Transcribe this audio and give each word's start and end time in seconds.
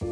Για 0.00 0.06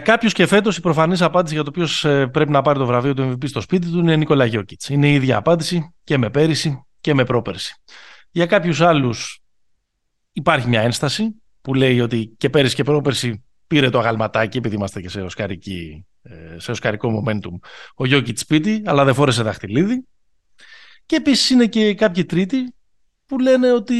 κάποιους 0.00 0.32
και 0.32 0.46
φέτος 0.46 0.76
η 0.76 0.80
προφανής 0.80 1.22
απάντηση 1.22 1.54
για 1.54 1.64
το 1.64 1.70
ποιος 1.70 2.00
πρέπει 2.30 2.50
να 2.50 2.62
πάρει 2.62 2.78
το 2.78 2.86
βραβείο 2.86 3.14
του 3.14 3.22
MVP 3.22 3.48
στο 3.48 3.60
σπίτι 3.60 3.90
του 3.90 3.98
είναι 3.98 4.16
Νίκολα 4.16 4.44
Γιώκητ. 4.44 4.84
Είναι 4.88 5.08
η 5.08 5.14
ίδια 5.14 5.36
απάντηση 5.36 5.94
και 6.04 6.18
με 6.18 6.30
πέρυσι 6.30 6.86
και 7.00 7.14
με 7.14 7.24
πρόπερση. 7.24 7.74
Για 8.30 8.46
κάποιους 8.46 8.80
άλλους 8.80 9.42
υπάρχει 10.32 10.68
μια 10.68 10.80
ένσταση 10.80 11.42
που 11.60 11.74
λέει 11.74 12.00
ότι 12.00 12.34
και 12.36 12.50
πέρυσι 12.50 12.74
και 12.74 12.82
πρόπερση 12.82 13.44
πήρε 13.72 13.90
το 13.90 13.98
αγαλματάκι 13.98 14.58
επειδή 14.58 14.74
είμαστε 14.74 15.00
και 15.00 15.08
σε, 15.08 15.20
οσκαρική, 15.20 16.06
ε, 16.22 16.58
σε 16.58 16.70
οσκαρικό 16.70 17.24
momentum 17.24 17.68
ο 17.94 18.06
Γιόκιτς 18.06 18.40
σπίτι, 18.40 18.82
αλλά 18.84 19.04
δεν 19.04 19.14
φόρεσε 19.14 19.42
δαχτυλίδι. 19.42 20.06
Και 21.06 21.16
επίσης 21.16 21.50
είναι 21.50 21.66
και 21.66 21.94
κάποιοι 21.94 22.24
τρίτοι 22.24 22.74
που 23.26 23.38
λένε 23.38 23.72
ότι 23.72 23.94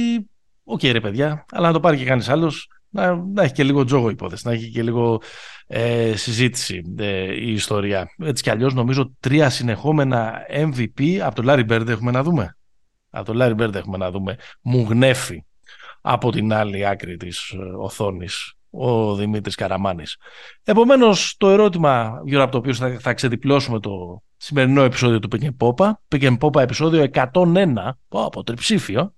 OK, 0.64 0.80
okay, 0.80 0.92
ρε 0.92 1.00
παιδιά, 1.00 1.44
αλλά 1.50 1.66
να 1.66 1.72
το 1.72 1.80
πάρει 1.80 1.96
και 1.96 2.04
κανείς 2.04 2.28
άλλος, 2.28 2.68
να, 2.88 3.14
να 3.16 3.42
έχει 3.42 3.52
και 3.52 3.64
λίγο 3.64 3.84
τζόγο 3.84 4.08
υπόθεση, 4.08 4.46
να 4.46 4.52
έχει 4.52 4.70
και 4.70 4.82
λίγο 4.82 5.22
ε, 5.66 6.16
συζήτηση 6.16 6.94
ε, 6.98 7.34
η 7.34 7.52
ιστορία. 7.52 8.14
Έτσι 8.18 8.42
κι 8.42 8.50
αλλιώς 8.50 8.74
νομίζω 8.74 9.12
τρία 9.20 9.50
συνεχόμενα 9.50 10.46
MVP 10.50 11.18
από 11.18 11.42
το 11.42 11.52
Larry 11.52 11.68
Bird 11.70 11.88
έχουμε 11.88 12.10
να 12.10 12.22
δούμε. 12.22 12.56
Από 13.10 13.32
το 13.32 13.44
Larry 13.44 13.62
Bird 13.62 13.74
έχουμε 13.74 13.96
να 13.96 14.10
δούμε. 14.10 14.36
Μου 14.62 14.86
γνέφει 14.88 15.44
από 16.00 16.30
την 16.30 16.52
άλλη 16.52 16.86
άκρη 16.86 17.16
της 17.16 17.50
ε, 17.50 17.56
οθόνης 17.58 18.54
ο 18.74 19.14
Δημήτρης 19.14 19.54
Καραμάνης. 19.54 20.16
Επομένως, 20.64 21.36
το 21.38 21.50
ερώτημα 21.50 22.22
γύρω 22.24 22.42
από 22.42 22.52
το 22.52 22.58
οποίο 22.58 22.74
θα, 22.74 22.98
θα 23.00 23.14
ξεδιπλώσουμε 23.14 23.80
το 23.80 24.22
σημερινό 24.36 24.82
επεισόδιο 24.82 25.18
του 25.18 25.28
Pick 25.32 25.48
Popa, 25.58 25.90
Pick 26.08 26.38
Popa 26.38 26.60
επεισόδιο 26.60 27.06
101, 27.32 27.74
από 28.08 28.42
τριψήφιο, 28.42 29.14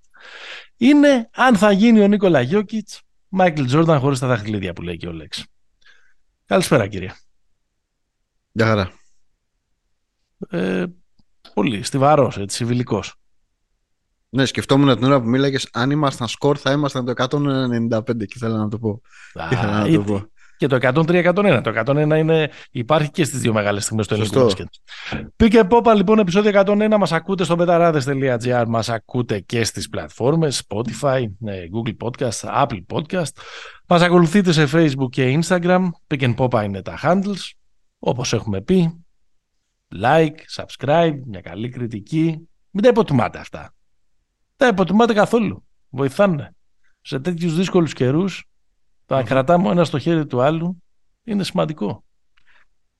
είναι 0.77 1.28
αν 1.34 1.56
θα 1.56 1.72
γίνει 1.72 2.00
ο 2.00 2.06
Νίκολα 2.06 2.41
Γιώκητς 2.41 3.02
Μάικλ 3.28 3.64
Τζόρνταν 3.64 4.00
χωρίς 4.00 4.19
τα 4.19 4.27
δαχτυλίδια 4.27 4.72
που 4.72 4.83
λέει 4.83 4.96
και 4.96 5.06
ο 5.06 5.12
Λέξ. 5.12 5.44
Καλησπέρα 6.46 6.86
κύριε. 6.86 7.11
Γεια 8.52 8.66
χαρά. 8.66 8.92
Ε, 10.48 10.84
πολύ 11.55 11.83
στιβαρός, 11.83 12.39
έτσι, 12.39 12.56
συμβιλικός. 12.56 13.14
Ναι, 14.34 14.44
σκεφτόμουν 14.44 14.96
την 14.96 15.04
ώρα 15.04 15.20
που 15.20 15.28
μίλαγες, 15.28 15.68
αν 15.72 15.90
ήμασταν 15.90 16.28
σκορ 16.28 16.56
θα 16.60 16.72
ήμασταν 16.72 17.04
το 17.04 17.12
195 17.16 18.27
και 18.27 18.32
ήθελα 18.34 18.56
να 18.56 18.68
το 18.68 18.78
πω. 18.78 19.00
Α, 19.34 19.48
ήθελα 19.50 19.78
να 19.78 19.92
το 19.92 20.02
πω. 20.02 20.22
Και 20.56 20.66
το 20.66 20.78
103-101. 20.80 21.60
Το 21.62 21.72
101 21.86 22.18
είναι, 22.18 22.50
υπάρχει 22.70 23.10
και 23.10 23.24
στις 23.24 23.40
δύο 23.40 23.52
μεγάλες 23.52 23.84
στιγμές 23.84 24.06
του 24.06 24.14
ελληνικού 24.14 24.40
μπάσκετ. 24.40 24.66
Πήκε 25.36 25.64
Πόπα 25.64 25.94
λοιπόν, 25.94 26.18
επεισόδιο 26.18 26.62
101. 26.64 26.96
Μας 26.98 27.12
ακούτε 27.12 27.44
στο 27.44 27.56
betarades.gr. 27.58 28.64
Μας 28.68 28.88
ακούτε 28.88 29.40
και 29.40 29.64
στις 29.64 29.88
πλατφόρμες 29.88 30.62
Spotify, 30.68 31.24
ναι, 31.38 31.55
Google 31.74 31.96
Podcast, 32.06 32.64
Apple 32.64 32.80
Podcast. 32.92 33.32
Μας 33.86 34.02
ακολουθείτε 34.02 34.52
σε 34.52 34.68
Facebook 34.72 35.10
και 35.10 35.38
Instagram. 35.42 35.84
Pick 36.06 36.34
Popa 36.34 36.64
είναι 36.64 36.82
τα 36.82 36.98
handles. 37.02 37.50
Όπως 37.98 38.32
έχουμε 38.32 38.60
πει. 38.60 39.05
Like, 40.02 40.62
subscribe, 40.62 41.18
μια 41.27 41.40
καλή 41.40 41.68
κριτική. 41.68 42.48
Μην 42.70 42.82
τα 42.82 42.88
υποτιμάτε 42.88 43.38
αυτά. 43.38 43.74
Τα 44.56 44.66
υποτιμάτε 44.66 45.12
καθόλου. 45.12 45.66
Βοηθάνε. 45.88 46.55
Σε 47.00 47.20
τέτοιους 47.20 47.55
δύσκολους 47.55 47.92
καιρούς 47.92 48.44
τα 49.06 49.20
mm 49.20 49.24
κρατάμε 49.24 49.70
ένα 49.70 49.84
στο 49.84 49.98
χέρι 49.98 50.27
του 50.27 50.41
άλλου 50.41 50.83
είναι 51.24 51.44
σημαντικό. 51.44 52.05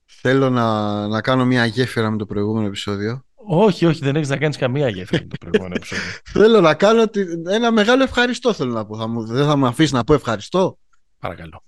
Θέλω 0.05 0.49
να, 0.49 1.07
να 1.07 1.21
κάνω 1.21 1.45
μια 1.45 1.65
γέφυρα 1.65 2.09
με 2.09 2.17
το 2.17 2.25
προηγούμενο 2.25 2.67
επεισόδιο. 2.67 3.25
Όχι, 3.47 3.85
όχι, 3.85 3.99
δεν 3.99 4.15
έχεις 4.15 4.29
να 4.29 4.37
κάνεις 4.37 4.57
καμία 4.57 4.89
γέφυρα 4.89 5.21
με 5.21 5.27
το 5.27 5.35
προηγούμενο 5.39 5.75
επεισόδιο. 5.75 6.03
θέλω 6.33 6.61
να 6.61 6.73
κάνω 6.73 7.03
ένα 7.49 7.71
μεγάλο 7.71 8.03
ευχαριστώ. 8.03 8.53
Θέλω 8.53 8.71
να 8.71 8.85
πω. 8.85 8.97
Θα 8.97 9.07
μου, 9.07 9.25
δεν 9.25 9.45
θα 9.45 9.55
μου 9.55 9.65
αφήσεις 9.65 9.91
να 9.91 10.03
πω 10.03 10.13
ευχαριστώ; 10.13 10.77
Παρακαλώ. 11.19 11.63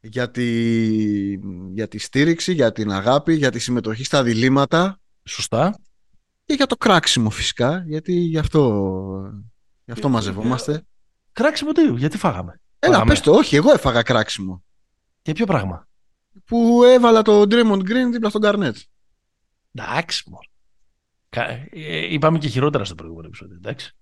Για 0.00 0.30
τη, 0.30 0.44
για 1.72 1.88
τη 1.88 1.98
στήριξη, 1.98 2.52
για 2.52 2.72
την 2.72 2.92
αγάπη, 2.92 3.34
για 3.34 3.50
τη 3.50 3.58
συμμετοχή 3.58 4.04
στα 4.04 4.22
διλήμματα. 4.22 5.00
Σωστά. 5.24 5.78
Και 6.44 6.54
για 6.54 6.66
το 6.66 6.76
κράξιμο 6.76 7.30
φυσικά, 7.30 7.84
γιατί 7.86 8.12
γι' 8.12 8.38
αυτό, 8.38 9.32
γι 9.84 9.92
αυτό 9.92 10.08
μαζευόμαστε. 10.08 10.86
Κράξιμο 11.32 11.72
τι, 11.72 11.92
γιατί 11.92 12.18
φάγαμε; 12.18 12.60
Έλα, 12.78 13.04
πες 13.04 13.20
το, 13.20 13.32
όχι, 13.32 13.56
εγώ 13.56 13.72
έφαγα 13.72 14.02
κράξιμο. 14.02 14.64
Και 15.22 15.32
ποιο 15.32 15.46
πράγμα; 15.46 15.88
Που 16.44 16.82
έβαλα 16.84 17.22
το 17.22 17.40
Draymond 17.40 17.80
Green 17.80 18.10
δίπλα 18.12 18.28
στον 18.28 18.42
Garnett. 18.44 18.80
Εντάξει, 19.72 20.30
μόνο. 20.30 20.48
Ε, 21.70 22.12
είπαμε 22.12 22.38
και 22.38 22.48
χειρότερα 22.48 22.84
στο 22.84 22.94
προηγούμενο 22.94 23.26
επεισόδιο, 23.26 23.56
εντάξει. 23.56 23.96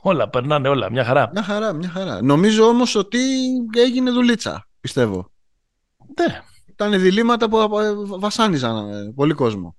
Όλα, 0.00 0.28
περνάνε 0.28 0.68
όλα, 0.68 0.90
μια 0.90 1.04
χαρά. 1.04 1.30
Μια 1.32 1.42
χαρά, 1.42 1.72
μια 1.72 1.88
χαρά. 1.88 2.22
Νομίζω 2.22 2.64
όμως 2.64 2.94
ότι 2.94 3.18
έγινε 3.76 4.10
δουλίτσα, 4.10 4.68
πιστεύω. 4.80 5.32
Ναι. 6.20 6.42
Ήταν 6.66 7.00
διλήμματα 7.00 7.48
που 7.48 7.58
βασάνιζαν 8.20 8.88
ε, 8.88 9.12
πολύ 9.14 9.32
κόσμο. 9.32 9.76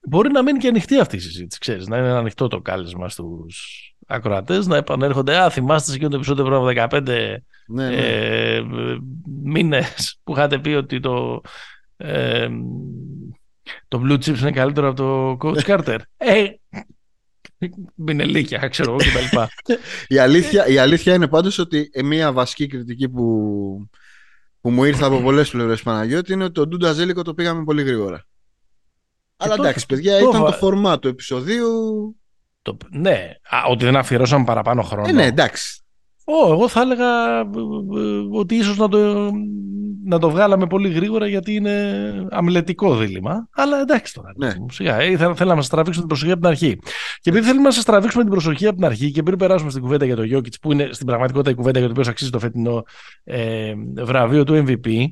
Μπορεί 0.00 0.30
να 0.30 0.42
μείνει 0.42 0.58
και 0.58 0.68
ανοιχτή 0.68 1.00
αυτή 1.00 1.16
η 1.16 1.20
συζήτηση, 1.20 1.58
ξέρεις, 1.60 1.86
να 1.88 1.98
είναι 1.98 2.08
ανοιχτό 2.08 2.48
το 2.48 2.60
κάλεσμα 2.60 3.08
στους 3.08 3.82
ακροατές 4.06 4.66
να 4.66 4.76
επανέρχονται. 4.76 5.36
Α, 5.36 5.50
θυμάστε 5.50 5.92
σε 5.92 5.98
το 5.98 6.16
επεισόδιο 6.16 6.44
πριν 6.44 6.88
15 6.90 7.36
ναι, 7.68 7.88
ναι. 7.88 7.96
Ε, 7.96 8.62
μήνες 9.42 10.18
που 10.24 10.32
είχατε 10.32 10.58
πει 10.58 10.70
ότι 10.70 11.00
το, 11.00 11.40
ε, 11.96 12.48
το 13.88 14.02
Blue 14.04 14.14
Chips 14.14 14.38
είναι 14.38 14.50
καλύτερο 14.50 14.88
από 14.88 14.96
το 14.96 15.36
Coach 15.40 15.64
Carter. 15.64 15.98
ε, 16.16 16.44
Μπινελίκια, 17.94 18.68
ξέρω 18.68 18.90
εγώ 18.90 18.98
κτλ. 18.98 19.38
η, 20.14 20.18
αλήθεια, 20.18 20.66
η 20.66 20.78
αλήθεια 20.78 21.14
είναι 21.14 21.28
πάντως 21.28 21.58
ότι 21.58 21.90
μια 22.04 22.32
βασική 22.32 22.66
κριτική 22.66 23.08
που, 23.08 23.88
που 24.60 24.70
μου 24.70 24.84
ήρθε 24.84 25.04
από 25.04 25.20
πολλές 25.20 25.50
πλευρές 25.50 25.82
Παναγιώτη 25.82 26.32
είναι 26.32 26.44
ότι 26.44 26.52
το 26.52 26.66
Ντούντα 26.66 26.92
Ζέλικο 26.92 27.22
το 27.22 27.34
πήγαμε 27.34 27.64
πολύ 27.64 27.82
γρήγορα. 27.82 28.26
Αλλά 29.40 29.54
εντάξει, 29.54 29.86
παιδιά, 29.86 30.18
ήταν 30.18 30.44
το 30.44 30.52
φορμά 30.52 30.98
του 30.98 31.08
επεισοδίου. 31.08 32.16
Το, 32.62 32.76
ναι, 32.90 33.30
α, 33.50 33.58
ότι 33.70 33.84
δεν 33.84 33.96
αφιερώσαμε 33.96 34.44
παραπάνω 34.44 34.82
χρόνο. 34.82 35.08
Ε, 35.08 35.12
ναι, 35.12 35.24
εντάξει. 35.24 35.82
Ω, 36.30 36.52
εγώ 36.52 36.68
θα 36.68 36.80
έλεγα 36.80 37.38
ε, 37.38 37.40
ε, 37.40 38.26
ότι 38.32 38.54
ίσως 38.54 38.76
να 38.76 38.88
το, 38.88 39.30
να 40.04 40.18
το 40.18 40.30
βγάλαμε 40.30 40.66
πολύ 40.66 40.88
γρήγορα 40.88 41.26
γιατί 41.26 41.54
είναι 41.54 42.26
αμλετικό 42.30 42.96
δίλημα. 42.96 43.48
Αλλά 43.54 43.80
εντάξει 43.80 44.14
τώρα. 44.14 44.32
Ναι. 44.36 44.52
Σιγά, 44.70 44.96
ε, 44.96 45.16
θέλαμε 45.16 45.54
να 45.54 45.60
σας 45.60 45.68
τραβήξουμε 45.68 46.06
την 46.06 46.08
προσοχή 46.08 46.30
από 46.30 46.40
την 46.40 46.48
αρχή. 46.48 46.78
Και 47.20 47.30
επειδή 47.30 47.46
θέλουμε 47.46 47.62
να 47.64 47.70
σας 47.70 47.84
τραβήξουμε 47.84 48.22
την 48.22 48.32
προσοχή 48.32 48.66
από 48.66 48.76
την 48.76 48.84
αρχή 48.84 49.10
και 49.10 49.22
πριν 49.22 49.38
περάσουμε 49.38 49.70
στην 49.70 49.82
κουβέντα 49.82 50.04
για 50.04 50.16
το 50.16 50.22
Γιώκητ, 50.22 50.54
που 50.60 50.72
είναι 50.72 50.88
στην 50.90 51.06
πραγματικότητα 51.06 51.50
η 51.50 51.54
κουβέντα 51.54 51.78
για 51.78 51.88
το 51.88 51.94
οποίο 51.98 52.10
αξίζει 52.10 52.30
το 52.30 52.38
φετινό 52.38 52.84
ε, 53.24 53.72
βραβείο 53.96 54.44
του 54.44 54.64
MVP, 54.66 55.04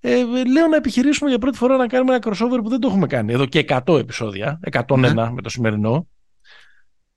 ε, 0.00 0.16
λέω 0.52 0.66
να 0.70 0.76
επιχειρήσουμε 0.76 1.30
για 1.30 1.38
πρώτη 1.38 1.56
φορά 1.56 1.76
να 1.76 1.86
κάνουμε 1.86 2.14
ένα 2.14 2.22
crossover 2.26 2.62
που 2.62 2.68
δεν 2.68 2.80
το 2.80 2.88
έχουμε 2.88 3.06
κάνει 3.06 3.32
εδώ 3.32 3.46
και 3.46 3.64
100 3.86 3.98
επεισόδια, 3.98 4.60
101 4.70 4.98
ναι. 4.98 5.12
με 5.12 5.42
το 5.42 5.48
σημερινό. 5.48 6.08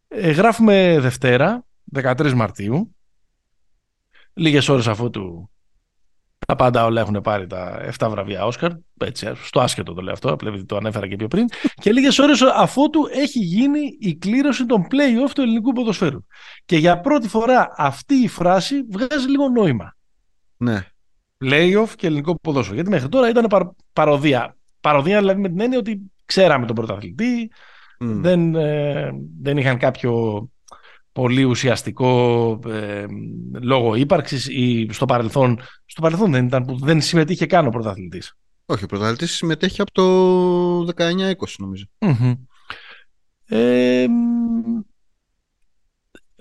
Ε, 0.08 0.32
γράφουμε 0.32 0.98
Δευτέρα, 1.00 1.66
13 1.96 2.34
Μαρτίου. 2.34 2.95
Λίγες 4.38 4.70
ώρες 4.70 4.88
αφού 4.88 5.10
του 5.10 5.50
τα 6.46 6.56
πάντα 6.56 6.86
όλα 6.86 7.02
έχουν 7.02 7.22
πάρει 7.22 7.48
τα 7.48 7.90
7 7.98 8.08
βραβεία 8.10 8.46
Όσκαρ. 8.46 8.72
Έτσι, 8.98 9.32
στο 9.44 9.60
άσχετο 9.60 9.94
το 9.94 10.02
λέω 10.02 10.14
αυτό, 10.14 10.30
επειδή 10.30 10.66
το 10.66 10.76
ανέφερα 10.76 11.08
και 11.08 11.16
πιο 11.16 11.28
πριν. 11.28 11.46
Και 11.74 11.92
λίγες 11.92 12.20
ώρες 12.20 12.42
αφού 12.42 12.90
του 12.90 13.08
έχει 13.12 13.40
γίνει 13.40 13.98
η 14.00 14.16
κλήρωση 14.16 14.66
των 14.66 14.88
play-off 14.92 15.32
του 15.36 15.42
ελληνικού 15.42 15.72
ποδοσφαίρου. 15.72 16.20
Και 16.66 16.78
για 16.78 17.00
πρώτη 17.00 17.28
φορά 17.28 17.74
αυτή 17.78 18.16
η 18.16 18.28
φράση 18.28 18.84
βγάζει 18.90 19.28
λίγο 19.28 19.50
νόημα. 19.50 19.96
Ναι. 20.58 20.88
Play-off 21.46 21.90
και 21.96 22.08
ελληνικό 22.08 22.40
ποδόσφαιρο. 22.42 22.76
Γιατί 22.76 22.90
μέχρι 22.90 23.10
τώρα 23.10 23.30
ήταν 23.30 23.48
παροδία. 23.94 24.58
Παροδία 24.80 25.20
δηλαδή 25.20 25.42
με 25.42 25.48
την 25.48 25.60
έννοια 25.60 25.78
ότι 25.78 26.02
ξέραμε 26.26 26.66
τον 26.66 26.76
πρωταθλητή, 26.76 27.52
δεν, 28.00 28.56
ε, 28.56 29.12
δεν 29.42 29.58
είχαν 29.58 29.78
κάποιο 29.78 30.44
πολύ 31.16 31.44
ουσιαστικό 31.44 32.60
ε, 32.68 33.06
λόγο 33.62 33.96
ύπαρξης 33.96 34.48
ή 34.48 34.88
στο 34.92 35.06
παρελθόν, 35.06 35.60
στο 35.86 36.02
παρελθόν 36.02 36.32
δεν 36.32 36.46
ήταν 36.46 36.66
που 36.66 36.78
δεν 36.78 37.02
συμμετείχε 37.02 37.46
καν 37.46 37.68
ο 37.68 37.70
πρωταθλητής. 37.70 38.38
Όχι, 38.66 38.84
ο 38.84 38.88
πρωταθλητής 38.88 39.32
συμμετέχει 39.36 39.82
από 39.82 39.92
το 39.92 40.94
19-20 40.98 41.34
νομιζω 41.58 41.86
Ε, 43.46 44.06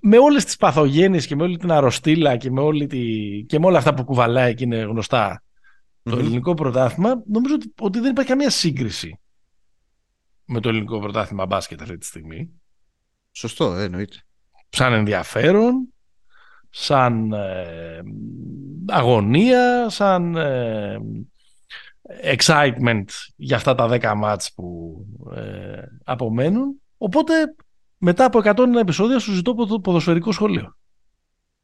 με 0.02 0.18
όλες 0.18 0.44
τις 0.44 0.56
παθογένειες 0.56 1.26
και 1.26 1.36
με 1.36 1.42
όλη 1.42 1.56
την 1.56 1.72
αρρωστήλα 1.72 2.36
και 2.36 2.50
με, 2.50 2.60
όλη 2.60 2.86
τη... 2.86 3.00
και 3.48 3.58
με 3.58 3.66
όλα 3.66 3.78
αυτά 3.78 3.94
που 3.94 4.04
κουβαλάει 4.04 4.54
και 4.54 4.64
είναι 4.64 4.82
γνωστά 4.82 5.42
το 6.02 6.18
ελληνικό 6.18 6.54
πρωτάθλημα, 6.54 7.22
νομίζω 7.26 7.54
ότι, 7.54 7.74
ότι 7.80 8.00
δεν 8.00 8.10
υπάρχει 8.10 8.30
καμία 8.30 8.50
σύγκριση 8.50 9.20
με 10.44 10.60
το 10.60 10.68
ελληνικό 10.68 11.00
πρωτάθλημα 11.00 11.46
μπάσκετ 11.46 11.82
αυτή 11.82 11.98
τη 11.98 12.06
στιγμή. 12.06 12.50
Σωστό, 13.30 13.74
εννοείται. 13.74 14.16
Σαν 14.74 14.92
ενδιαφέρον, 14.92 15.88
σαν 16.70 17.32
ε, 17.32 18.02
αγωνία, 18.86 19.88
σαν 19.88 20.36
excitement 22.24 23.04
για 23.36 23.56
αυτά 23.56 23.74
τα 23.74 23.88
10 23.90 24.12
μάτς 24.16 24.52
που 24.52 24.96
απομένουν. 26.04 26.80
Οπότε 26.98 27.34
μετά 27.98 28.24
από 28.24 28.40
101 28.44 28.56
επεισόδια 28.80 29.18
σου 29.18 29.32
ζητώ 29.32 29.54
ποδοσφαιρικό 29.82 30.32
σχόλιο. 30.32 30.76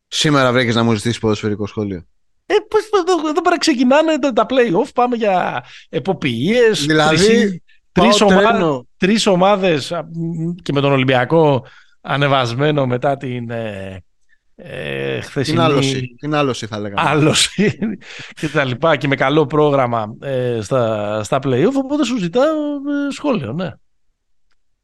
Σήμερα 0.08 0.52
βρέκεις 0.52 0.74
να 0.74 0.82
μου 0.82 0.94
ζητήσεις 0.94 1.18
ποδοσφαιρικό 1.18 1.66
σχόλιο. 1.66 2.04
Ε, 2.46 2.54
πώς, 2.68 2.82
εδώ, 3.00 3.28
εδώ 3.28 3.42
πέρα 3.42 3.58
ξεκινάνε 3.58 4.18
τα 4.18 4.46
play-off, 4.48 4.88
πάμε 4.94 5.16
για 5.16 5.64
εποποιίες. 5.88 6.86
Δηλαδή, 6.86 7.62
τρεις, 7.92 8.20
ομάδες, 8.20 8.82
τρεις 8.96 9.26
ομάδες 9.26 9.92
και 10.62 10.72
με 10.72 10.80
τον 10.80 10.92
Ολυμπιακό 10.92 11.64
ανεβασμένο 12.00 12.86
μετά 12.86 13.16
την 13.16 13.50
ε, 13.50 14.02
ε, 14.54 15.20
χθεσινή... 15.20 15.56
Την 15.56 15.64
άλωση, 15.64 16.14
την 16.18 16.34
άλωση 16.34 16.66
θα 16.66 16.78
λέγαμε. 16.78 17.10
Άλωση 17.10 17.78
και 18.34 18.48
τα 18.48 18.64
λοιπά 18.64 18.96
και 18.96 19.08
με 19.08 19.16
καλό 19.16 19.46
πρόγραμμα 19.46 20.16
ε, 20.20 20.58
στα, 20.62 21.22
στα 21.24 21.38
play-off, 21.42 21.72
οπότε 21.74 22.04
σου 22.04 22.18
ζητάω 22.18 22.44
ε, 22.46 23.12
σχόλιο, 23.12 23.52
ναι. 23.52 23.70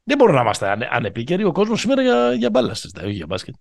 Δεν 0.03 0.17
μπορούμε 0.17 0.37
να 0.37 0.43
είμαστε 0.43 0.69
ανε, 0.69 0.87
ανεπίκαιροι. 0.91 1.43
Ο 1.43 1.51
κόσμος 1.51 1.79
σήμερα 1.79 2.01
για, 2.01 2.33
για 2.33 2.49
μπάλα 2.49 2.73
συζητάει, 2.73 3.05
όχι 3.05 3.15
για 3.15 3.25
μπάσκετ. 3.25 3.55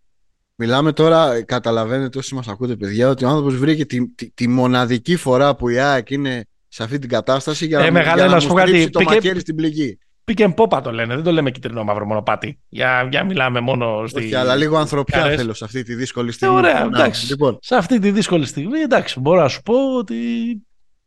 Μιλάμε 0.55 0.93
τώρα, 0.93 1.43
καταλαβαίνετε 1.43 2.19
όσοι 2.19 2.35
μας 2.35 2.49
ακούτε 2.49 2.77
παιδιά, 2.77 3.09
ότι 3.09 3.25
ο 3.25 3.29
άνθρωπος 3.29 3.57
βρήκε 3.57 3.87
τη, 3.87 4.09
τη, 4.09 4.31
τη 4.31 4.49
μοναδική 4.49 5.17
φορά 5.17 5.57
που 5.57 5.69
η 5.69 5.79
ΑΕΚ 5.79 6.11
είναι 6.11 6.45
σε 6.69 6.83
αυτή 6.83 6.99
την 6.99 7.09
κατάσταση 7.09 7.67
για, 7.67 7.81
ε, 7.81 7.91
να, 7.91 8.03
για 8.03 8.15
να, 8.15 8.27
να 8.27 8.35
μου 8.35 8.59
στρίψει 8.59 8.91
το 8.91 9.03
μακέρι 9.03 9.41
στην 9.41 9.55
πληγή. 9.55 9.99
Pick 10.31 10.39
and 10.39 10.55
pop 10.55 10.83
το 10.83 10.93
λένε, 10.93 11.15
δεν 11.15 11.25
το 11.25 11.33
λέμε 11.33 11.51
κυτρινό 11.51 11.85
μαύρο 11.85 12.07
μονοπάτι. 12.07 12.61
Για, 12.69 13.09
για 13.11 13.25
μιλάμε 13.25 13.61
μόνο 13.61 14.07
στη. 14.07 14.19
Όχι, 14.19 14.35
αλλά 14.35 14.57
λίγο 14.57 14.77
ανθρωπιά 14.77 15.19
Καρές. 15.19 15.37
θέλω 15.37 15.55
σε 15.55 15.65
αυτή 15.65 15.83
τη 15.83 15.95
δύσκολη 15.95 16.33
στιγμή. 16.33 16.55
Ε, 16.55 16.59
ωραία, 16.59 16.83
εντάξει. 16.83 17.27
Λοιπόν. 17.27 17.59
Σε 17.61 17.75
αυτή 17.77 17.99
τη 17.99 18.11
δύσκολη 18.11 18.47
στιγμή, 18.47 18.81
εντάξει, 18.81 19.21
μπορώ 19.21 19.41
να 19.41 19.49
σου 19.49 19.63
πω 19.63 19.97
ότι. 19.97 20.17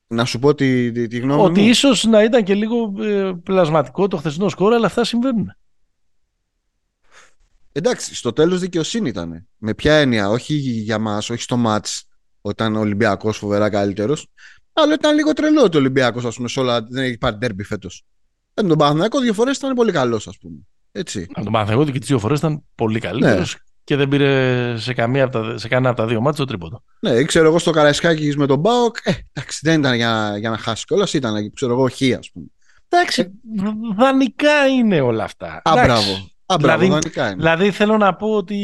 Να 0.08 0.26
σου 0.26 0.40
πω 0.40 0.56
τη, 0.56 0.92
τη, 0.92 1.08
τη 1.08 1.20
γνώμη 1.20 1.42
ότι 1.42 1.50
μου. 1.50 1.56
Ότι 1.58 1.70
ίσως 1.70 2.04
να 2.04 2.24
ήταν 2.24 2.44
και 2.44 2.54
λίγο 2.54 2.94
ε, 3.00 3.32
πλασματικό 3.44 4.08
το 4.08 4.18
χθεσινό 4.18 4.50
σκόρ, 4.50 4.74
αλλά 4.74 4.86
αυτά 4.86 5.04
συμβαίνουν. 5.04 5.56
Εντάξει, 7.72 8.16
στο 8.16 8.34
τέλος 8.34 8.60
δικαιοσύνη 8.60 9.10
ήταν. 9.10 9.48
Με 9.58 9.74
ποια 9.74 9.94
έννοια, 9.94 10.30
όχι 10.30 10.54
για 10.54 11.00
μας, 11.00 11.30
όχι 11.30 11.42
στο 11.42 11.58
ματ, 11.58 11.88
όταν 12.42 12.76
ο 12.76 12.80
Ολυμπιακός 12.80 13.38
φοβερά 13.38 13.70
καλύτερος. 13.70 14.28
Αλλά 14.74 14.94
ήταν 14.94 15.16
λίγο 15.16 15.34
τρελό 15.34 15.64
ότι 15.64 15.78
ο 15.78 15.80
Ολυμπιακός, 15.80 16.26
ας 16.26 16.36
πούμε, 16.36 16.48
σε 16.48 16.60
όλα 16.60 16.82
δεν 16.82 17.04
έχει 17.04 17.18
πάρει 17.18 17.36
ντέρμπι 17.36 17.64
φέτος. 17.64 18.06
Με 18.54 18.68
τον 18.68 18.78
Παναθηναϊκό 18.78 19.20
δύο 19.20 19.34
φορές 19.34 19.58
ήταν 19.58 19.74
πολύ 19.74 19.92
καλός, 19.92 20.28
ας 20.28 20.38
πούμε. 20.38 20.58
Έτσι. 20.92 21.28
Με 21.36 21.44
τον 21.44 21.52
Παναθηναϊκό 21.52 21.92
και 21.92 22.00
τι 22.00 22.06
δύο 22.06 22.20
φορές 22.20 22.38
ήταν 22.38 22.64
πολύ 22.76 23.00
καλύτερος. 23.00 23.54
Ναι. 23.54 23.60
Και 23.84 23.96
δεν 23.96 24.08
πήρε 24.08 24.78
σε, 24.78 24.94
καμία 24.94 25.24
από 25.24 25.40
τα, 25.40 25.58
σε 25.58 25.68
κανένα 25.68 25.90
από 25.90 26.02
τα 26.02 26.08
δύο 26.08 26.22
μάτια 26.22 26.40
το 26.40 26.46
τρίποντο. 26.46 26.84
Ναι, 27.00 27.24
ξέρω 27.24 27.48
εγώ 27.48 27.60
στο 27.60 27.72
Καραϊσκάκι 27.72 28.34
με 28.38 28.46
τον 28.46 28.60
Μπάοκ. 28.60 28.98
Ε, 29.04 29.14
εντάξει, 29.34 29.60
δεν 29.62 29.80
ήταν 29.80 29.96
για, 29.96 30.38
για 30.38 30.50
να 30.50 30.58
χάσει 30.58 30.86
κιόλας, 30.86 31.14
ήταν 31.14 31.54
ξέρω 31.54 31.74
εγώ 31.74 31.90
χ, 31.90 32.18
ας 32.18 32.32
πούμε. 32.32 32.46
Εντάξει, 32.90 33.22
ε, 33.22 33.28
δανεικά 33.96 34.68
είναι 34.68 35.02
όλα 35.02 35.24
αυτά. 35.24 35.62
Α, 35.64 35.72
μπράβο. 35.72 36.30
Α, 36.46 36.56
μπράβο, 36.60 36.84
δηλαδή, 36.84 36.86
είναι. 36.86 37.34
δηλαδή 37.36 37.72
θέλω 37.72 37.98
να 37.98 38.16
πω 38.16 38.28
ότι 38.28 38.60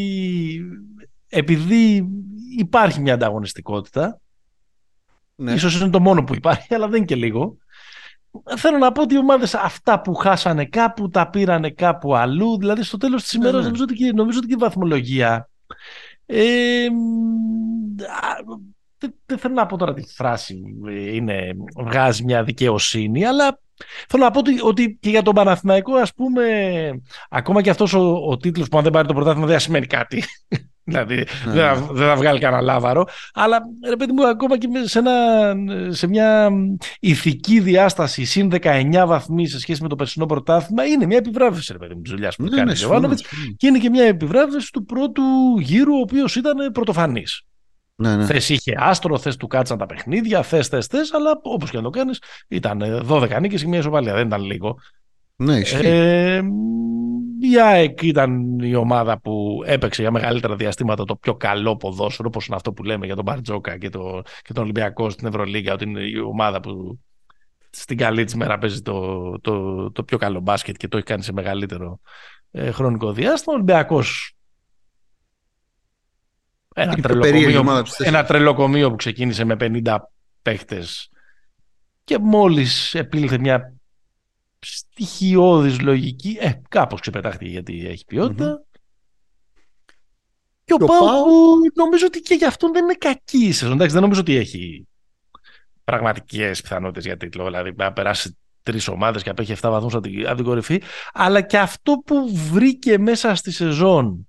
επειδή 1.27 2.07
υπάρχει 2.57 3.01
μια 3.01 3.13
ανταγωνιστικότητα, 3.13 4.21
ναι. 5.35 5.53
ίσως 5.53 5.79
είναι 5.79 5.89
το 5.89 5.99
μόνο 5.99 6.23
που 6.23 6.35
υπάρχει, 6.35 6.73
αλλά 6.73 6.87
δεν 6.87 6.97
είναι 6.97 7.05
και 7.05 7.15
λίγο, 7.15 7.57
θέλω 8.57 8.77
να 8.77 8.91
πω 8.91 9.01
ότι 9.01 9.13
οι 9.13 9.17
ομάδες 9.17 9.53
αυτά 9.53 10.01
που 10.01 10.13
χάσανε 10.13 10.65
κάπου 10.65 11.09
τα 11.09 11.29
πήρανε 11.29 11.69
κάπου 11.69 12.15
αλλού. 12.15 12.57
Δηλαδή 12.57 12.83
στο 12.83 12.97
τέλος 12.97 13.23
της 13.23 13.33
ημέρας 13.33 13.53
ναι, 13.53 13.59
ναι. 13.59 13.65
νομίζω, 13.65 13.83
ότι 13.83 13.93
και, 13.93 14.11
νομίζω 14.15 14.37
ότι 14.37 14.47
και 14.47 14.53
η 14.53 14.59
βαθμολογία 14.59 15.49
ε, 16.25 16.87
δεν, 19.25 19.37
θέλω 19.37 19.53
να 19.53 19.65
πω 19.65 19.77
τώρα 19.77 19.93
τη 19.93 20.01
φράση 20.01 20.63
είναι, 21.11 21.53
βγάζει 21.77 22.23
μια 22.23 22.43
δικαιοσύνη, 22.43 23.25
αλλά 23.25 23.59
θέλω 24.07 24.23
να 24.23 24.31
πω 24.31 24.39
ότι, 24.39 24.59
ότι 24.61 24.97
και 25.01 25.09
για 25.09 25.21
τον 25.21 25.35
Παναθηναϊκό 25.35 25.95
ας 25.95 26.13
πούμε 26.13 26.45
ακόμα 27.29 27.61
και 27.61 27.69
αυτός 27.69 27.93
ο, 27.93 28.15
ο 28.29 28.37
τίτλος 28.37 28.67
που 28.67 28.77
αν 28.77 28.83
δεν 28.83 28.91
πάρει 28.91 29.07
το 29.07 29.13
πρωτάθλημα 29.13 29.47
δεν 29.47 29.59
σημαίνει 29.59 29.85
κάτι 29.85 30.23
Δηλαδή 30.87 31.15
ναι, 31.15 31.51
δεν, 31.51 31.75
θα, 31.75 31.87
δεν 31.91 32.07
θα 32.07 32.15
βγάλει 32.15 32.39
κανένα 32.39 32.61
λάβαρο. 32.61 33.07
Αλλά 33.33 33.61
ρε 33.89 33.95
παιδί 33.95 34.11
μου, 34.11 34.27
ακόμα 34.27 34.57
και 34.57 34.67
σε, 34.83 34.99
ένα, 34.99 35.11
σε 35.89 36.07
μια 36.07 36.51
ηθική 36.99 37.59
διάσταση 37.59 38.25
συν 38.25 38.51
19 38.61 39.03
βαθμοί 39.07 39.47
σε 39.47 39.59
σχέση 39.59 39.81
με 39.81 39.87
το 39.87 39.95
περσινό 39.95 40.25
πρωτάθλημα 40.25 40.85
είναι 40.85 41.05
μια 41.05 41.17
επιβράβευση 41.17 41.71
ρε 41.71 41.77
παιδί 41.77 41.93
μου 41.93 42.01
της 42.01 42.11
δουλειάς 42.11 42.35
που 42.35 42.43
ναι, 42.43 42.49
κάνει 42.49 42.73
ναι, 42.79 43.07
ο 43.09 43.13
και 43.57 43.67
είναι 43.67 43.77
και 43.77 43.89
μια 43.89 44.03
επιβράβευση 44.03 44.71
του 44.71 44.85
πρώτου 44.85 45.23
γύρου 45.59 45.93
ο 45.95 45.99
οποίος 45.99 46.35
ήταν 46.35 46.71
πρωτοφανής. 46.71 47.41
Ναι, 47.95 48.15
ναι. 48.15 48.25
Θες 48.25 48.49
είχε 48.49 48.75
άστρο, 48.77 49.17
θες 49.17 49.35
του 49.35 49.47
κάτσαν 49.47 49.77
τα 49.77 49.85
παιχνίδια, 49.85 50.43
θες, 50.43 50.67
θες, 50.67 50.85
θες, 50.85 51.13
αλλά 51.13 51.39
όπως 51.41 51.69
και 51.69 51.77
να 51.77 51.83
το 51.83 51.89
κάνεις, 51.89 52.21
ήταν 52.47 53.05
12 53.09 53.39
νίκες 53.39 53.61
και 53.61 53.67
μια 53.67 53.79
ισοπαλία. 53.79 54.13
Δεν 54.13 54.27
ήταν 54.27 54.43
λίγο. 54.43 54.77
Ναι, 55.35 55.59
Ε, 55.81 56.41
η 57.51 57.59
ΑΕΚ 57.61 58.01
ήταν 58.01 58.59
η 58.59 58.75
ομάδα 58.75 59.19
που 59.19 59.63
έπαιξε 59.65 60.01
για 60.01 60.11
μεγαλύτερα 60.11 60.55
διαστήματα 60.55 61.03
το 61.03 61.15
πιο 61.15 61.35
καλό 61.35 61.77
ποδόσφαιρο, 61.77 62.27
όπως 62.27 62.45
είναι 62.47 62.55
αυτό 62.55 62.73
που 62.73 62.83
λέμε 62.83 63.05
για 63.05 63.15
τον 63.15 63.23
Μπαρτζόκα 63.23 63.77
και, 63.77 63.89
το, 63.89 64.21
και 64.41 64.53
τον 64.53 64.63
Ολυμπιακό 64.63 65.09
στην 65.09 65.27
Ευρωλίγα, 65.27 65.73
ότι 65.73 65.83
είναι 65.83 66.01
η 66.01 66.17
ομάδα 66.17 66.59
που 66.59 66.99
στην 67.69 67.97
καλή 67.97 68.23
της 68.23 68.35
μέρα 68.35 68.57
παίζει 68.57 68.81
το, 68.81 69.31
το, 69.41 69.91
το 69.91 70.03
πιο 70.03 70.17
καλό 70.17 70.39
μπάσκετ 70.39 70.75
και 70.75 70.87
το 70.87 70.97
έχει 70.97 71.05
κάνει 71.05 71.23
σε 71.23 71.33
μεγαλύτερο 71.33 71.99
ε, 72.51 72.71
χρονικό 72.71 73.11
διάστημα. 73.13 73.53
Ο 73.53 73.55
Ολυμπιακός 73.55 74.35
ένα 76.75 76.95
τρελοκομείο, 76.95 77.85
ένα 77.97 78.23
τρελοκομείο 78.23 78.89
που 78.89 78.95
ξεκίνησε 78.95 79.43
με 79.43 79.55
50 79.59 79.97
παίχτες 80.41 81.09
και 82.03 82.17
μόλις 82.19 82.93
επήλθε 82.93 83.37
μια 83.37 83.74
στοιχειώδης 84.65 85.79
λογική. 85.79 86.37
Ε, 86.39 86.51
κάπως 86.69 87.01
ξεπετάχτηκε 87.01 87.49
γιατί 87.49 87.87
έχει 87.87 88.05
Και 90.63 90.73
ο, 90.73 90.77
Πάου 90.77 91.55
νομίζω 91.73 92.05
ότι 92.05 92.19
και 92.19 92.33
γι' 92.33 92.45
αυτόν 92.45 92.73
δεν 92.73 92.83
είναι 92.83 92.93
κακή 92.93 93.45
η 93.45 93.51
σεζόν. 93.51 93.77
δεν 93.77 94.01
νομίζω 94.01 94.19
ότι 94.19 94.35
έχει 94.35 94.87
πραγματικές 95.83 96.61
πιθανότητες 96.61 97.05
για 97.05 97.17
τίτλο. 97.17 97.43
Δηλαδή 97.43 97.73
να 97.75 97.93
περάσει 97.93 98.37
τρεις 98.63 98.87
ομάδες 98.87 99.23
και 99.23 99.29
απέχει 99.29 99.53
7 99.53 99.57
βαθμούς 99.61 99.93
από, 99.95 100.07
την, 100.35 100.43
κορυφή. 100.43 100.81
Αλλά 101.13 101.41
και 101.41 101.57
αυτό 101.57 101.93
που 102.05 102.35
βρήκε 102.35 102.97
μέσα 102.97 103.35
στη 103.35 103.51
σεζόν 103.51 104.27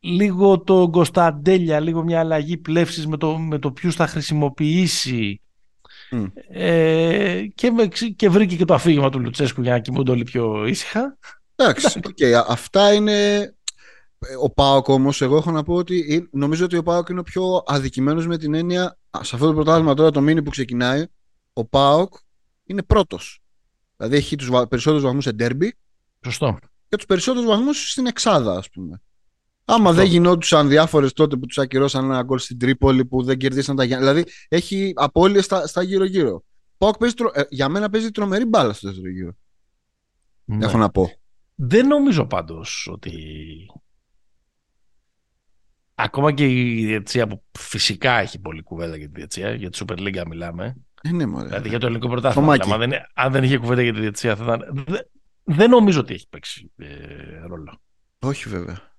λίγο 0.00 0.60
το 0.60 0.90
Κωνσταντέλια, 0.90 1.80
λίγο 1.80 2.02
μια 2.02 2.20
αλλαγή 2.20 2.56
πλεύσης 2.56 3.06
με 3.06 3.16
το, 3.16 3.38
με 3.38 3.58
το 3.58 3.72
ποιους 3.72 3.94
θα 3.94 4.06
χρησιμοποιήσει 4.06 5.40
ε, 6.48 7.42
και, 7.54 7.70
και 8.16 8.28
βρήκε 8.28 8.56
και 8.56 8.64
το 8.64 8.74
αφήγημα 8.74 9.10
του 9.10 9.20
Λουτσέσκου 9.20 9.62
για 9.62 9.72
να 9.72 9.78
κοιμούνται 9.78 10.10
όλοι 10.10 10.24
πιο 10.24 10.66
ήσυχα. 10.66 11.18
Εντάξει, 11.54 12.00
okay, 12.02 12.42
αυτά 12.46 12.92
είναι... 12.92 13.54
Ο 14.42 14.50
Πάοκ 14.50 14.88
όμως, 14.88 15.22
εγώ 15.22 15.36
έχω 15.36 15.50
να 15.50 15.62
πω 15.62 15.74
ότι 15.74 16.28
νομίζω 16.32 16.64
ότι 16.64 16.76
ο 16.76 16.82
Πάοκ 16.82 17.08
είναι 17.08 17.20
ο 17.20 17.22
πιο 17.22 17.62
αδικημένος 17.66 18.26
με 18.26 18.38
την 18.38 18.54
έννοια 18.54 18.98
σε 19.20 19.34
αυτό 19.34 19.46
το 19.46 19.54
πρωτάθλημα 19.54 19.94
τώρα 19.94 20.10
το 20.10 20.20
μήνυ 20.20 20.42
που 20.42 20.50
ξεκινάει 20.50 21.04
ο 21.52 21.64
Πάοκ 21.64 22.14
είναι 22.64 22.82
πρώτος. 22.82 23.40
Δηλαδή 23.96 24.16
έχει 24.16 24.36
τους 24.36 24.48
περισσότερους 24.68 25.02
βαθμούς 25.02 25.24
σε 25.24 25.32
ντέρμπι. 25.32 25.76
Σωστό. 26.24 26.58
και 26.88 26.96
τους 26.96 27.06
περισσότερους 27.06 27.48
βαθμούς 27.48 27.90
στην 27.90 28.06
εξάδα 28.06 28.56
ας 28.56 28.70
πούμε 28.70 29.00
Άμα 29.72 29.92
δεν 29.92 30.06
γινόντουσαν 30.06 30.68
διάφορες 30.68 31.12
τότε 31.12 31.36
που 31.36 31.46
τους 31.46 31.58
ακυρώσαν 31.58 32.04
ένα 32.04 32.22
γκολ 32.22 32.38
στην 32.38 32.58
Τρίπολη 32.58 33.04
που 33.04 33.22
δεν 33.22 33.38
κερδίσαν 33.38 33.76
τα 33.76 33.84
Γιάννη. 33.84 34.06
Δηλαδή 34.06 34.30
έχει 34.48 34.92
απώλειες 34.96 35.44
στα, 35.44 35.66
στα 35.66 35.82
γύρω-γύρω. 35.82 36.44
Πάοκ 36.78 37.12
τρο... 37.12 37.30
ε, 37.34 37.42
για 37.48 37.68
μένα 37.68 37.90
παίζει 37.90 38.10
τρομερή 38.10 38.44
μπάλα 38.44 38.72
στο 38.72 38.88
δεύτερο 38.88 39.10
γύρο. 39.10 39.32
Ναι. 40.44 40.64
Έχω 40.64 40.78
να 40.78 40.90
πω. 40.90 41.10
Δεν 41.54 41.86
νομίζω 41.86 42.26
πάντως 42.26 42.88
ότι. 42.92 43.12
Ακόμα 45.94 46.32
και 46.32 46.46
η 46.46 46.86
διετσία 46.86 47.26
που 47.26 47.42
φυσικά 47.58 48.12
έχει 48.12 48.40
πολύ 48.40 48.62
κουβέντα 48.62 48.96
για 48.96 49.06
τη 49.06 49.12
διετσία, 49.14 49.54
για 49.54 49.70
τη 49.70 49.78
Super 49.82 49.98
League 49.98 50.22
μιλάμε. 50.28 50.76
Ε, 51.02 51.12
ναι, 51.12 51.26
μωρέ. 51.26 51.46
Δηλαδή 51.46 51.68
για 51.68 51.78
το 51.78 51.86
ελληνικό 51.86 52.08
πρωτάθλημα. 52.08 52.52
Αν 52.52 52.78
δεν, 52.78 52.92
αν 53.14 53.32
δεν 53.32 53.44
είχε 53.44 53.58
κουβέντα 53.58 53.82
για 53.82 53.92
τη 53.92 54.00
διετσία 54.00 54.36
θα 54.36 54.44
ήταν. 54.44 54.84
Δεν, 55.44 55.70
νομίζω 55.70 56.00
ότι 56.00 56.14
έχει 56.14 56.28
παίξει 56.28 56.72
ε, 56.76 56.86
ρόλο. 57.46 57.80
Όχι 58.18 58.48
βέβαια. 58.48 58.89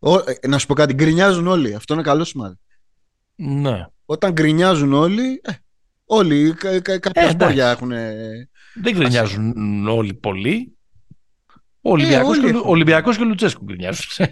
Ο, 0.00 0.14
ε, 0.14 0.48
να 0.48 0.58
σου 0.58 0.66
πω 0.66 0.74
κάτι, 0.74 0.94
γκρινιάζουν 0.94 1.46
όλοι. 1.46 1.74
Αυτό 1.74 1.94
είναι 1.94 2.02
καλό 2.02 2.24
σημάδι. 2.24 2.54
Ναι. 3.34 3.86
Όταν 4.04 4.32
γκρινιάζουν 4.32 4.92
όλοι, 4.92 5.40
ε, 5.42 5.52
όλοι 6.04 6.54
κάποια 7.00 7.22
ε, 7.22 7.30
σπόρια 7.30 7.70
έχουν. 7.70 7.88
Δεν 8.74 8.94
γκρινιάζουν 8.94 9.88
όλοι 9.88 10.14
πολύ. 10.14 10.74
Ο 11.82 11.90
Ολυμπιακός, 11.90 12.38
ε, 12.38 12.40
και, 12.40 12.56
ο 12.56 12.62
Ολυμπιακός 12.64 13.16
και 13.16 13.22
ο 13.22 13.26
Λουτσέσκου 13.26 13.64
γκρινιάζουν. 13.64 14.26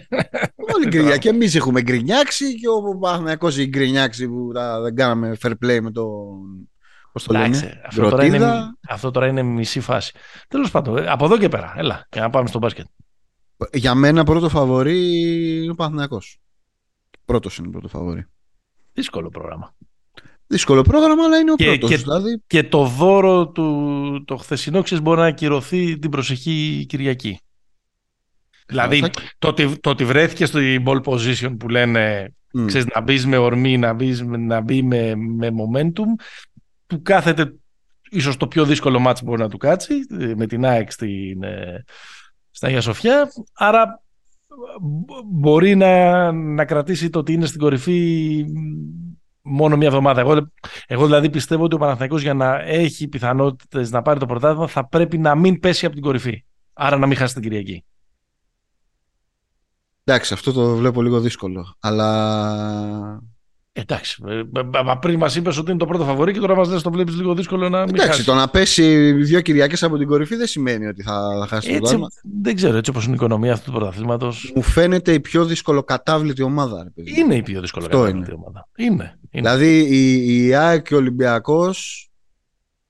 Όλοι 0.75 0.87
γκρινιά. 0.87 1.17
και 1.17 1.29
εμείς 1.29 1.55
έχουμε 1.55 1.81
γκρινιάξει 1.81 2.55
και 2.55 2.67
ο 2.67 2.97
Παναθηναϊκός 2.97 3.57
έχει 3.57 3.67
γκρινιάξει 3.67 4.27
που 4.27 4.51
δεν 4.83 4.95
κάναμε 4.95 5.37
fair 5.41 5.51
play 5.51 5.79
με 5.81 5.91
τον... 5.91 6.07
Πώς 7.11 7.23
το 7.23 7.33
λένε, 7.33 7.81
αυτό 7.85 8.09
τώρα, 8.09 8.25
είναι, 8.25 8.77
αυτό 8.89 9.11
τώρα 9.11 9.27
είναι 9.27 9.41
μισή 9.43 9.79
φάση. 9.79 10.13
Τέλος 10.47 10.71
πάντων, 10.71 11.07
από 11.07 11.25
εδώ 11.25 11.37
και 11.37 11.49
πέρα, 11.49 11.73
έλα, 11.77 12.07
για 12.11 12.21
να 12.21 12.29
πάμε 12.29 12.47
στο 12.47 12.59
μπάσκετ. 12.59 12.85
Για 13.73 13.95
μένα 13.95 14.23
πρώτο 14.23 14.49
φαβορή 14.49 15.19
είναι 15.61 15.71
ο 15.71 15.75
Παναθηναϊκός. 15.75 16.39
Πρώτος 17.25 17.57
είναι 17.57 17.69
πρώτο 17.69 17.87
φαβορή. 17.87 18.25
Δύσκολο 18.93 19.29
πρόγραμμα. 19.29 19.75
Δύσκολο 20.47 20.81
πρόγραμμα, 20.81 21.23
αλλά 21.23 21.37
είναι 21.37 21.51
ο 21.51 21.55
και, 21.55 21.65
πρώτος. 21.65 21.89
Και, 21.89 21.97
δηλαδή... 21.97 22.41
και 22.47 22.63
το 22.63 22.85
δώρο 22.85 23.47
του 23.47 24.23
το 24.27 24.37
χθεσινό 24.37 24.81
ξέρεις, 24.81 25.03
μπορεί 25.03 25.19
να 25.19 25.25
ακυρωθεί 25.25 25.99
την 25.99 26.09
προσεχή 26.09 26.85
Κυριακή. 26.87 27.39
Δηλαδή, 28.67 29.03
το, 29.39 29.47
ότι, 29.47 29.79
το 29.79 29.89
ότι 29.89 30.05
βρέθηκε 30.05 30.45
στο 30.45 30.59
ball 30.85 31.01
position 31.01 31.55
που 31.59 31.69
λένε 31.69 32.33
mm. 32.57 32.65
ξέρεις, 32.65 32.87
να 32.95 33.01
μπεις 33.01 33.25
με 33.25 33.37
ορμή, 33.37 33.77
να 33.77 33.93
μπεις, 33.93 34.21
να 34.21 34.61
μπει 34.61 34.83
με, 34.83 35.15
με 35.15 35.49
momentum, 35.49 36.23
του 36.87 37.01
κάθεται 37.01 37.53
ίσως 38.09 38.37
το 38.37 38.47
πιο 38.47 38.65
δύσκολο 38.65 38.99
μάτς 38.99 39.19
που 39.19 39.25
μπορεί 39.25 39.41
να 39.41 39.49
του 39.49 39.57
κάτσει 39.57 39.93
με 40.35 40.45
την 40.45 40.65
ΑΕΚ 40.65 40.91
στην, 40.91 41.43
ε, 41.43 41.83
στην 42.51 42.67
Αγία 42.67 42.81
Σοφιά. 42.81 43.31
Άρα 43.53 44.01
μπορεί 45.25 45.75
να, 45.75 46.31
να 46.31 46.65
κρατήσει 46.65 47.09
το 47.09 47.19
ότι 47.19 47.33
είναι 47.33 47.45
στην 47.45 47.59
κορυφή 47.59 48.45
μόνο 49.41 49.77
μια 49.77 49.87
εβδομάδα. 49.87 50.21
Εγώ, 50.21 50.51
εγώ 50.87 51.05
δηλαδή 51.05 51.29
πιστεύω 51.29 51.63
ότι 51.63 51.75
ο 51.75 51.77
Παναθηναϊκός 51.77 52.21
για 52.21 52.33
να 52.33 52.59
έχει 52.59 53.07
πιθανότητες 53.07 53.91
να 53.91 54.01
πάρει 54.01 54.19
το 54.19 54.25
πρωτάθλημα 54.25 54.67
θα 54.67 54.87
πρέπει 54.87 55.17
να 55.17 55.35
μην 55.35 55.59
πέσει 55.59 55.85
από 55.85 55.95
την 55.95 56.03
κορυφή. 56.03 56.43
Άρα 56.73 56.97
να 56.97 57.07
μην 57.07 57.17
χάσει 57.17 57.33
την 57.33 57.43
Κυριακή. 57.43 57.83
Εντάξει, 60.03 60.33
αυτό 60.33 60.51
το 60.51 60.75
βλέπω 60.75 61.01
λίγο 61.01 61.19
δύσκολο. 61.19 61.75
Αλλά 61.79 63.21
Εντάξει. 63.79 64.23
Ε, 64.27 64.41
πριν 64.99 65.17
μας 65.17 65.35
είπες 65.35 65.57
ότι 65.57 65.69
είναι 65.69 65.79
το 65.79 65.85
πρώτο 65.85 66.03
φαβορή 66.03 66.33
και 66.33 66.39
τώρα 66.39 66.55
μας 66.55 66.69
λες 66.69 66.81
το 66.81 66.91
βλέπεις 66.91 67.15
λίγο 67.15 67.33
δύσκολο 67.33 67.69
να 67.69 67.79
μην 67.79 67.89
Εντάξει, 67.89 68.07
χάσεις. 68.07 68.25
το 68.25 68.33
να 68.33 68.49
πέσει 68.49 69.11
δύο 69.11 69.41
Κυριακές 69.41 69.83
από 69.83 69.97
την 69.97 70.07
κορυφή 70.07 70.35
δεν 70.35 70.47
σημαίνει 70.47 70.85
ότι 70.87 71.03
θα, 71.03 71.37
θα 71.39 71.47
χάσει 71.47 71.69
έτσι, 71.69 71.81
το 71.81 71.87
δάλμα. 71.87 72.07
Δεν 72.41 72.55
ξέρω, 72.55 72.77
έτσι 72.77 72.89
όπως 72.89 73.03
είναι 73.03 73.13
η 73.13 73.15
οικονομία 73.15 73.53
αυτού 73.53 73.71
του 73.71 73.77
πρωταθλήματος. 73.77 74.51
Μου 74.55 74.61
φαίνεται 74.61 75.13
η 75.13 75.19
πιο 75.19 75.45
δυσκολοκατάβλητη 75.45 76.41
ομάδα. 76.41 76.83
Ρε, 76.83 76.89
παιδί. 76.89 77.19
Είναι 77.19 77.35
η 77.35 77.41
πιο 77.41 77.61
δυσκολοκατάβλητη 77.61 78.33
ομάδα. 78.33 78.67
Είναι. 78.77 78.89
είναι. 78.89 79.19
Δηλαδή 79.31 79.79
η, 79.79 80.45
η 80.45 80.53
ΑΕΚ 80.55 80.87
και 80.87 80.93
ο 80.93 80.97
Ολυμπιακός 80.97 82.09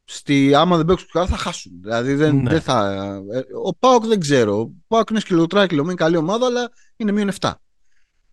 στη, 0.03 0.55
άμα 0.55 0.77
δεν 0.77 0.85
παίξουν 0.85 1.07
καλά 1.11 1.25
θα 1.25 1.37
χάσουν. 1.37 1.71
Δηλαδή 1.81 2.13
δεν, 2.13 2.35
ναι. 2.35 2.49
δεν 2.49 2.61
θα. 2.61 2.95
Ε, 3.33 3.39
ο 3.63 3.75
Πάοκ 3.75 4.05
δεν 4.05 4.19
ξέρω. 4.19 4.59
Ο 4.59 4.71
Πάοκ 4.87 5.09
είναι 5.09 5.19
σκυλοτράκιλο, 5.19 5.83
είναι 5.83 5.93
καλή 5.93 6.17
ομάδα, 6.17 6.45
αλλά 6.45 6.69
είναι 6.95 7.11
μείον 7.11 7.31
7. 7.39 7.51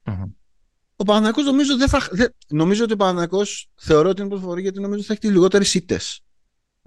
Mm-hmm. 0.05 0.31
Ο 0.97 1.05
Παναθηναϊκός 1.05 1.45
νομίζω, 1.45 1.77
δεν 1.77 1.89
θα, 1.89 2.09
δεν, 2.11 2.35
νομίζω 2.49 2.85
ότι 2.85 2.93
ο 2.93 2.97
Παναθηναϊκός 2.97 3.69
θεωρώ 3.75 4.09
ότι 4.09 4.21
είναι 4.21 4.31
προσφορή 4.31 4.63
γιατί 4.63 4.81
νομίζω 4.81 4.99
ότι 4.99 5.07
θα 5.07 5.17
έχει 5.21 5.33
λιγότερε 5.33 5.65
ήττε. 5.75 6.01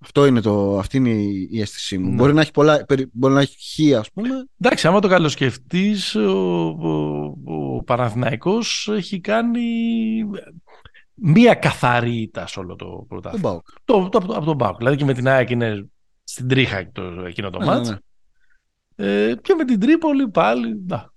Αυτό 0.01 0.25
είναι 0.25 0.41
το, 0.41 0.77
αυτή 0.77 0.97
είναι 0.97 1.09
η, 1.09 1.47
η 1.51 1.61
αίσθησή 1.61 1.97
μου. 1.97 2.09
Ναι. 2.09 2.15
Μπορεί 2.15 2.33
να 2.33 2.41
έχει 2.41 2.51
πολλά, 2.51 2.85
μπορεί 3.11 3.33
να 3.33 3.41
έχει 3.41 3.93
χ, 3.93 3.97
ας 3.97 4.11
πούμε. 4.11 4.29
Εντάξει, 4.59 4.87
άμα 4.87 4.99
το 4.99 5.07
καλοσκεφτείς, 5.07 6.15
ο, 6.15 6.31
ο, 6.67 7.33
ο 7.45 7.83
Παναθηναϊκός 7.83 8.89
έχει 8.91 9.19
κάνει 9.19 9.69
μία 11.13 11.53
καθαρή 11.53 12.21
ήττα 12.21 12.47
σε 12.47 12.59
όλο 12.59 12.75
το 12.75 13.05
πρωτάθλημα. 13.07 13.61
Το, 13.83 14.09
το, 14.09 14.17
από, 14.17 14.33
από 14.33 14.45
τον 14.45 14.55
Μπάουκ. 14.55 14.77
Δηλαδή 14.77 14.97
και 14.97 15.05
με 15.05 15.13
την 15.13 15.27
ΑΕΚ 15.27 15.49
είναι 15.49 15.89
στην 16.23 16.47
τρίχα 16.47 16.91
το, 16.91 17.01
εκείνο 17.01 17.49
το 17.49 17.59
ναι, 17.59 17.65
μάτς. 17.65 17.89
Ναι, 17.89 17.97
ναι. 18.95 19.29
Ε, 19.29 19.35
και 19.41 19.53
με 19.53 19.65
την 19.65 19.79
Τρίπολη 19.79 20.29
πάλι, 20.29 20.83
να, 20.87 21.08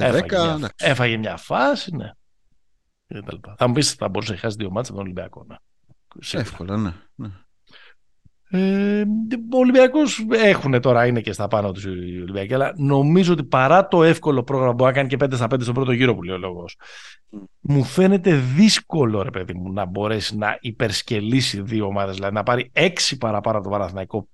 έφαγε, 0.00 0.26
10, 0.54 0.58
μια, 0.58 0.72
έφαγε 0.76 1.16
μια 1.16 1.36
φάση, 1.36 1.96
ναι. 1.96 2.10
Θα 3.56 3.66
μου 3.66 3.72
πεις 3.72 3.92
θα 3.92 4.08
μπορούσε 4.08 4.32
να 4.32 4.38
χάσει 4.38 4.56
δύο 4.58 4.70
μάτια 4.70 4.90
από 4.90 4.98
τον 4.98 5.02
Ολυμπιακό. 5.02 5.46
Ναι. 5.48 5.56
Εύκολα, 6.40 6.76
ναι. 6.76 6.92
ναι. 7.14 7.28
Ε, 8.54 9.04
ο 9.52 9.58
Ολυμπιακός 9.58 10.26
έχουν 10.30 10.80
τώρα, 10.80 11.06
είναι 11.06 11.20
και 11.20 11.32
στα 11.32 11.48
πάνω 11.48 11.72
τους 11.72 11.84
οι 11.84 11.88
Ολυμπιακοί, 11.88 12.54
αλλά 12.54 12.72
νομίζω 12.76 13.32
ότι 13.32 13.44
παρά 13.44 13.88
το 13.88 14.02
εύκολο 14.02 14.42
πρόγραμμα 14.42 14.74
που 14.74 14.86
έκανε 14.86 15.08
και 15.08 15.16
5 15.20 15.34
στα 15.34 15.46
5 15.46 15.60
στον 15.60 15.74
πρώτο 15.74 15.92
γύρο 15.92 16.14
που 16.14 16.22
λέει 16.22 16.34
ο 16.34 16.38
λόγος, 16.38 16.76
μου 17.60 17.84
φαίνεται 17.84 18.34
δύσκολο 18.34 19.22
ρε 19.22 19.30
παιδί 19.30 19.54
μου 19.54 19.72
να 19.72 19.84
μπορέσει 19.84 20.36
να 20.36 20.58
υπερσκελίσει 20.60 21.60
δύο 21.60 21.86
ομάδες, 21.86 22.14
δηλαδή 22.14 22.34
να 22.34 22.42
πάρει 22.42 22.70
έξι 22.72 23.16
παραπάνω 23.16 23.58
από 23.58 23.66
το 23.66 23.72
Παναθηναϊκό 23.72 24.28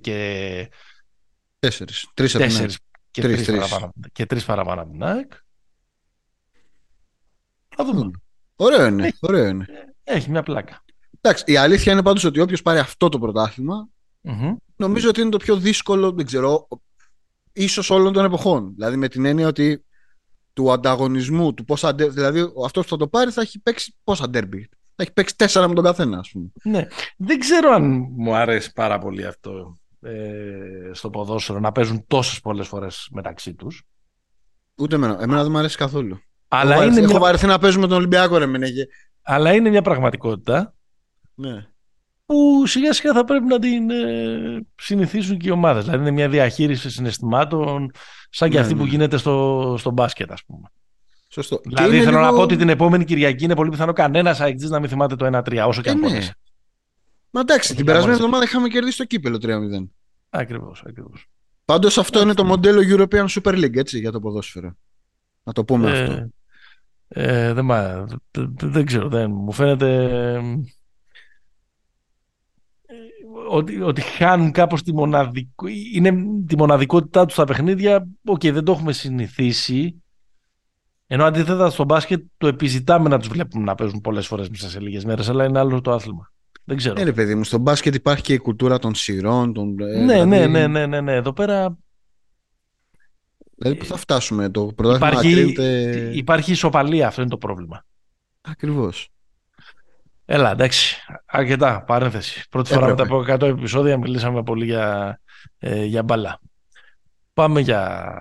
και. 0.00 0.68
Τέσσερις. 1.58 2.10
Τρεις 2.14 2.36
και 3.12 3.22
τρεις, 3.22 3.44
τρεις, 3.44 3.58
Παραπάνω, 3.58 3.92
και 4.12 4.26
τρεις 4.26 4.44
παραπάνω 4.44 4.82
από 4.82 4.90
την 4.90 5.02
ΑΕΚ. 5.02 5.32
Θα 7.68 7.84
δούμε. 7.84 8.10
Ωραίο 8.56 8.86
είναι. 8.86 9.06
Έχει, 9.06 9.18
ωραίο 9.20 9.46
είναι. 9.46 9.66
έχει 10.04 10.30
μια 10.30 10.42
πλάκα. 10.42 10.84
Εντάξει, 11.20 11.44
η 11.46 11.56
αλήθεια 11.56 11.92
είναι 11.92 12.02
πάντως 12.02 12.24
ότι 12.24 12.40
όποιος 12.40 12.62
πάρει 12.62 12.78
αυτό 12.78 13.08
το 13.08 13.18
πρωταθλημα 13.18 13.88
νομίζω 14.76 15.08
ότι 15.08 15.20
είναι 15.20 15.30
το 15.30 15.36
πιο 15.36 15.56
δύσκολο, 15.56 16.12
δεν 16.12 16.26
ξέρω, 16.26 16.68
ίσως 17.52 17.90
όλων 17.90 18.12
των 18.12 18.24
εποχών. 18.24 18.72
Δηλαδή 18.74 18.96
με 18.96 19.08
την 19.08 19.24
έννοια 19.24 19.46
ότι 19.46 19.84
του 20.52 20.72
ανταγωνισμού, 20.72 21.54
του 21.54 21.64
πόσα 21.64 21.94
δηλαδή 21.94 22.52
αυτός 22.64 22.84
που 22.84 22.90
θα 22.90 22.96
το 22.96 23.08
πάρει 23.08 23.30
θα 23.30 23.40
έχει 23.40 23.60
παίξει 23.60 23.94
πόσα 24.04 24.28
ντέρμπι. 24.28 24.68
Θα 24.94 25.02
έχει 25.02 25.12
παίξει 25.12 25.36
τέσσερα 25.36 25.68
με 25.68 25.74
τον 25.74 25.84
καθένα, 25.84 26.18
ας 26.18 26.30
πούμε. 26.30 26.46
Ναι. 26.62 26.86
Δεν 27.16 27.38
ξέρω 27.38 27.70
αν 27.70 28.06
μου 28.16 28.34
αρέσει 28.34 28.72
πάρα 28.72 28.98
πολύ 28.98 29.26
αυτό 29.26 29.78
ε, 30.02 30.90
στο 30.92 31.10
ποδόσφαιρο 31.10 31.60
να 31.60 31.72
παίζουν 31.72 32.04
τόσες 32.06 32.40
πολλές 32.40 32.68
φορές 32.68 33.08
μεταξύ 33.12 33.54
τους. 33.54 33.82
Ούτε 34.74 34.94
εμένα. 34.94 35.22
Εμένα 35.22 35.42
δεν 35.42 35.52
μου 35.52 35.58
αρέσει 35.58 35.76
καθόλου. 35.76 36.20
Αλλά 36.48 36.74
έχω, 36.74 36.82
είναι 36.82 36.98
έχω 36.98 37.06
μια... 37.06 37.18
βαρεθεί 37.18 37.46
να 37.46 37.58
παίζουμε 37.58 37.86
τον 37.86 37.96
Ολυμπιακό 37.96 38.38
ρε 38.38 38.46
και... 38.46 38.88
Αλλά 39.22 39.52
είναι 39.52 39.70
μια 39.70 39.82
πραγματικότητα 39.82 40.74
ναι. 41.34 41.66
που 42.26 42.66
σιγά 42.66 42.92
σιγά 42.92 43.12
θα 43.12 43.24
πρέπει 43.24 43.46
να 43.46 43.58
την 43.58 43.90
ε, 43.90 44.66
συνηθίσουν 44.74 45.38
και 45.38 45.48
οι 45.48 45.50
ομάδες. 45.50 45.84
Δηλαδή 45.84 46.00
είναι 46.00 46.10
μια 46.10 46.28
διαχείριση 46.28 46.90
συναισθημάτων 46.90 47.90
σαν 48.30 48.48
και 48.48 48.54
ναι, 48.54 48.60
αυτή 48.60 48.74
ναι. 48.74 48.80
που 48.80 48.86
γίνεται 48.86 49.16
στο, 49.16 49.74
στο 49.78 49.90
μπάσκετ 49.90 50.32
ας 50.32 50.44
πούμε. 50.44 50.68
Σωστό. 51.28 51.60
Δηλαδή 51.64 51.98
θέλω 51.98 52.10
λίγο... 52.10 52.20
να 52.20 52.30
πω 52.30 52.40
ότι 52.40 52.56
την 52.56 52.68
επόμενη 52.68 53.04
Κυριακή 53.04 53.44
είναι 53.44 53.54
πολύ 53.54 53.70
πιθανό 53.70 53.92
κανένας 53.92 54.40
αεκτής 54.40 54.70
να 54.70 54.80
μην 54.80 54.88
θυμάται 54.88 55.16
το 55.16 55.42
1-3 55.44 55.64
όσο 55.66 55.82
και 55.82 55.90
αν 55.90 56.04
ε, 56.04 56.08
ναι. 56.08 56.28
Μα 57.34 57.40
εντάξει, 57.40 57.74
την 57.74 57.84
περασμένη 57.84 58.14
εβδομάδα 58.14 58.44
είχαμε 58.44 58.68
κερδίσει 58.68 58.96
το 58.96 59.04
κύπελο 59.04 59.36
3-0. 59.42 59.88
Ακριβώς, 60.30 60.82
ακριβώς. 60.86 61.26
Πάντως 61.64 61.98
αυτό 61.98 62.20
είναι 62.20 62.34
το 62.34 62.44
μοντέλο 62.44 62.80
European 62.88 63.26
Super 63.26 63.54
League, 63.54 63.76
έτσι, 63.76 63.98
για 63.98 64.12
το 64.12 64.20
ποδόσφαιρο. 64.20 64.76
Να 65.42 65.52
το 65.52 65.64
πούμε 65.64 65.90
ε, 65.90 66.02
αυτό. 66.02 66.28
Ε, 67.08 67.52
δεν, 67.52 67.66
δεν 68.56 68.86
ξέρω, 68.86 69.08
δεν, 69.08 69.30
μου 69.30 69.52
φαίνεται 69.52 70.04
ε, 72.86 72.94
ότι, 73.48 73.80
ότι 73.80 74.00
χάνουν 74.00 74.50
κάπως 74.50 74.82
τη, 74.82 74.92
μοναδικο... 74.92 75.66
είναι 75.94 76.12
τη 76.46 76.56
μοναδικότητά 76.56 77.24
τους 77.24 77.34
στα 77.34 77.44
παιχνίδια. 77.44 78.08
OK, 78.24 78.40
okay, 78.40 78.52
δεν 78.52 78.64
το 78.64 78.72
έχουμε 78.72 78.92
συνηθίσει. 78.92 80.02
Ενώ 81.06 81.24
αντίθετα 81.24 81.70
στο 81.70 81.84
μπάσκετ 81.84 82.24
το 82.36 82.46
επιζητάμε 82.46 83.08
να 83.08 83.18
τους 83.18 83.28
βλέπουμε 83.28 83.64
να 83.64 83.74
παίζουν 83.74 84.00
πολλές 84.00 84.26
φορές 84.26 84.48
μέσα 84.48 84.68
σε 84.70 84.80
λίγες 84.80 85.04
μέρες, 85.04 85.28
αλλά 85.28 85.44
είναι 85.44 85.58
άλλο 85.58 85.80
το 85.80 85.92
άθλημα. 85.92 86.31
Δεν 86.64 86.76
ξέρω. 86.76 86.94
Ναι, 86.94 87.02
ρε 87.02 87.12
παιδί 87.12 87.34
μου, 87.34 87.44
στο 87.44 87.58
μπάσκετ 87.58 87.94
υπάρχει 87.94 88.22
και 88.22 88.32
η 88.32 88.38
κουλτούρα 88.38 88.78
των 88.78 88.94
σειρών. 88.94 89.52
Των... 89.52 89.74
Ναι, 89.74 89.84
δηλαδή... 89.84 90.28
ναι, 90.28 90.46
ναι, 90.46 90.66
ναι, 90.66 90.86
ναι, 90.86 91.00
ναι. 91.00 91.12
Εδώ 91.12 91.32
πέρα. 91.32 91.78
Δηλαδή, 93.56 93.78
πού 93.78 93.84
θα 93.84 93.96
φτάσουμε, 93.96 94.50
το 94.50 94.66
πρωτάθλημα 94.66 95.08
υπάρχει, 95.08 95.32
κρίνεται... 95.32 96.10
υπάρχει 96.14 96.50
ισοπαλία, 96.50 97.06
αυτό 97.06 97.20
είναι 97.20 97.30
το 97.30 97.38
πρόβλημα. 97.38 97.84
Ακριβώς. 98.40 99.08
Έλα, 100.24 100.50
εντάξει. 100.50 100.96
Αρκετά. 101.26 101.82
Παρένθεση. 101.82 102.48
Πρώτη 102.48 102.72
φορά 102.72 102.86
μετά 102.86 103.02
από 103.02 103.24
100 103.28 103.42
επεισόδια 103.42 103.98
μιλήσαμε 103.98 104.42
πολύ 104.42 104.64
για, 104.64 105.20
ε, 105.58 105.84
για 105.84 106.02
μπαλά. 106.02 106.40
Πάμε 107.32 107.60
για. 107.60 108.12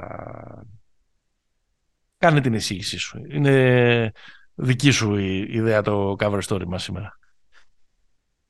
Κάνε 2.18 2.42
την 2.42 2.54
εισήγησή 2.54 2.98
σου. 2.98 3.22
Είναι 3.30 4.12
δική 4.54 4.92
σου 4.92 5.16
η 5.16 5.48
ιδέα 5.50 5.82
το 5.82 6.16
cover 6.20 6.40
story 6.48 6.66
μας 6.66 6.84
σήμερα. 6.84 7.20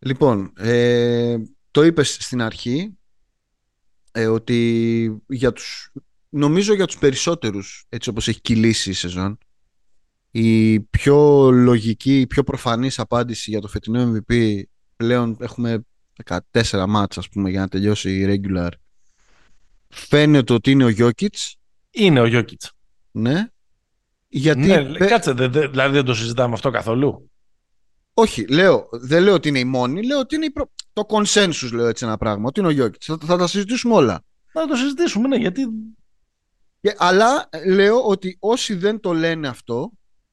Λοιπόν, 0.03 0.53
ε, 0.58 1.38
το 1.72 1.84
είπες 1.84 2.17
στην 2.20 2.41
αρχή 2.41 2.98
ε, 4.12 4.27
ότι 4.27 5.24
για 5.27 5.51
τους, 5.51 5.91
νομίζω 6.29 6.74
για 6.74 6.86
τους 6.86 6.98
περισσότερους, 6.98 7.86
έτσι 7.89 8.10
όπως 8.10 8.27
έχει 8.27 8.41
κυλήσει 8.41 8.89
η 8.89 8.93
σεζόν, 8.93 9.38
η 10.31 10.79
πιο 10.79 11.51
λογική, 11.51 12.20
η 12.20 12.27
πιο 12.27 12.43
προφανής 12.43 13.00
απάντηση 13.00 13.50
για 13.50 13.62
το 13.62 13.67
φετινό 13.67 14.13
MVP 14.13 14.62
πλέον 14.96 15.38
έχουμε 15.39 15.86
14 16.51 16.86
μάτς 16.88 17.17
ας 17.17 17.29
πούμε 17.29 17.50
για 17.50 17.60
να 17.60 17.67
τελειώσει 17.67 18.12
η 18.12 18.25
regular 18.27 18.72
φαίνεται 19.91 20.53
ότι 20.53 20.72
είναι 20.72 20.84
ο 20.84 20.89
Γιώκητς. 20.89 21.55
Είναι 21.91 22.20
ο 22.20 22.25
Γιώκητς. 22.25 22.72
Ναι. 23.12 23.48
Γιατί 24.27 24.67
ναι, 24.67 24.84
κάτσε, 24.98 25.34
δηλαδή 25.34 25.96
δεν 25.96 26.05
το 26.05 26.13
συζητάμε 26.13 26.53
αυτό 26.53 26.70
καθόλου 26.70 27.31
όχι, 28.13 28.46
λέω, 28.48 28.88
δεν 28.91 29.24
λέω 29.24 29.34
ότι 29.34 29.48
είναι 29.50 29.60
η 29.60 29.65
μόνη, 29.65 30.06
λέω 30.06 30.20
ότι 30.20 30.36
είναι 30.36 30.46
η 30.46 30.51
προ... 30.51 30.72
το 30.94 31.06
consensus, 31.10 31.70
λέω 31.72 31.88
έτσι 31.88 32.06
ένα 32.06 32.18
πράγμα. 32.18 32.46
Ότι 32.48 32.60
είναι 32.60 32.70
ο 32.70 32.72
Γιώκητ. 32.72 33.01
Θα, 33.06 33.18
θα, 33.25 33.38
τα 33.38 33.48
συζητήσουμε 33.48 33.94
όλα. 33.94 34.24
Θα 34.51 34.68
το 34.68 34.75
συζητήσουμε, 34.75 35.27
ναι, 35.27 35.36
γιατί. 35.36 35.68
Και, 36.82 36.96
αλλά 36.98 37.50
λέω 37.68 38.01
ότι 38.03 38.38
όσοι 38.39 38.75
δεν 38.75 39.00
το 39.00 39.13
λένε 39.13 39.48
αυτό, 39.48 39.91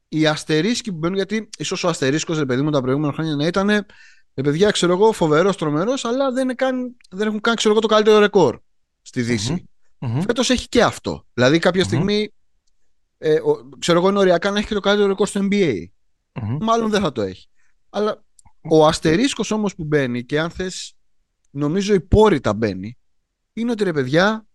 οι 0.08 0.26
αστερίσκοι 0.26 0.92
που 0.92 0.98
μπαίνουν, 0.98 1.16
γιατί 1.16 1.48
ίσως 1.58 1.84
ο 1.84 1.88
αστερίσκος, 1.88 2.38
ρε 2.38 2.46
παιδί 2.46 2.62
μου, 2.62 2.70
τα 2.70 2.80
προηγούμενα 2.80 3.12
χρόνια 3.12 3.34
να 3.34 3.46
ήταν, 3.46 3.68
ρε 4.34 4.42
παιδιά, 4.42 4.70
ξέρω 4.70 4.92
εγώ, 4.92 5.12
φοβερός, 5.12 5.56
τρομερός, 5.56 6.04
αλλά 6.04 6.32
δεν, 6.32 6.56
καν, 6.56 6.96
δεν 7.10 7.26
έχουν 7.26 7.40
κάνει, 7.40 7.56
ξέρω 7.56 7.72
εγώ, 7.72 7.82
το 7.82 7.88
καλύτερο 7.88 8.18
ρεκόρ 8.18 8.58
στη 9.02 9.22
Δύση. 9.22 9.68
Mm-hmm. 10.00 10.22
Φέτος 10.26 10.50
έχει 10.50 10.68
και 10.68 10.82
αυτό. 10.82 11.26
Δηλαδή, 11.34 11.58
κάποια 11.58 11.84
στιγμή, 11.84 12.32
ε, 13.18 13.34
ο, 13.34 13.68
ξέρω 13.78 13.98
εγώ, 13.98 14.08
είναι 14.08 14.18
οριακά 14.18 14.50
να 14.50 14.58
έχει 14.58 14.66
και 14.66 14.74
το 14.74 14.80
καλύτερο 14.80 15.08
ρεκόρ 15.08 15.26
στο 15.26 15.40
NBA. 15.50 15.84
μάλλον 16.60 16.90
δεν 16.90 17.00
θα 17.00 17.12
το 17.12 17.22
έχει. 17.22 17.48
Αλλά 17.90 18.24
ο 18.70 18.86
αστερίσκος 18.86 19.50
όμως 19.50 19.74
που 19.74 19.84
μπαίνει 19.84 20.24
και 20.24 20.40
αν 20.40 20.50
θες 20.50 20.96
νομίζω 21.50 21.94
η 21.94 22.00
πόρυτα 22.00 22.54
μπαίνει 22.54 22.98
είναι 23.52 23.70
ότι 23.70 23.84
ρε 23.84 23.92
παιδιά 23.92 24.46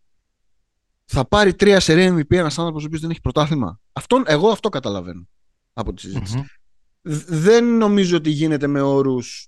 θα 1.06 1.26
πάρει 1.26 1.54
τρία 1.54 1.80
σερία 1.80 2.14
MVP 2.14 2.36
ένας 2.36 2.60
άνθρωπος 2.60 2.84
ο 2.84 2.86
οποίος 2.86 3.02
δεν 3.02 3.10
έχει 3.10 3.22
πρωτάθλημα. 3.22 3.80
Αυτόν, 3.94 4.24
εγώ 4.28 4.50
αυτό 4.50 4.70
καταλαβαίνω 4.70 5.28
από 5.74 5.94
τη 5.94 6.02
συζήτηση. 6.02 6.44
Δεν 7.28 7.78
νομίζω 7.78 8.18
ότι 8.18 8.30
γίνεται 8.30 8.68
με 8.68 8.82
όρους. 8.82 9.48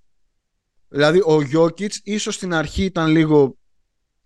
Δηλαδή, 0.88 1.22
ο 1.26 1.42
Γιώκητς 1.42 2.02
ίσως 2.04 2.36
στην 2.36 2.54
αρχή 2.54 2.84
ήταν 2.84 3.08
λίγο 3.08 3.58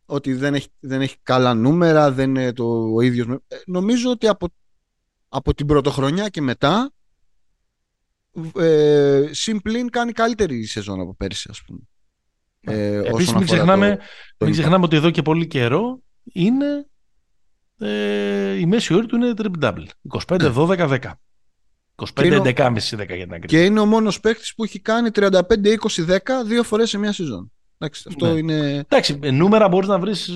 ότι 0.06 0.34
δεν 0.34 0.54
έχει, 0.54 0.68
δεν 0.80 1.01
έχει 1.01 1.18
καλά 1.24 1.54
νούμερα, 1.54 2.12
δεν 2.12 2.30
είναι 2.30 2.54
το 2.54 2.94
ο 2.94 3.01
ίδιος. 3.01 3.28
Ε, 3.48 3.56
νομίζω 3.66 4.10
ότι 4.10 4.28
από, 4.28 4.48
από 5.30 5.54
την 5.54 5.66
πρωτοχρονιά 5.66 6.30
και 6.30 6.42
μετά 6.42 6.92
ε, 8.58 9.29
συμπλήν 9.31 9.89
κάνει 9.89 10.12
καλύτερη 10.12 10.65
σεζόν 10.65 11.01
από 11.01 11.15
πέρσι, 11.15 11.48
ας 11.51 11.62
πούμε. 11.65 11.79
Ε, 12.62 12.98
Επίσης 12.98 13.34
μην 13.34 13.46
ξεχνάμε, 13.46 14.00
μην 14.38 14.51
ξεχνάμε 14.51 14.86
ότι 14.86 14.96
εδώ 14.96 15.10
και 15.10 15.22
πολύ 15.22 15.48
καιρό 15.48 16.01
είναι 16.24 16.88
ε, 17.79 18.60
η 18.60 18.65
μέση 18.65 18.93
όρη 18.93 19.05
του 19.05 19.15
είναι 19.15 19.34
triple 19.38 19.63
double. 19.63 19.86
25, 20.27 20.53
12, 20.53 20.77
10. 20.77 21.00
25, 21.96 22.41
11,5 22.41 22.53
10 22.55 22.77
για 22.88 23.05
την 23.08 23.12
ακρίβεια. 23.12 23.39
Και 23.48 23.63
είναι 23.63 23.79
ο 23.79 23.86
μόνος 23.86 24.19
παίκτης 24.19 24.53
που 24.55 24.63
έχει 24.63 24.79
κάνει 24.79 25.10
35, 25.13 25.29
20, 25.29 26.05
10 26.08 26.17
δύο 26.46 26.63
φορές 26.63 26.89
σε 26.89 26.98
μια 26.98 27.12
σεζόν. 27.12 27.51
Εντάξει, 27.82 28.04
αυτό 28.08 28.34
ναι. 28.34 28.40
είναι... 28.40 28.86
Εντάξει, 28.90 29.20
νούμερα 29.32 29.68
μπορείς 29.68 29.88
να 29.88 30.00
βρεις 30.00 30.30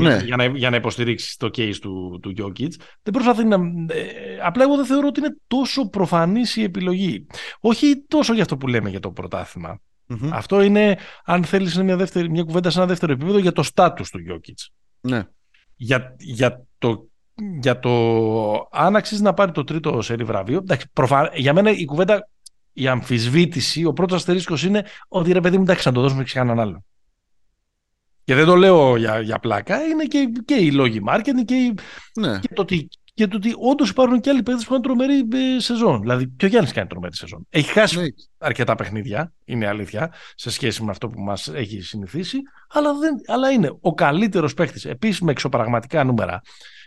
ναι. 0.00 0.20
για, 0.24 0.36
να, 0.36 0.44
για 0.44 0.70
να 0.70 0.76
υποστηρίξεις 0.76 1.36
το 1.36 1.46
case 1.56 1.76
του, 1.80 2.18
του 2.22 2.34
Jokic. 2.38 2.70
Δεν 3.02 3.12
προσπαθεί 3.12 3.44
να. 3.44 3.56
Ε, 3.86 4.38
απλά 4.42 4.62
εγώ 4.62 4.76
δεν 4.76 4.84
θεωρώ 4.84 5.06
ότι 5.06 5.20
είναι 5.20 5.36
τόσο 5.46 5.88
προφανής 5.88 6.56
η 6.56 6.62
επιλογή. 6.62 7.26
Όχι 7.60 8.04
τόσο 8.08 8.32
για 8.32 8.42
αυτό 8.42 8.56
που 8.56 8.66
λέμε 8.66 8.90
για 8.90 9.00
το 9.00 9.10
πρωταθλημα 9.10 9.80
Αυτό 10.32 10.62
είναι, 10.62 10.98
αν 11.24 11.44
θέλεις, 11.44 11.76
μια, 11.76 12.08
μια 12.30 12.42
κουβέντα 12.42 12.70
σε 12.70 12.78
ένα 12.78 12.86
δεύτερο 12.86 13.12
επίπεδο 13.12 13.38
για 13.38 13.52
το 13.52 13.62
στάτου 13.62 14.04
του 14.10 14.20
Jokic. 14.30 14.68
Ναι 15.00 15.26
για, 15.76 16.16
για, 16.18 16.66
το, 16.78 17.08
για 17.60 17.78
το 17.78 17.90
αν 18.70 18.96
αξίζει 18.96 19.22
να 19.22 19.34
πάρει 19.34 19.52
το 19.52 19.64
τρίτο 19.64 20.02
σερί 20.02 20.24
βραβείο. 20.24 20.58
Εντάξει, 20.58 20.90
προφα... 20.92 21.30
Για 21.34 21.52
μένα 21.52 21.70
η 21.70 21.84
κουβέντα, 21.84 22.28
η 22.78 22.86
αμφισβήτηση, 22.86 23.84
ο 23.84 23.92
πρώτος 23.92 24.16
αστερίσκος 24.16 24.62
είναι 24.62 24.84
ότι 25.08 25.32
ρε 25.32 25.40
παιδί 25.40 25.56
μου, 25.56 25.62
εντάξει, 25.62 25.88
να 25.88 25.94
το 25.94 26.00
δώσουμε 26.00 26.26
σε 26.26 26.34
κανέναν 26.34 26.60
άλλο. 26.60 26.84
Και 28.24 28.34
δεν 28.34 28.46
το 28.46 28.56
λέω 28.56 28.96
για, 28.96 29.20
για 29.20 29.38
πλάκα, 29.38 29.82
είναι 29.82 30.04
και, 30.04 30.32
και 30.44 30.54
οι 30.54 30.72
λόγοι 30.72 31.02
marketing 31.08 31.44
και, 31.44 31.74
ναι. 32.20 32.38
και 32.38 32.48
το 32.54 32.62
ότι 32.62 32.88
και 33.14 33.26
το 33.26 33.36
ότι 33.36 33.54
όντως 33.58 33.90
υπάρχουν 33.90 34.20
και 34.20 34.30
άλλοι 34.30 34.42
παίκτες 34.42 34.64
που 34.64 34.68
κάνουν 34.68 34.82
τρομερή 34.82 35.28
ε, 35.32 35.60
σεζόν. 35.60 36.00
Δηλαδή, 36.00 36.28
και 36.28 36.44
ο 36.44 36.48
Γιάννης 36.48 36.72
κάνει 36.72 36.86
τρομερή 36.88 37.16
σεζόν. 37.16 37.46
Έχει 37.50 37.70
χάσει 37.70 37.98
ναι. 37.98 38.06
αρκετά 38.38 38.74
παιχνίδια, 38.74 39.32
είναι 39.44 39.66
αλήθεια, 39.66 40.12
σε 40.34 40.50
σχέση 40.50 40.82
με 40.82 40.90
αυτό 40.90 41.08
που 41.08 41.20
μας 41.20 41.48
έχει 41.48 41.80
συνηθίσει, 41.80 42.38
αλλά, 42.68 42.94
δεν, 42.98 43.14
αλλά 43.26 43.50
είναι 43.50 43.76
ο 43.80 43.94
καλύτερος 43.94 44.54
παίκτης, 44.54 44.84
επίσης 44.84 45.20
με 45.20 45.30
εξωπραγματικά 45.30 46.04
νούμερα, 46.04 46.40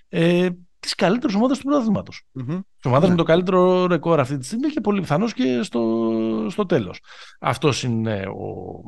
ε, 0.09 0.49
της 0.79 0.95
καλύτερης 0.95 1.35
ομάδας 1.35 1.57
του 1.57 1.63
πρωταθλήματος. 1.63 2.25
Mm-hmm. 2.39 2.59
Της 2.75 2.85
ομάδας 2.85 3.03
ναι. 3.03 3.09
με 3.09 3.15
το 3.15 3.23
καλύτερο 3.23 3.87
ρεκόρ 3.87 4.19
αυτή 4.19 4.37
τη 4.37 4.45
στιγμή 4.45 4.69
και 4.69 4.81
πολύ 4.81 5.01
πιθανώ 5.01 5.29
και 5.29 5.61
στο, 5.63 6.47
στο 6.49 6.65
τέλος. 6.65 6.99
Αυτός 7.39 7.83
είναι 7.83 8.25
ο, 8.27 8.81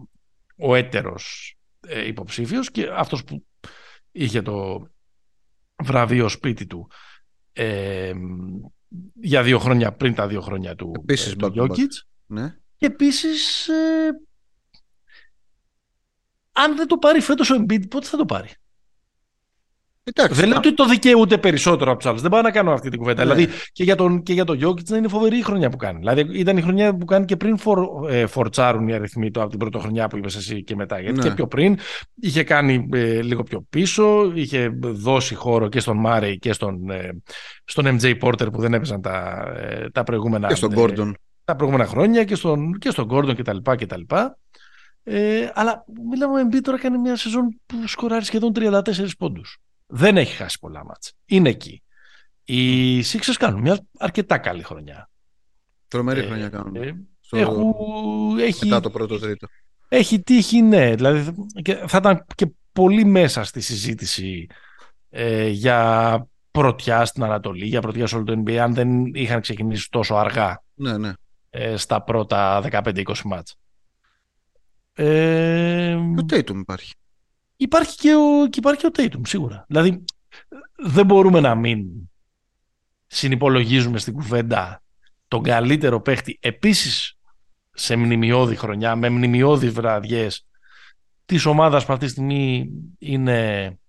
ο 0.58 0.76
έτερος 0.76 1.56
ε, 1.88 2.08
υποψήφιος 2.08 2.72
και 2.72 2.90
αυτός 2.94 3.24
που 3.24 3.46
είχε 4.12 4.42
το 4.42 4.88
βραβείο 5.84 6.30
σπίτι 6.30 6.66
του 6.66 6.90
ε, 7.54 8.14
για 9.14 9.44
δύο 9.44 9.60
χρόνια 9.60 9.92
πριν 9.92 10.14
τα 10.14 10.28
δύο 10.28 10.42
χρόνια 10.42 10.76
του, 10.76 10.92
επίσης, 11.00 11.32
ε, 11.32 11.36
του 11.36 11.76
Ναι. 12.26 12.56
Και 12.78 12.86
επίσης 12.86 13.68
ε, 13.68 14.10
αν 16.52 16.76
δεν 16.76 16.88
το 16.88 16.98
πάρει 16.98 17.22
φέτος 17.22 17.50
ο 17.50 17.56
Embiid 17.56 17.90
πότε 17.90 18.08
θα 18.08 18.18
το 18.18 18.26
πάρει; 18.26 18.50
Εντάξει, 20.04 20.40
δεν 20.40 20.50
λέω 20.50 20.58
ότι 20.58 20.74
το 20.74 20.86
δικαιούται 20.86 21.38
περισσότερο 21.38 21.90
από 21.92 22.00
τους 22.00 22.10
άλλους. 22.10 22.22
Δεν 22.22 22.32
πάω 22.32 22.42
να 22.42 22.52
κάνω 22.52 22.72
αυτή 22.72 22.90
την 22.90 23.00
κουβέντα. 23.00 23.26
Ναι. 23.26 23.34
Δηλαδή 23.34 23.54
και 23.72 23.84
για 23.84 23.96
τον, 23.96 24.24
και 24.24 24.34
για 24.34 24.44
τον 24.44 24.60
Jokic 24.64 24.84
να 24.88 24.98
είναι 24.98 25.08
φοβερή 25.08 25.38
η 25.38 25.42
χρονιά 25.42 25.70
που 25.70 25.78
κάνει. 25.78 26.00
Δηλαδή 26.00 26.40
ήταν 26.40 26.58
η 26.58 26.62
χρονιά 26.62 26.96
που 26.96 27.06
κάνει 27.06 27.26
και 27.26 27.36
πριν 27.36 27.58
φορ, 27.58 27.80
ε, 28.10 28.26
φορτσάρουν 28.26 28.88
οι 28.88 28.94
αριθμοί 28.94 29.32
του 29.32 29.42
από 29.42 29.50
την 29.50 29.60
πρώτη 29.60 29.80
χρονιά 29.80 30.08
που 30.08 30.18
είπες 30.18 30.36
εσύ 30.36 30.64
και 30.64 30.76
μετά. 30.76 31.00
Γιατί 31.00 31.18
ναι. 31.18 31.24
και 31.24 31.34
πιο 31.34 31.48
πριν 31.48 31.78
είχε 32.16 32.44
κάνει 32.44 32.90
ε, 32.94 33.22
λίγο 33.22 33.44
πιο 33.44 33.66
πίσω, 33.70 34.32
είχε 34.34 34.70
δώσει 34.82 35.36
χώρο 35.36 35.68
και 35.68 35.80
στον 35.80 35.98
Μάρεϊ 35.98 36.38
και 36.38 36.54
στον, 36.54 36.90
ε, 36.90 37.22
στον 37.64 38.00
MJ 38.00 38.20
Porter 38.22 38.52
που 38.52 38.62
δεν 38.62 38.74
έπαιζαν 38.74 39.02
τα, 39.02 39.46
ε, 39.58 39.90
τα 39.90 40.04
προηγούμενα. 40.04 40.48
Και 40.48 40.56
στον 40.56 40.74
Gordon. 40.76 41.08
Ε, 41.08 41.12
τα 41.44 41.56
προηγούμενα 41.56 41.90
χρόνια 41.90 42.24
και 42.24 42.36
στον, 42.36 42.78
και 42.78 42.90
στον 42.90 43.08
Gordon 43.12 43.36
κτλ. 43.38 43.58
κτλ. 43.64 44.02
Ε, 45.04 45.50
αλλά 45.54 45.86
μιλάμε, 46.10 46.42
ο 46.42 46.48
MB 46.48 46.56
τώρα 46.62 46.80
κάνει 46.80 46.98
μια 46.98 47.16
σεζόν 47.16 47.60
που 47.66 47.88
σκοράρει 47.88 48.26
σχεδόν 48.26 48.52
34 48.56 48.82
πόντους 49.18 49.60
δεν 49.92 50.18
έχει 50.18 50.36
χάσει 50.36 50.60
πολλά 50.60 50.86
μάτσα. 50.86 51.12
Είναι 51.26 51.50
εκεί. 51.50 51.84
Οι 52.44 53.00
Sixers 53.00 53.36
κάνουν 53.40 53.62
μια 53.62 53.88
αρκετά 53.98 54.38
καλή 54.38 54.64
χρονιά. 54.64 55.10
Τρομερή 55.88 56.20
ε, 56.20 56.26
χρονιά 56.26 56.50
κάνουν. 56.50 56.76
Ε, 56.76 57.08
στο... 57.20 57.38
Έχουν, 57.38 58.40
έχει, 58.40 58.66
μετά 58.66 58.80
το 58.80 58.90
πρώτο 58.90 59.20
τρίτο. 59.20 59.48
Έχει 59.88 60.22
τύχει, 60.22 60.62
ναι. 60.62 60.96
Δηλαδή, 60.96 61.34
θα 61.88 61.98
ήταν 61.98 62.26
και 62.36 62.52
πολύ 62.72 63.06
μέσα 63.06 63.44
στη 63.44 63.62
συζήτηση 63.62 64.48
ε, 65.10 65.48
για 65.48 66.28
πρωτιά 66.52 67.06
στην 67.06 67.24
Ανατολή, 67.24 67.66
για 67.66 67.82
πρωτιά 67.82 68.08
σε 68.08 68.16
όλο 68.16 68.24
το 68.24 68.44
NBA, 68.46 68.56
αν 68.56 68.74
δεν 68.74 69.06
είχαν 69.06 69.42
ξεκινήσει 69.42 69.90
τόσο 69.90 70.16
αργά 70.16 70.64
ναι, 70.74 70.98
ναι. 70.98 71.12
Ε, 71.50 71.78
στα 71.78 72.04
πρώτα 72.04 72.62
15-20 72.72 73.04
μάτς. 73.24 73.56
Ε, 74.94 75.94
ο 75.94 76.26
Tatum 76.30 76.56
υπάρχει 76.56 76.94
υπάρχει 77.62 77.96
και 77.96 78.16
ο, 78.16 78.48
και 78.50 78.60
υπάρχει 78.60 78.80
και 78.80 78.88
ο 78.88 78.92
Tatum, 78.96 79.22
σίγουρα. 79.28 79.66
Δηλαδή, 79.68 80.04
δεν 80.76 81.06
μπορούμε 81.06 81.40
να 81.40 81.56
μην 81.56 81.88
συνυπολογίζουμε 83.08 84.00
στην 84.00 84.14
κουβέντα 84.14 84.84
τον 85.28 85.44
καλύτερο 85.44 86.02
παίχτη 86.02 86.38
επίσης 86.42 87.18
σε 87.72 87.96
μνημειώδη 87.96 88.56
χρονιά, 88.56 88.96
με 88.96 89.10
μνημειώδη 89.10 89.70
βραδιές 89.70 90.48
της 91.26 91.46
ομάδας 91.46 91.86
που 91.86 91.94
αυτή 91.94 92.06
τη 92.06 92.12
στιγμή 92.12 92.70
είναι 93.00 93.80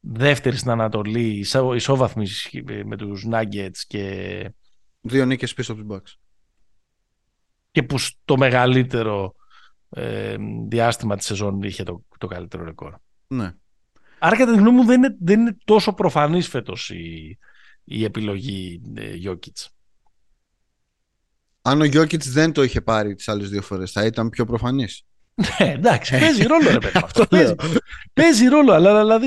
δεύτερη 0.00 0.56
στην 0.56 0.70
Ανατολή, 0.70 1.46
ισόβαθμης 1.74 2.50
με 2.84 2.96
τους 2.96 3.26
Nuggets 3.30 3.78
και... 3.86 4.50
Δύο 5.00 5.24
νίκες 5.24 5.54
πίσω 5.54 5.72
από 5.72 5.82
τους 5.82 5.96
Bucks. 5.96 6.18
Και 7.70 7.82
που 7.82 7.98
στο 7.98 8.36
μεγαλύτερο 8.36 9.34
ε, 9.94 10.36
διάστημα 10.68 11.16
της 11.16 11.26
σεζόν 11.26 11.62
είχε 11.62 11.82
το, 11.82 12.04
το 12.18 12.26
καλύτερο 12.26 12.64
ρεκόρ. 12.64 12.94
Ναι. 13.26 13.52
Άρα 14.18 14.36
κατά 14.36 14.52
τη 14.52 14.58
γνώμη 14.58 14.76
μου 14.76 14.84
δεν 14.84 14.96
είναι, 15.02 15.16
δεν 15.20 15.40
είναι 15.40 15.56
τόσο 15.64 15.92
προφανής 15.92 16.48
φέτος 16.48 16.90
η, 16.90 17.38
η 17.84 18.04
επιλογή 18.04 18.82
ε, 18.94 19.12
Jokic. 19.24 19.66
Αν 21.62 21.80
ο 21.80 21.84
Jokic 21.84 22.20
δεν 22.20 22.52
το 22.52 22.62
είχε 22.62 22.80
πάρει 22.80 23.14
τις 23.14 23.28
άλλες 23.28 23.50
δύο 23.50 23.62
φορές 23.62 23.92
θα 23.92 24.04
ήταν 24.04 24.28
πιο 24.28 24.44
προφανής; 24.44 25.06
Ναι, 25.34 25.72
εντάξει, 25.72 26.18
παίζει 26.18 26.42
ρόλο 26.42 26.70
ρε 26.70 26.78
παιδί. 26.78 26.98
Αυτό 27.04 27.26
παίζει, 27.26 27.54
παίζει 28.12 28.46
ρόλο, 28.46 28.72
αλλά 28.72 29.00
δηλαδή 29.00 29.26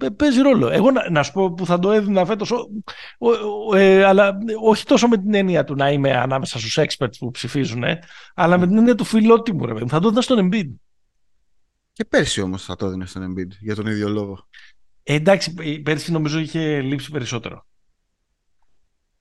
ε, 0.00 0.08
παίζει 0.08 0.40
ρόλο. 0.40 0.68
Εγώ 0.68 0.90
να, 0.90 1.10
να 1.10 1.22
σου 1.22 1.32
πω 1.32 1.52
που 1.52 1.66
θα 1.66 1.78
το 1.78 1.92
έδινα 1.92 2.24
φέτος, 2.24 2.52
ε, 3.74 4.04
αλλά 4.04 4.38
όχι 4.62 4.84
τόσο 4.84 5.08
με 5.08 5.18
την 5.18 5.34
έννοια 5.34 5.64
του 5.64 5.74
να 5.74 5.90
είμαι 5.90 6.16
ανάμεσα 6.16 6.58
στους 6.58 6.78
experts 6.80 7.16
που 7.18 7.30
ψηφίζουν, 7.30 7.82
ε, 7.82 7.98
αλλά 8.34 8.58
με 8.58 8.66
την 8.66 8.76
έννοια 8.76 8.94
του 8.94 9.04
φιλότιμου 9.04 9.66
ρε 9.66 9.74
παιδί. 9.74 9.88
Θα 9.88 10.00
το 10.00 10.06
έδινα 10.06 10.22
στον 10.22 10.48
Embiid. 10.50 10.68
Και 11.92 12.04
πέρσι 12.04 12.40
όμως 12.40 12.64
θα 12.64 12.76
το 12.76 12.86
έδινε 12.86 13.06
στον 13.06 13.32
Embiid 13.32 13.50
για 13.60 13.74
τον 13.74 13.86
ίδιο 13.86 14.08
λόγο. 14.08 14.48
Ε, 15.02 15.14
εντάξει, 15.14 15.80
πέρσι 15.82 16.12
νομίζω 16.12 16.38
είχε 16.38 16.80
λείψει 16.80 17.10
περισσότερο. 17.10 17.66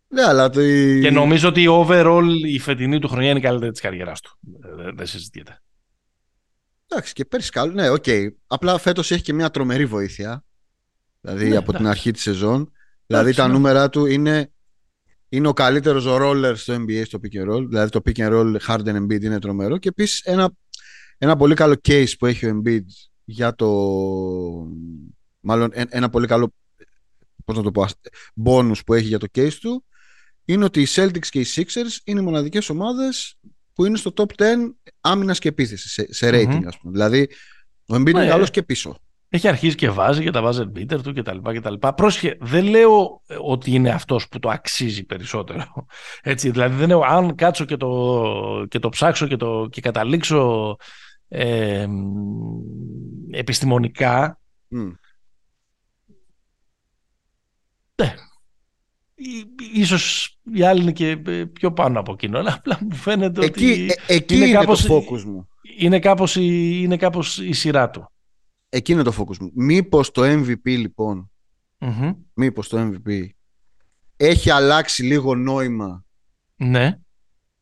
Ναι, 0.08 0.23
αλλά 0.23 0.49
το... 0.49 0.62
Και 1.01 1.12
νομίζω 1.12 1.49
ότι 1.49 1.65
overall 1.69 2.28
η 2.45 2.60
φετινή 2.60 2.99
του 2.99 3.08
χρονιά 3.08 3.30
είναι 3.30 3.39
η 3.39 3.41
καλύτερη 3.41 3.71
της 3.71 3.82
καριέρας 3.82 4.21
του. 4.21 4.38
Δεν 4.95 5.06
συζητιέται. 5.06 5.60
Εντάξει, 6.88 7.13
και 7.13 7.26
πέρσι 7.26 7.50
καλό. 7.50 7.71
Ναι, 7.71 7.89
OK. 7.89 8.04
Okay. 8.06 8.28
Απλά 8.48 8.78
φέτος 8.78 9.12
έχει 9.12 9.21
και 9.21 9.34
μια 9.34 9.50
τρομερή 9.50 9.86
βοήθεια. 9.86 10.43
Δηλαδή 11.21 11.50
ναι, 11.50 11.56
από 11.56 11.74
την 11.74 11.88
αρχή 11.88 12.12
της 12.12 12.21
σεζόν. 12.21 12.71
Δηλαδή 13.06 13.34
τα 13.34 13.48
ναι. 13.48 13.54
νούμερα 13.54 13.89
του 13.89 14.06
είναι, 14.06 14.52
είναι 15.30 15.48
ο 15.48 15.54
καλύτερος 15.54 16.06
roller 16.08 16.54
στο 16.56 16.76
NBA 16.76 17.02
στο 17.06 17.19
pick 17.24 17.43
and 17.43 17.54
roll. 17.54 17.65
Δηλαδή 17.67 17.89
το 17.89 18.02
pick 18.06 18.17
and 18.17 18.32
roll 18.32 18.58
Harden 18.67 19.04
Embiid 19.04 19.24
είναι 19.24 19.39
τρομερό. 19.39 19.78
Και 19.78 19.89
επίσης 19.89 20.19
ένα, 20.19 20.52
ένα 21.17 21.36
πολύ 21.36 21.56
καλό 21.56 21.76
case 21.88 22.12
που 22.19 22.26
έχει 22.26 22.45
ο 22.45 22.62
Embiid 22.62 22.86
για 23.26 23.56
το. 23.56 23.67
Μάλλον 25.39 25.69
ένα 25.74 26.10
πολύ 26.10 26.28
καλό. 26.28 26.54
Πώς 27.45 27.58
να 27.58 27.63
το 27.63 27.71
πω, 27.71 27.86
bonus 28.45 28.80
που 28.86 28.93
έχει 28.93 29.08
για 29.08 29.19
το 29.19 29.28
case 29.36 29.54
του 29.62 29.86
είναι 30.45 30.63
ότι 30.63 30.82
οι 30.82 30.88
Celtics 30.89 31.28
και 31.30 31.39
οι 31.39 31.45
Sixers 31.56 31.98
είναι 32.04 32.19
οι 32.19 32.24
μοναδικές 32.24 32.69
ομάδες 32.69 33.38
που 33.76 33.86
είναι 33.86 33.98
στο 33.98 34.14
top 34.18 34.26
10 34.38 34.46
άμυνας 35.02 35.40
και 35.40 35.48
επίθεσης, 35.48 35.92
σε, 35.92 36.14
σε 36.14 36.30
rating, 36.30 36.58
mm-hmm. 36.58 36.68
ας 36.68 36.78
πούμε. 36.78 36.92
Δηλαδή, 36.92 37.30
ο 37.88 37.96
Embiid 37.96 38.10
είναι 38.10 38.20
ναι. 38.20 38.28
καλός 38.28 38.50
και 38.50 38.64
πίσω. 38.64 38.98
Έχει 39.30 39.48
αρχίσει 39.48 39.76
και 39.76 39.90
βάζει 39.90 40.24
και 40.24 40.32
τα 40.32 40.42
βάζει 40.42 40.64
μπίτερ 40.64 41.02
του 41.02 41.14
κτλ. 41.14 41.74
Πρόσχε, 41.96 42.38
δεν 42.42 42.66
λέω 42.66 43.22
ότι 43.42 43.72
είναι 43.72 43.90
αυτός 43.90 44.28
που 44.28 44.40
το 44.40 44.50
αξίζει 44.50 45.06
περισσότερο. 45.06 45.86
Έτσι, 46.22 46.50
δηλαδή 46.50 46.76
δεν 46.76 46.88
λέω 46.88 47.02
αν 47.02 47.36
κάτσω 47.36 47.66
και 47.66 47.78
το, 47.78 48.66
και 48.68 48.80
το 48.80 48.90
ψάξω 48.90 49.28
και, 49.28 49.36
το, 49.36 49.68
και 49.72 49.82
καταλήξω 49.82 50.76
ε, 51.28 51.88
επιστημονικά 53.32 54.40
mm. 54.76 54.94
ναι, 57.96 58.14
ίσως 59.74 60.36
οι 60.54 60.64
άλλοι 60.64 60.82
είναι 60.82 60.92
και 60.92 61.18
πιο 61.54 61.74
πάνω 61.74 62.00
από 62.00 62.12
εκείνο 62.12 62.38
αλλά 62.38 62.54
απλά 62.54 62.80
μου 62.82 62.96
φαίνεται 62.96 63.46
εκεί, 63.46 63.66
ότι 63.66 63.94
ε, 64.08 64.16
εκεί 64.16 64.36
είναι, 64.36 64.46
είναι 64.46 64.58
κάπως, 64.58 64.86
το 64.86 64.98
focus 64.98 65.24
μου. 65.24 65.48
είναι 65.78 66.00
κάπως, 66.00 66.36
η, 66.36 66.80
είναι 66.84 66.98
κάπως 66.98 67.38
η 67.38 67.54
σειρά 67.54 67.90
του. 67.90 68.12
Εκεί 68.70 68.92
είναι 68.92 69.04
το 69.04 69.14
focus 69.18 69.38
μου. 69.38 69.52
Μήπως 69.54 70.12
το 70.12 70.22
MVP 70.24 70.64
λοιπον 70.64 71.32
mm 71.80 72.16
μήπως 72.34 72.68
το 72.68 72.92
MVP 72.92 73.28
έχει 74.18 74.50
αλλάξει 74.50 75.04
λίγο 75.04 75.36
νόημα 75.36 76.06
ναι. 76.56 77.00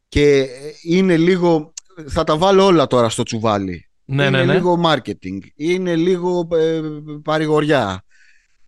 και 0.07 0.47
είναι 0.83 1.17
λίγο 1.17 1.73
θα 2.07 2.23
τα 2.23 2.37
βάλω 2.37 2.65
όλα 2.65 2.87
τώρα 2.87 3.09
στο 3.09 3.23
τσουβάλι. 3.23 3.89
Ναι, 4.05 4.25
είναι 4.25 4.37
ναι, 4.37 4.45
ναι. 4.45 4.53
λίγο 4.53 4.81
marketing, 4.85 5.39
είναι 5.55 5.95
λίγο 5.95 6.47
ε, 6.51 6.81
παρηγοριά, 7.23 8.03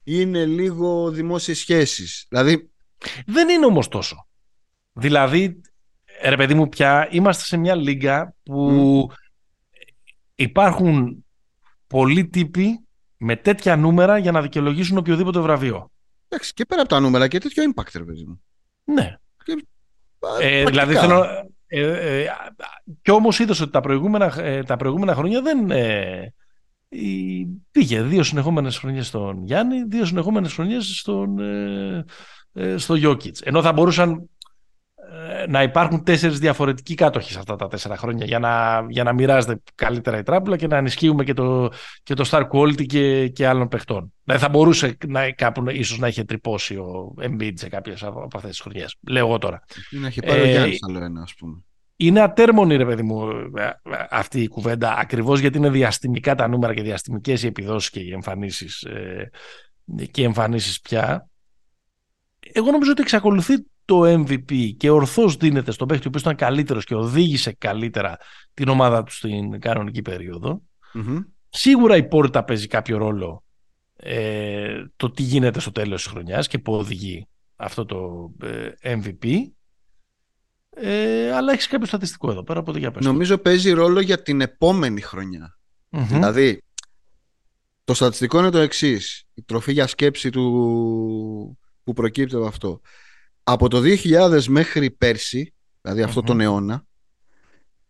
είναι 0.03 0.45
λίγο 0.45 1.11
δημόσιες 1.11 1.57
σχέσεις. 1.57 2.25
Δηλαδή... 2.29 2.69
Δεν 3.25 3.49
είναι 3.49 3.65
όμως 3.65 3.87
τόσο. 3.87 4.27
Δηλαδή, 4.93 5.61
ρε 6.23 6.35
παιδί 6.35 6.53
μου 6.53 6.69
πια, 6.69 7.07
είμαστε 7.11 7.43
σε 7.43 7.57
μια 7.57 7.75
λίγα 7.75 8.33
που 8.43 9.09
υπάρχουν 10.35 11.25
πολλοί 11.87 12.27
τύποι 12.27 12.79
με 13.17 13.35
τέτοια 13.35 13.75
νούμερα 13.75 14.17
για 14.17 14.31
να 14.31 14.41
δικαιολογήσουν 14.41 14.97
οποιοδήποτε 14.97 15.39
βραβείο. 15.39 15.91
Εντάξει, 16.27 16.53
και 16.53 16.65
πέρα 16.65 16.81
από 16.81 16.89
τα 16.89 16.99
νούμερα 16.99 17.27
και 17.27 17.39
τέτοιο 17.39 17.63
impact, 17.63 17.91
ρε 17.93 18.03
παιδί 18.03 18.23
μου. 18.23 18.41
Ναι. 18.83 19.17
ε, 20.41 20.63
δηλαδή 20.65 20.93
θέλω, 20.93 21.25
ε, 21.67 22.21
ε, 22.21 22.27
κι 23.01 23.11
όμως 23.11 23.39
είδες 23.39 23.59
ότι 23.59 23.71
τα 23.71 23.81
προηγούμενα, 23.81 24.39
ε, 24.39 24.63
τα 24.63 24.75
προηγούμενα 24.75 25.15
χρόνια 25.15 25.41
δεν... 25.41 25.71
Ε, 25.71 26.33
πήγε 27.71 28.01
δύο 28.01 28.23
συνεχόμενες 28.23 28.77
χρονιές 28.77 29.07
στον 29.07 29.43
Γιάννη, 29.43 29.83
δύο 29.83 30.05
συνεχόμενες 30.05 30.53
χρονιές 30.53 30.97
στον, 30.97 31.39
ε, 31.39 31.97
ε 31.97 32.03
στο 32.75 32.95
Γιώκητς. 32.95 33.41
Ενώ 33.41 33.61
θα 33.61 33.73
μπορούσαν 33.73 34.29
να 35.47 35.63
υπάρχουν 35.63 36.03
τέσσερις 36.03 36.39
διαφορετικοί 36.39 36.95
κάτοχοι 36.95 37.31
σε 37.31 37.39
αυτά 37.39 37.55
τα 37.55 37.67
τέσσερα 37.67 37.97
χρόνια 37.97 38.25
για 38.25 38.39
να, 38.39 38.85
για 38.89 39.03
να 39.03 39.13
μοιράζεται 39.13 39.61
καλύτερα 39.75 40.17
η 40.17 40.23
τράπουλα 40.23 40.57
και 40.57 40.67
να 40.67 40.77
ενισχύουμε 40.77 41.23
και 41.23 41.33
το, 41.33 41.69
και 42.03 42.13
το 42.13 42.29
star 42.31 42.47
quality 42.49 42.85
και, 42.85 43.27
και 43.27 43.47
άλλων 43.47 43.67
παιχτών. 43.67 44.13
Δηλαδή 44.23 44.43
θα 44.43 44.49
μπορούσε 44.49 44.97
να, 45.07 45.31
κάπου 45.31 45.69
ίσως 45.69 45.97
να 45.97 46.07
είχε 46.07 46.23
τρυπώσει 46.23 46.75
ο 46.75 47.13
Embiid 47.21 47.53
σε 47.53 47.69
κάποιες 47.69 48.03
από 48.03 48.27
αυτές 48.35 48.49
τις 48.49 48.59
χρονιές. 48.59 48.95
Λέω 49.09 49.27
εγώ 49.27 49.37
τώρα. 49.37 49.63
να 49.91 50.07
έχει 50.07 50.21
πάρει 50.21 50.39
ε, 50.39 50.43
ο 50.43 50.45
Γιάννης 50.45 50.79
άλλο 50.87 51.03
ένα 51.03 51.21
ας 51.21 51.33
πούμε. 51.33 51.63
Είναι 51.95 52.21
ατέρμονη 52.21 52.75
ρε 52.75 52.85
παιδί 52.85 53.03
μου 53.03 53.29
αυτή 54.09 54.41
η 54.41 54.47
κουβέντα 54.47 54.95
ακριβώς 54.97 55.39
γιατί 55.39 55.57
είναι 55.57 55.69
διαστημικά 55.69 56.35
τα 56.35 56.47
νούμερα 56.47 56.73
και 56.73 56.81
διαστημικές 56.81 57.43
οι 57.43 57.47
επιδόσεις 57.47 57.89
και 57.89 57.99
οι 57.99 58.11
εμφανίσεις, 58.11 58.81
ε, 58.81 59.29
και 60.11 60.21
οι 60.21 60.23
εμφανίσεις 60.23 60.79
πια. 60.79 61.29
Εγώ 62.53 62.71
νομίζω 62.71 62.91
ότι 62.91 63.01
εξακολουθεί 63.01 63.53
το 63.85 64.01
MVP 64.03 64.71
και 64.77 64.89
ορθώς 64.89 65.35
δίνεται 65.35 65.71
στον 65.71 65.87
παίχτη 65.87 66.05
ο 66.05 66.07
οποίος 66.07 66.21
ήταν 66.21 66.35
καλύτερος 66.35 66.85
και 66.85 66.95
οδήγησε 66.95 67.55
καλύτερα 67.57 68.17
την 68.53 68.67
ομάδα 68.67 69.03
του 69.03 69.11
στην 69.11 69.59
κανονική 69.59 70.01
Σίγουρα 71.49 71.97
η 71.97 72.07
πόρτα 72.07 72.43
παίζει 72.43 72.67
κάποιο 72.67 72.97
ρόλο 72.97 73.43
ε, 73.95 74.85
το 74.95 75.11
τι 75.11 75.23
γίνεται 75.23 75.59
στο 75.59 75.71
τέλος 75.71 76.03
της 76.03 76.11
χρονιάς 76.11 76.47
και 76.47 76.59
που 76.59 76.73
οδηγεί 76.73 77.27
αυτό 77.55 77.85
το 77.85 78.31
ε, 78.41 78.69
MVP. 78.81 79.25
Ε, 80.69 81.31
αλλά 81.31 81.53
έχεις 81.53 81.67
κάποιο 81.67 81.87
στατιστικό 81.87 82.31
εδώ 82.31 82.43
πέρα, 82.43 82.59
οπότε 82.59 82.79
για 82.79 82.91
πες 82.91 83.05
Νομίζω 83.05 83.37
παίζει 83.37 83.71
ρόλο 83.71 83.99
για 83.99 84.21
την 84.21 84.41
επόμενη 84.41 85.01
χρονιά. 85.01 85.57
Δηλαδή, 85.89 86.61
το 87.83 87.93
στατιστικό 87.93 88.39
είναι 88.39 88.49
το 88.49 88.57
εξής. 88.57 89.23
Η 89.33 89.41
τροφή 89.41 89.71
για 89.71 89.87
σκέψη 89.87 90.29
του 90.29 91.57
που 91.85 91.93
προκύπτει 91.93 92.35
από 92.35 92.45
αυτό. 92.45 92.81
Από 93.43 93.67
το 93.69 93.81
2000 93.83 94.43
μέχρι 94.43 94.91
πέρσι, 94.91 95.53
δηλαδή 95.81 96.01
αυτό 96.01 96.21
τον 96.21 96.41
αιώνα, 96.41 96.85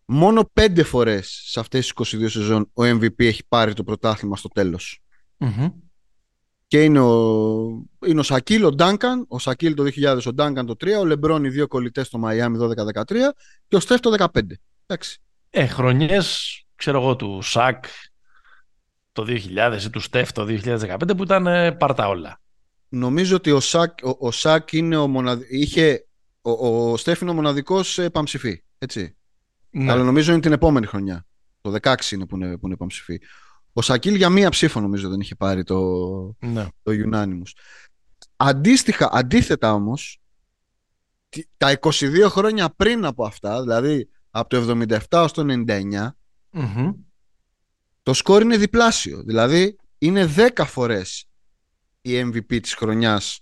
μόνο 0.05 0.49
πέντε 0.53 0.83
φορές 0.83 1.41
σε 1.45 1.59
αυτές 1.59 1.93
τις 1.93 2.13
22 2.15 2.29
σεζόν 2.29 2.69
ο 2.73 2.83
MVP 2.83 3.19
έχει 3.19 3.45
πάρει 3.47 3.73
το 3.73 3.83
πρωτάθλημα 3.83 4.35
στο 4.35 4.47
τελος 4.47 5.01
Και 6.67 6.83
είναι 6.83 6.99
ο, 6.99 7.85
είναι 8.05 8.19
ο 8.19 8.23
Σακίλ, 8.23 8.63
ο 8.63 8.71
Ντάνκαν, 8.71 9.25
ο 9.27 9.39
Σακίλ 9.39 9.73
το 9.73 9.83
2000, 9.83 10.19
ο 10.25 10.33
Ντάνκαν 10.33 10.65
το 10.65 10.75
3, 10.79 10.87
ο 10.99 11.05
Λεμπρόν 11.05 11.43
οι 11.43 11.49
δύο 11.49 11.67
κολλητές 11.67 12.07
στο 12.07 12.17
Μαϊάμι 12.17 12.57
12-13 12.61 13.03
και 13.67 13.75
ο 13.75 13.79
Στεφ 13.79 13.99
το 13.99 14.27
15. 14.33 14.41
Εντάξει. 14.85 15.19
Ε, 15.49 15.65
χρονιές, 15.65 16.61
ξέρω 16.75 17.01
εγώ, 17.01 17.15
του 17.15 17.41
Σακ 17.41 17.85
το 19.11 19.25
2000 19.27 19.79
ή 19.85 19.89
του 19.89 19.99
Στεφ 19.99 20.31
το 20.31 20.45
2015 20.49 20.97
που 21.17 21.23
ήταν 21.23 21.47
ε, 21.47 21.71
πάρτα 21.71 22.07
όλα 22.07 22.39
νομίζω 22.95 23.35
ότι 23.35 23.51
ο 23.51 23.59
Σάκ, 23.59 23.99
ο, 24.03 24.15
ο 24.19 24.31
Σάκ 24.31 24.73
είναι 24.73 24.97
ο 24.97 25.09
είχε, 25.49 26.07
ο, 26.41 26.91
ο 26.91 26.97
Στέφ 26.97 27.21
είναι 27.21 27.29
ο 27.29 27.33
μοναδικός 27.33 27.97
επαμψηφί, 27.97 28.63
έτσι. 28.77 29.15
Ναι. 29.69 29.91
Αλλά 29.91 30.03
νομίζω 30.03 30.31
είναι 30.31 30.41
την 30.41 30.51
επόμενη 30.51 30.85
χρονιά. 30.85 31.25
Το 31.61 31.75
16 31.81 32.11
είναι 32.11 32.25
που 32.25 32.35
είναι, 32.35 32.57
που 32.57 32.65
είναι 32.65 32.73
επαμψηφί. 32.73 33.19
Ο 33.73 33.81
Σακίλ 33.81 34.15
για 34.15 34.29
μία 34.29 34.49
ψήφο 34.49 34.79
νομίζω 34.79 35.09
δεν 35.09 35.19
είχε 35.19 35.35
πάρει 35.35 35.63
το, 35.63 35.79
ναι. 36.39 36.67
το 36.83 36.91
Unanimous. 36.91 37.51
Αντίστοιχα, 38.35 39.09
αντίθετα 39.11 39.73
όμως, 39.73 40.21
τα 41.57 41.79
22 41.79 42.25
χρόνια 42.27 42.69
πριν 42.69 43.05
από 43.05 43.25
αυτά, 43.25 43.61
δηλαδή 43.61 44.09
από 44.29 44.49
το 44.49 44.85
77 44.89 44.97
ως 45.09 45.31
το 45.31 45.45
99, 45.47 46.09
το 48.03 48.13
σκόρ 48.13 48.41
είναι 48.41 48.57
διπλάσιο. 48.57 49.23
Δηλαδή 49.23 49.77
είναι 49.97 50.33
10 50.35 50.63
φορές 50.65 51.27
η 52.05 52.31
MVP 52.31 52.59
της 52.61 52.73
χρονιάς 52.73 53.39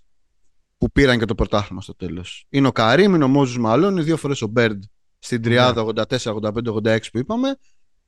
που 0.78 0.92
πήραν 0.92 1.20
και 1.20 1.26
το 1.26 1.36
πρωτάθλημα 1.36 1.82
στο 1.82 1.96
τέλος. 1.96 2.46
Είναι 2.50 2.68
ο 2.68 2.72
Καρύμ, 2.72 3.16
είναι 3.16 3.24
ο 3.24 3.28
Μόζους 3.28 3.58
Μαλόν, 3.58 3.92
είναι 3.92 4.02
δύο 4.02 4.18
φορές 4.18 4.42
ο 4.42 4.48
Μπέρντ 4.48 4.84
στην 5.20 5.42
τριάδα 5.42 5.82
84, 5.82 6.34
85, 6.34 6.72
86 6.72 7.00
που 7.12 7.18
είπαμε. 7.18 7.58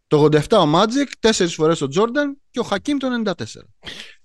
Το 0.08 0.24
87 0.24 0.58
ο 0.60 0.66
Μάτζικ, 0.66 1.10
τέσσερις 1.20 1.54
φορές 1.54 1.82
ο 1.82 1.88
Τζόρνταν 1.88 2.38
και 2.52 2.60
ο 2.60 2.64
Χακίμ 2.64 2.98
το 2.98 3.08
94. 3.26 3.34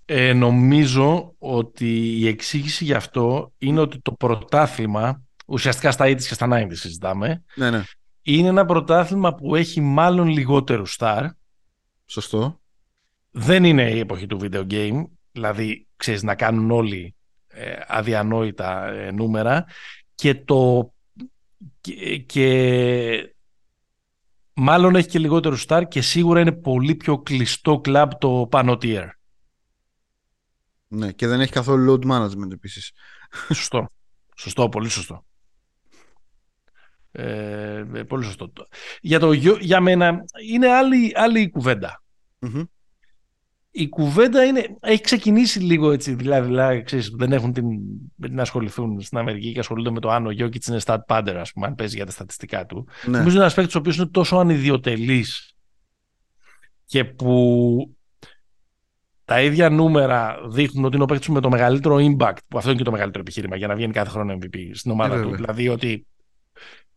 Ε, 0.04 0.32
νομίζω 0.32 1.34
ότι 1.38 2.18
η 2.18 2.26
εξήγηση 2.28 2.84
γι' 2.84 2.94
αυτό 2.94 3.52
είναι 3.58 3.80
ότι 3.80 3.98
το 3.98 4.12
πρωτάθλημα, 4.12 5.22
ουσιαστικά 5.46 5.90
στα 5.90 6.04
80 6.04 6.14
και 6.14 6.34
στα 6.34 6.48
90 6.50 6.66
συζητάμε, 6.70 7.44
ναι, 7.54 7.70
ναι. 7.70 7.82
είναι 8.22 8.48
ένα 8.48 8.64
πρωτάθλημα 8.64 9.34
που 9.34 9.54
έχει 9.56 9.80
μάλλον 9.80 10.28
λιγότερου 10.28 10.86
στάρ. 10.86 11.24
Σωστό. 12.06 12.60
Δεν 13.30 13.64
είναι 13.64 13.90
η 13.90 13.98
εποχή 13.98 14.26
του 14.26 14.38
video 14.42 14.66
game. 14.70 15.04
Δηλαδή, 15.32 15.86
ξέρεις, 15.96 16.22
να 16.22 16.34
κάνουν 16.34 16.70
όλοι 16.70 17.14
ε, 17.48 17.78
αδιανόητα 17.86 18.86
ε, 18.86 19.10
νούμερα 19.10 19.66
και 20.14 20.34
το 20.34 20.92
και, 22.26 23.34
μάλλον 24.54 24.94
έχει 24.94 25.08
και 25.08 25.18
λιγότερο 25.18 25.56
στάρ 25.56 25.88
και 25.88 26.00
σίγουρα 26.00 26.40
είναι 26.40 26.52
πολύ 26.52 26.94
πιο 26.94 27.18
κλειστό 27.18 27.80
κλαμπ 27.80 28.10
το 28.18 28.46
πάνω 28.50 28.72
tier. 28.72 29.08
Ναι, 30.88 31.12
και 31.12 31.26
δεν 31.26 31.40
έχει 31.40 31.52
καθόλου 31.52 31.92
load 31.92 32.10
management 32.10 32.52
επίσης. 32.52 32.92
Σωστό. 33.48 33.90
Σωστό, 34.36 34.68
πολύ 34.68 34.88
σωστό. 34.88 35.24
Ε, 37.12 37.84
πολύ 38.08 38.24
σωστό. 38.24 38.52
Για, 39.00 39.18
το, 39.18 39.32
για 39.60 39.80
μένα 39.80 40.24
είναι 40.50 40.68
άλλη, 40.68 41.12
άλλη 41.14 41.50
κουβέντα 41.50 42.02
η 43.70 43.88
κουβέντα 43.88 44.44
είναι, 44.44 44.76
έχει 44.80 45.02
ξεκινήσει 45.02 45.58
λίγο 45.58 45.90
έτσι, 45.90 46.14
δηλαδή, 46.14 46.46
δηλαδή 46.46 46.82
ξέρεις, 46.82 47.08
δεν 47.08 47.32
έχουν 47.32 47.52
την, 47.52 47.66
να 48.16 48.42
ασχοληθούν 48.42 49.00
στην 49.00 49.18
Αμερική 49.18 49.52
και 49.52 49.58
ασχολούνται 49.58 49.90
με 49.90 50.00
το 50.00 50.10
αν 50.10 50.26
ο 50.26 50.30
Γιώκητς 50.30 50.66
είναι 50.66 50.80
stat 50.84 50.98
padder, 51.06 51.34
ας 51.36 51.52
πούμε, 51.52 51.66
αν 51.66 51.74
παίζει 51.74 51.96
για 51.96 52.06
τα 52.06 52.12
στατιστικά 52.12 52.66
του. 52.66 52.88
Ναι. 53.04 53.16
Νομίζω 53.16 53.34
είναι 53.34 53.40
ένας 53.40 53.54
παίκτης 53.54 53.74
ο 53.74 53.78
οποίος 53.78 53.96
είναι 53.96 54.06
τόσο 54.06 54.36
ανιδιοτελής 54.36 55.54
και 56.84 57.04
που 57.04 57.96
τα 59.24 59.42
ίδια 59.42 59.70
νούμερα 59.70 60.38
δείχνουν 60.48 60.84
ότι 60.84 60.94
είναι 60.94 61.04
ο 61.04 61.06
παίκτης 61.06 61.28
με 61.28 61.40
το 61.40 61.48
μεγαλύτερο 61.48 61.96
impact, 61.96 62.36
που 62.48 62.58
αυτό 62.58 62.70
είναι 62.70 62.78
και 62.78 62.84
το 62.84 62.90
μεγαλύτερο 62.90 63.22
επιχείρημα 63.22 63.56
για 63.56 63.66
να 63.66 63.74
βγαίνει 63.74 63.92
κάθε 63.92 64.10
χρόνο 64.10 64.38
MVP 64.40 64.70
στην 64.72 64.90
ομάδα 64.90 65.16
ε, 65.16 65.22
του. 65.22 65.34
Δηλαδή 65.34 65.68
ότι 65.68 66.06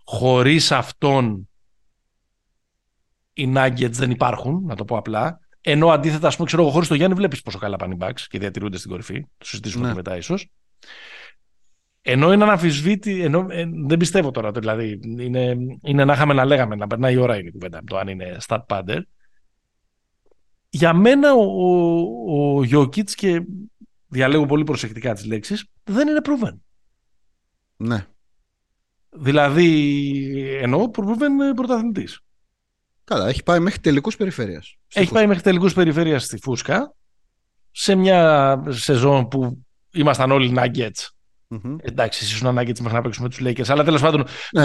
χωρίς 0.04 0.72
αυτόν 0.72 1.50
οι 3.34 3.54
Nuggets 3.56 3.92
δεν 3.92 4.12
υπάρχουν, 4.12 4.64
να 4.66 4.76
το 4.76 4.86
πω 4.86 4.98
απλά. 4.98 5.40
Ενώ 5.66 5.90
αντίθετα, 5.90 6.28
ας 6.28 6.36
πούμε, 6.36 6.48
ξέρω 6.48 6.62
εγώ, 6.62 6.72
χωρίς 6.72 6.88
το 6.88 6.96
Γιάννη 6.96 7.16
βλέπεις 7.16 7.42
πόσο 7.42 7.58
καλά 7.58 7.76
πάνε 7.76 7.94
οι 7.94 7.98
Bucks 8.02 8.20
και 8.30 8.40
διατηρούνται 8.40 8.78
στην 8.78 8.90
κορυφή. 8.90 9.22
Το 9.38 9.46
συζητήσουμε 9.46 9.88
ναι. 9.88 9.94
μετά, 9.94 10.18
ίσως. 10.18 10.50
Ενώ 12.02 12.34
είναι 12.34 12.44
αναμφισβήτη, 12.44 13.22
ενώ, 13.22 13.48
ε, 13.50 13.66
δεν 13.86 13.98
πιστεύω 13.98 14.32
τώρα, 14.32 14.52
δηλαδή 14.52 15.00
είναι, 15.20 15.56
είναι 15.82 16.06
να 16.06 16.14
είχαμε 16.14 16.34
να 16.34 16.46
λέγαμε, 16.46 16.76
να 16.76 16.88
περνάει 16.88 17.14
η 17.14 17.18
ώρα 17.18 17.38
είναι 17.38 17.48
η 17.48 17.52
κουβέντα, 17.52 17.82
το 17.86 17.98
αν 17.98 18.08
είναι 18.08 18.38
stat 18.48 18.60
padder. 18.68 19.00
για 20.70 20.94
μένα 20.94 21.34
ο, 21.34 21.42
ο, 21.42 22.80
ο 22.80 22.90
και 22.90 23.44
διαλέγω 24.08 24.46
πολύ 24.46 24.64
προσεκτικά 24.64 25.14
τις 25.14 25.26
λέξεις 25.26 25.66
δεν 25.84 26.08
είναι 26.08 26.20
proven. 26.24 26.58
Ναι. 27.76 28.08
Δηλαδή 29.10 30.58
εννοώ 30.62 30.92
proven 30.96 31.56
πρωταθλητής. 31.56 32.20
Καλά, 33.04 33.28
έχει 33.28 33.44
πάει 33.44 33.60
μέχρι 33.60 33.80
τελικούς 33.80 34.16
περιφέρειας. 34.16 34.76
Έχει 34.94 35.12
πάει 35.12 35.28
μέχρι 35.28 35.44
τελικούς 35.44 35.74
περιφέρειας 35.74 36.24
στη 36.24 36.38
Φούσκα 36.38 36.94
σε 37.72 37.96
μια 37.96 38.64
σεζόν 38.70 39.28
που 39.28 39.64
ήμασταν 39.92 40.32
όλοι 40.32 40.54
Nuggets 40.58 41.14
Mm-hmm. 41.54 41.76
Εντάξει, 41.82 42.24
ήσουν 42.24 42.48
ανάγκη 42.48 42.72
μέχρι 42.80 42.94
να 42.98 43.02
παίξουμε 43.02 43.30
τους 43.30 43.40
Lakers. 43.42 43.68
Αλλά 43.68 43.84
τέλος 43.84 44.02
πάντων 44.02 44.26
ναι, 44.52 44.64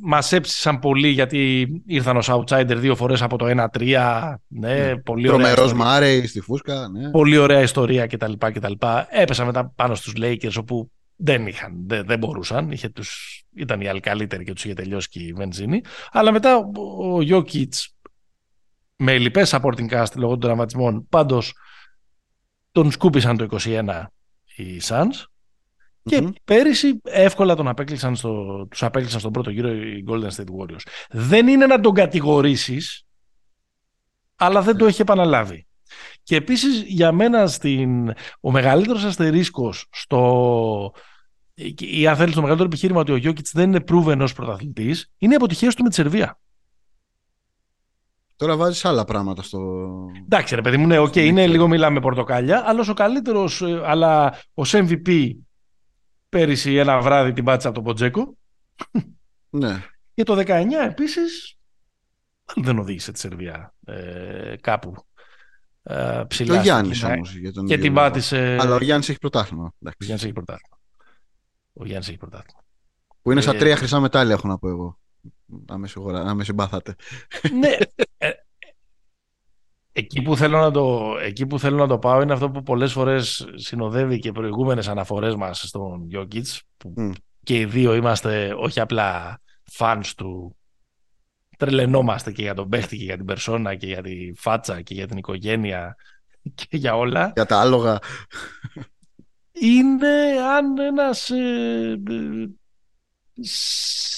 μας 0.00 0.30
ναι. 0.30 0.36
έψησαν 0.36 0.78
πολύ 0.78 1.08
γιατί 1.08 1.66
ήρθαν 1.86 2.16
ως 2.16 2.30
outsider 2.30 2.74
δύο 2.76 2.94
φορές 2.94 3.22
από 3.22 3.36
το 3.36 3.46
1-3. 3.46 4.36
Ναι, 4.48 4.74
ναι. 4.74 4.96
Πολύ 4.96 5.26
Τρομερός 5.26 5.72
Μάρεϊ 5.72 6.26
στη 6.26 6.40
Φούσκα. 6.40 6.88
Ναι. 6.88 7.10
Πολύ 7.10 7.36
ωραία 7.36 7.60
ιστορία 7.60 8.06
κτλ. 8.06 8.32
κτλ. 8.38 8.72
Έπεσαν 9.10 9.46
μετά 9.46 9.72
πάνω 9.76 9.94
στους 9.94 10.12
Lakers 10.16 10.54
όπου 10.58 10.90
δεν 11.24 11.46
είχαν, 11.46 11.84
δεν, 11.86 12.06
δεν 12.06 12.18
μπορούσαν. 12.18 12.70
Είχε 12.70 12.88
τους, 12.88 13.42
ήταν 13.54 13.80
οι 13.80 13.88
άλλοι 13.88 14.00
καλύτεροι 14.00 14.44
και 14.44 14.52
τους 14.52 14.64
είχε 14.64 14.74
τελειώσει 14.74 15.08
και 15.08 15.20
η 15.20 15.32
βενζίνη. 15.32 15.80
Αλλά 16.10 16.32
μετά 16.32 16.56
ο 16.56 17.18
Jokic 17.18 17.68
με 18.96 19.18
λοιπές 19.18 19.54
supporting 19.54 19.90
cast 19.90 20.14
λόγω 20.14 20.32
των 20.32 20.40
τραυματισμών 20.40 21.08
πάντως 21.08 21.54
τον 22.72 22.90
σκούπισαν 22.90 23.36
το 23.36 23.46
21 23.64 24.04
οι 24.56 24.80
Suns 24.82 25.24
και 26.02 26.20
mm 26.22 26.32
πέρυσι 26.44 27.00
εύκολα 27.04 27.54
τον 27.56 27.68
απέκλεισαν 27.68 28.16
στο, 28.16 28.66
τους 28.70 28.82
απέκλεισαν 28.82 29.20
στον 29.20 29.32
πρώτο 29.32 29.50
γύρο 29.50 29.72
οι 29.72 30.04
Golden 30.08 30.30
State 30.30 30.58
Warriors. 30.58 30.82
Δεν 31.10 31.48
είναι 31.48 31.66
να 31.66 31.80
τον 31.80 31.94
κατηγορήσεις, 31.94 33.06
αλλά 34.36 34.62
δεν 34.62 34.76
το 34.76 34.86
έχει 34.86 35.00
επαναλάβει. 35.00 35.66
Και 36.22 36.36
επίσης 36.36 36.82
για 36.82 37.12
μένα 37.12 37.46
στην, 37.46 38.12
ο 38.40 38.50
μεγαλύτερος 38.50 39.04
αστερίσκος 39.04 39.86
στο, 39.90 40.92
ή 41.78 42.06
αν 42.06 42.16
θέλεις 42.16 42.34
το 42.34 42.40
μεγαλύτερο 42.40 42.68
επιχείρημα 42.68 43.00
ότι 43.00 43.12
ο 43.12 43.16
Γιώκητς 43.16 43.52
δεν 43.54 43.68
είναι 43.68 43.84
proven 43.88 44.18
ως 44.20 44.32
πρωταθλητής, 44.32 45.12
είναι 45.18 45.32
η 45.32 45.36
αποτυχία 45.36 45.70
του 45.70 45.82
με 45.82 45.88
τη 45.88 45.94
Σερβία. 45.94 46.38
Τώρα 48.36 48.56
βάζεις 48.56 48.84
άλλα 48.84 49.04
πράγματα 49.04 49.42
στο. 49.42 49.88
Εντάξει, 50.24 50.54
ρε 50.54 50.60
παιδί 50.60 50.76
μου, 50.76 50.86
ναι, 50.86 51.00
okay, 51.00 51.16
είναι 51.16 51.46
λίγο 51.46 51.68
μιλάμε 51.68 52.00
πορτοκάλια, 52.00 52.62
αλλά 52.66 52.84
ο 52.88 52.94
καλύτερος, 52.94 53.62
ε, 53.62 53.82
αλλά 53.84 54.38
ως 54.54 54.72
MVP 54.74 55.30
Πέρυσι 56.28 56.74
ένα 56.74 57.00
βράδυ 57.00 57.32
την 57.32 57.44
πάτησα 57.44 57.68
από 57.68 57.76
τον 57.76 57.84
Ποτζέκο. 57.84 58.36
Ναι. 59.50 59.84
Και 60.14 60.22
το 60.22 60.34
19 60.36 60.46
επίσης 60.86 61.58
δεν 62.56 62.78
οδήγησε 62.78 63.12
τη 63.12 63.18
Σερβία 63.18 63.74
ε, 63.84 64.54
κάπου 64.60 64.94
ε, 65.82 66.22
ψηλά. 66.28 66.56
Το 66.56 66.62
Γιάννης 66.62 67.02
όμως. 67.02 67.36
τον 67.54 67.66
Και 67.66 67.78
την 67.78 67.94
πάτησε... 67.94 68.56
Αλλά 68.60 68.74
ο 68.74 68.78
Γιάννης 68.78 69.08
έχει 69.08 69.18
πρωτάθλημα. 69.18 69.64
Ο 69.64 69.90
Γιάννης 69.98 70.24
έχει 70.24 70.32
πρωτάθλημα. 70.32 70.76
Ο 71.72 71.84
Γιάννης 71.84 72.08
έχει 72.08 72.16
πρωτάθλημα. 72.16 72.64
Που 73.22 73.30
είναι 73.30 73.40
σαν 73.40 73.54
ε, 73.54 73.58
τρία 73.58 73.76
χρυσά 73.76 74.00
μετάλλια 74.00 74.34
έχω 74.34 74.48
να 74.48 74.58
πω 74.58 74.68
εγώ. 74.68 74.98
Να 76.24 76.34
με 76.34 76.44
συμπάθατε. 76.44 76.94
Ναι, 77.60 77.76
ε, 78.16 78.30
Εκεί 79.94 80.22
που, 80.22 80.36
θέλω 80.36 80.58
να 80.60 80.70
το, 80.70 81.16
εκεί 81.22 81.46
που 81.46 81.58
θέλω 81.58 81.76
να 81.76 81.86
το 81.86 81.98
πάω 81.98 82.22
είναι 82.22 82.32
αυτό 82.32 82.50
που 82.50 82.62
πολλές 82.62 82.92
φορές 82.92 83.46
συνοδεύει 83.54 84.18
και 84.18 84.32
προηγούμενες 84.32 84.88
αναφορές 84.88 85.34
μας 85.34 85.60
στον 85.60 86.08
Jokic 86.14 86.58
που 86.76 87.12
και 87.42 87.58
οι 87.58 87.64
δύο 87.64 87.94
είμαστε 87.94 88.54
όχι 88.58 88.80
απλά 88.80 89.40
fans 89.78 90.10
του 90.16 90.56
τρελαινόμαστε 91.56 92.32
και 92.32 92.42
για 92.42 92.54
τον 92.54 92.68
παίχτη 92.68 92.96
και 92.96 93.04
για 93.04 93.16
την 93.16 93.24
περσόνα 93.24 93.74
και 93.74 93.86
για 93.86 94.02
τη 94.02 94.32
φάτσα 94.36 94.82
και 94.82 94.94
για 94.94 95.06
την 95.06 95.16
οικογένεια 95.16 95.96
και 96.54 96.76
για 96.76 96.96
όλα. 96.96 97.32
Για 97.34 97.46
τα 97.46 97.60
άλογα. 97.60 97.98
Είναι 99.52 100.40
αν 100.56 100.78
ένας 100.78 101.30
ε, 101.30 102.00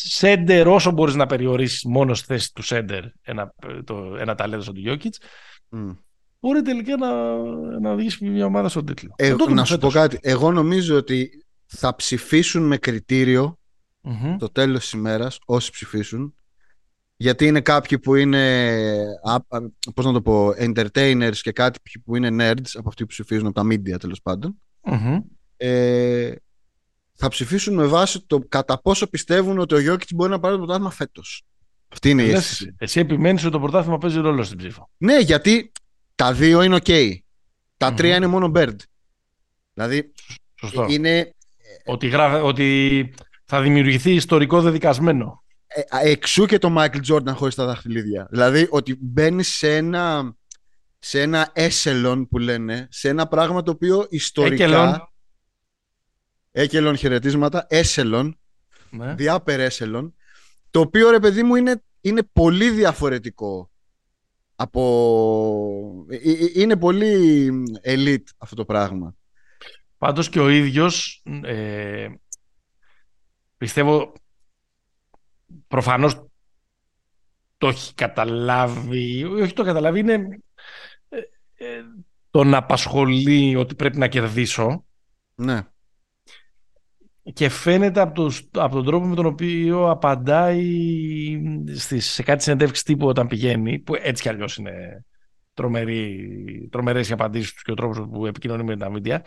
σέντερ 0.07 0.69
όσο 0.69 0.91
μπορείς 0.91 1.15
να 1.15 1.27
περιορίσεις 1.27 1.85
μόνος 1.85 2.19
στη 2.19 2.27
θέση 2.27 2.53
του 2.53 2.63
σέντερ 2.63 3.05
ένα, 3.23 3.55
το, 3.85 4.17
ένα 4.19 4.35
ταλέντο 4.35 4.73
του 4.73 4.83
Jokic 4.87 5.15
Mm. 5.77 5.97
Μπορεί 6.41 6.63
τελικά 6.63 6.97
να, 6.97 7.37
να 7.81 7.91
οδηγήσει 7.91 8.25
μια 8.25 8.47
ομάδα 8.47 8.69
στον 8.69 8.87
τίτλο. 8.87 9.15
Ε, 9.17 9.35
να 9.49 9.65
σου 9.65 9.79
πω 9.79 9.89
κάτι. 9.89 10.19
Εγώ 10.23 10.53
νομίζω 10.53 10.97
ότι 10.97 11.45
θα 11.67 11.95
ψηφίσουν 11.95 12.67
με 12.67 12.77
κριτήριο 12.77 13.59
mm-hmm. 14.03 14.37
το 14.39 14.49
τέλος 14.49 14.81
της 14.81 14.93
ημέρας 14.93 15.39
όσοι 15.45 15.71
ψηφίσουν 15.71 16.35
γιατί 17.17 17.47
είναι 17.47 17.61
κάποιοι 17.61 17.99
που 17.99 18.15
είναι 18.15 19.07
πώς 19.95 20.05
να 20.05 20.13
το 20.13 20.23
πω 20.23 20.49
entertainers 20.49 21.37
και 21.41 21.53
κάτι 21.53 21.79
που 22.05 22.17
είναι 22.17 22.29
nerds 22.31 22.71
από 22.75 22.89
αυτοί 22.89 23.03
που 23.03 23.09
ψηφίζουν 23.09 23.47
από 23.47 23.55
τα 23.55 23.67
media 23.67 23.99
τέλος 23.99 24.23
πάντων 24.23 24.63
mm-hmm. 24.85 25.19
ε, 25.57 26.33
θα 27.15 27.29
ψηφίσουν 27.29 27.75
με 27.75 27.87
βάση 27.87 28.27
το 28.27 28.39
κατά 28.49 28.81
πόσο 28.81 29.07
πιστεύουν 29.07 29.59
ότι 29.59 29.75
ο 29.75 29.79
Γιώκητς 29.79 30.13
μπορεί 30.13 30.31
να 30.31 30.41
πάρει 30.41 30.55
το 30.55 30.59
πρωτάθλημα 30.59 30.91
φέτος 30.91 31.45
αυτή 31.95 32.11
είναι 32.11 32.23
η 32.23 32.31
αίσθηση. 32.31 32.75
Εσύ 32.79 33.01
επιμένεις 33.01 33.43
ότι 33.43 33.53
το 33.53 33.61
πρωτάθλημα 33.61 33.99
παίζει 33.99 34.19
ρόλο 34.19 34.43
στην 34.43 34.59
ψήφο. 34.59 34.91
Ναι, 34.97 35.19
γιατί 35.19 35.73
τα 36.15 36.33
δύο 36.33 36.63
είναι 36.63 36.79
OK. 36.85 37.17
Τα 37.77 37.95
τρία 37.95 38.17
είναι 38.17 38.27
μόνο 38.27 38.53
Bird. 38.55 38.77
Δηλαδή. 39.75 40.13
Σωστό. 40.55 40.87
Είναι... 40.89 41.35
Ότι, 41.85 42.15
ότι 42.43 43.15
θα 43.45 43.63
δημιουργηθεί 43.63 44.15
ιστορικό 44.15 44.61
δεδικασμένο. 44.61 45.45
Ε, 45.67 46.11
εξού 46.11 46.47
και 46.47 46.59
το 46.59 46.75
Michael 46.79 47.01
Jordan 47.13 47.33
χωρίς 47.35 47.55
τα 47.55 47.65
δαχτυλίδια. 47.65 48.27
Δηλαδή 48.31 48.67
ότι 48.71 48.97
μπαίνει 49.01 49.43
σε 49.43 49.77
ένα, 49.77 50.35
σε 51.07 51.21
ένα 51.21 51.51
έσελον 51.53 52.29
που 52.29 52.39
λένε, 52.39 52.89
σε 52.91 53.09
ένα 53.09 53.27
πράγμα 53.27 53.63
το 53.63 53.71
οποίο 53.71 54.07
ιστορικά. 54.11 54.65
Έκελον. 54.65 55.09
Έκελον 56.51 56.97
χαιρετίσματα, 56.97 57.67
έσελον. 57.69 58.39
Ναι. 58.91 59.15
Διάπερ 59.15 59.61
έσελον 59.61 60.15
το 60.75 60.81
οποίο 60.81 61.11
ρε 61.11 61.21
παιδί 61.21 61.43
μου 61.43 61.55
είναι, 61.55 61.83
είναι 62.01 62.23
πολύ 62.33 62.71
διαφορετικό 62.71 63.71
από... 64.57 66.07
Ε, 66.09 66.17
ε, 66.17 66.31
ε, 66.31 66.51
είναι 66.55 66.77
πολύ 66.77 67.51
elite 67.85 68.25
αυτό 68.39 68.57
το 68.57 68.65
πράγμα. 68.65 69.15
Πάντως 69.99 70.29
και 70.29 70.41
ο 70.41 70.49
ίδιος 70.49 71.23
ε, 71.43 72.09
πιστεύω 73.57 74.13
προφανώς 75.67 76.27
το 77.59 77.69
έχει 77.69 77.95
καταλάβει, 77.95 79.25
όχι 79.25 79.53
το 79.53 79.65
καταλάβει, 79.65 79.99
είναι 79.99 80.13
ε, 80.13 80.23
τον 82.31 82.55
απασχολεί 82.55 83.57
ότι 83.57 83.75
πρέπει 83.75 83.99
να 83.99 84.09
κερδίσω. 84.09 84.85
Ναι 85.35 85.67
και 87.33 87.49
φαίνεται 87.49 88.01
από, 88.01 88.15
το, 88.15 88.35
από 88.53 88.75
τον 88.75 88.85
τρόπο 88.85 89.07
με 89.07 89.15
τον 89.15 89.27
οποίο 89.27 89.91
απαντάει 89.91 90.63
στις, 91.75 92.11
σε 92.11 92.23
κάτι 92.23 92.43
συνεντεύξεις 92.43 92.85
τύπου 92.85 93.07
όταν 93.07 93.27
πηγαίνει, 93.27 93.79
που 93.79 93.95
έτσι 94.01 94.23
κι 94.23 94.29
αλλιώς 94.29 94.57
είναι 94.57 95.05
τρομερή, 95.55 96.69
τρομερές 96.71 97.09
οι 97.09 97.13
απαντήσεις 97.13 97.53
τους 97.53 97.63
και 97.63 97.71
ο 97.71 97.75
τρόπος 97.75 98.07
που 98.13 98.27
επικοινωνεί 98.27 98.65
με 98.65 98.77
τα 98.77 98.91
μίντια. 98.91 99.25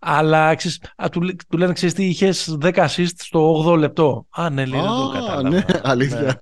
Αλλά 0.00 0.54
ξέρεις, 0.54 0.82
α, 0.96 1.08
του, 1.08 1.36
του 1.48 1.58
λένε, 1.58 1.72
ξέρεις 1.72 1.94
τι, 1.94 2.04
είχες 2.04 2.56
10 2.60 2.72
assist 2.72 3.10
στο 3.16 3.72
8 3.72 3.78
λεπτό. 3.78 4.26
Α, 4.30 4.50
ναι, 4.50 4.66
λέει, 4.66 4.80
δεν 4.80 4.88
το 4.88 5.10
κατάλαβα. 5.12 5.48
Ναι, 5.48 5.64
αλήθεια. 5.82 6.38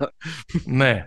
Ναι. 0.65 1.05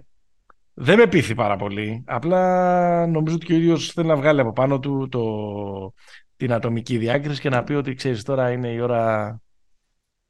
Ναι. 0.81 0.85
Δεν 0.85 0.97
με 0.97 1.07
πείθει 1.07 1.35
πάρα 1.35 1.55
πολύ. 1.55 2.03
Απλά 2.07 3.07
νομίζω 3.07 3.35
ότι 3.35 3.45
και 3.45 3.53
ο 3.53 3.55
ίδιος 3.55 3.91
θέλει 3.91 4.07
να 4.07 4.15
βγάλει 4.15 4.39
από 4.39 4.53
πάνω 4.53 4.79
του 4.79 5.07
το, 5.11 5.93
την 6.35 6.53
ατομική 6.53 6.97
διάκριση 6.97 7.41
και 7.41 7.49
να 7.49 7.63
πει 7.63 7.73
ότι 7.73 7.93
ξέρεις 7.93 8.23
τώρα 8.23 8.51
είναι 8.51 8.67
η 8.67 8.79
ώρα 8.79 9.41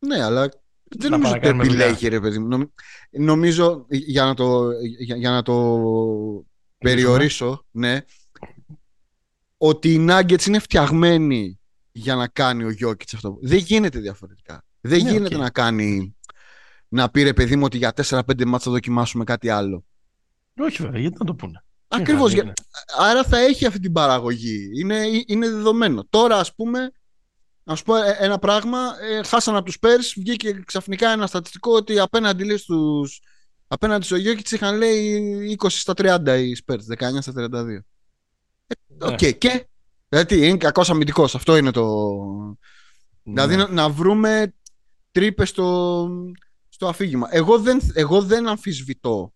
ναι, 0.07 0.23
αλλά 0.23 0.49
δεν 0.83 1.11
νομίζω 1.11 1.33
ότι 1.33 1.47
επιλέγει, 1.47 2.07
ρε 2.07 2.19
παιδί 2.19 2.39
μου. 2.39 2.71
Νομίζω, 3.11 3.85
για 3.89 4.25
να 4.25 4.33
το, 4.33 4.69
για, 5.17 5.29
να 5.29 5.41
το 5.41 5.79
περιορίσω, 6.77 7.65
ναι, 7.71 8.01
ότι 9.57 9.93
οι 9.93 10.07
Nuggets 10.09 10.45
είναι 10.45 10.59
φτιαγμένοι 10.59 11.59
για 11.91 12.15
να 12.15 12.27
κάνει 12.27 12.63
ο 12.63 12.69
Γιώκητς 12.69 13.13
αυτό. 13.13 13.37
Δεν 13.41 13.57
γίνεται 13.57 13.99
διαφορετικά. 13.99 14.65
Δεν 14.81 15.03
ναι, 15.03 15.11
γίνεται 15.11 15.37
να 15.37 15.49
κάνει 15.49 16.15
να 16.87 17.09
πει 17.09 17.23
ρε 17.23 17.33
παιδί 17.33 17.55
μου 17.55 17.63
ότι 17.65 17.77
για 17.77 17.93
4-5 17.95 18.45
μάτς 18.45 18.63
θα 18.63 18.71
δοκιμάσουμε 18.71 19.23
κάτι 19.23 19.49
άλλο. 19.49 19.85
Όχι 20.63 20.83
βέβαια, 20.83 21.01
γιατί 21.01 21.15
να 21.19 21.25
το 21.25 21.33
πούνε. 21.33 21.63
Ακριβώς. 21.87 22.33
Άρα 22.97 23.23
θα 23.23 23.39
έχει 23.39 23.65
αυτή 23.65 23.79
την 23.79 23.91
παραγωγή. 23.91 24.69
Είναι, 24.79 25.05
είναι 25.25 25.49
δεδομένο. 25.49 26.05
Τώρα, 26.09 26.37
ας 26.37 26.55
πούμε, 26.55 26.91
να 27.63 27.75
σου 27.75 27.83
πω 27.83 27.95
ε, 27.95 28.15
ένα 28.19 28.39
πράγμα. 28.39 28.79
Ε, 29.01 29.23
χάσαν 29.23 29.55
από 29.55 29.65
τους 29.65 29.79
Spurs, 29.79 30.13
βγήκε 30.17 30.61
ξαφνικά 30.65 31.11
ένα 31.11 31.27
στατιστικό 31.27 31.75
ότι 31.75 31.99
απέναντι 31.99 32.43
λέει 32.43 32.57
στους, 32.57 33.21
απέναντι 33.67 34.05
στο 34.05 34.15
Γιόκιτς 34.15 34.51
είχαν 34.51 34.77
λέει 34.77 35.57
20 35.61 35.67
στα 35.69 35.93
30 35.97 36.39
οι 36.39 36.57
Spurs, 36.65 37.09
19 37.09 37.17
στα 37.19 37.33
32. 37.35 37.43
Ε, 38.67 38.73
ναι. 38.87 39.07
OK, 39.07 39.17
okay. 39.19 39.37
και. 39.37 39.65
Δηλαδή 40.09 40.47
είναι 40.47 40.57
κακός 40.57 40.89
αμυντικός. 40.89 41.35
Αυτό 41.35 41.57
είναι 41.57 41.71
το. 41.71 42.15
Ναι. 43.23 43.45
Δηλαδή 43.45 43.73
να, 43.73 43.89
βρούμε 43.89 44.53
τρύπες 45.11 45.49
στο, 45.49 46.07
στο 46.69 46.87
αφήγημα. 46.87 47.27
Εγώ 47.31 47.59
δεν, 47.59 47.79
εγώ 47.93 48.21
δεν 48.21 48.47
αμφισβητώ 48.47 49.33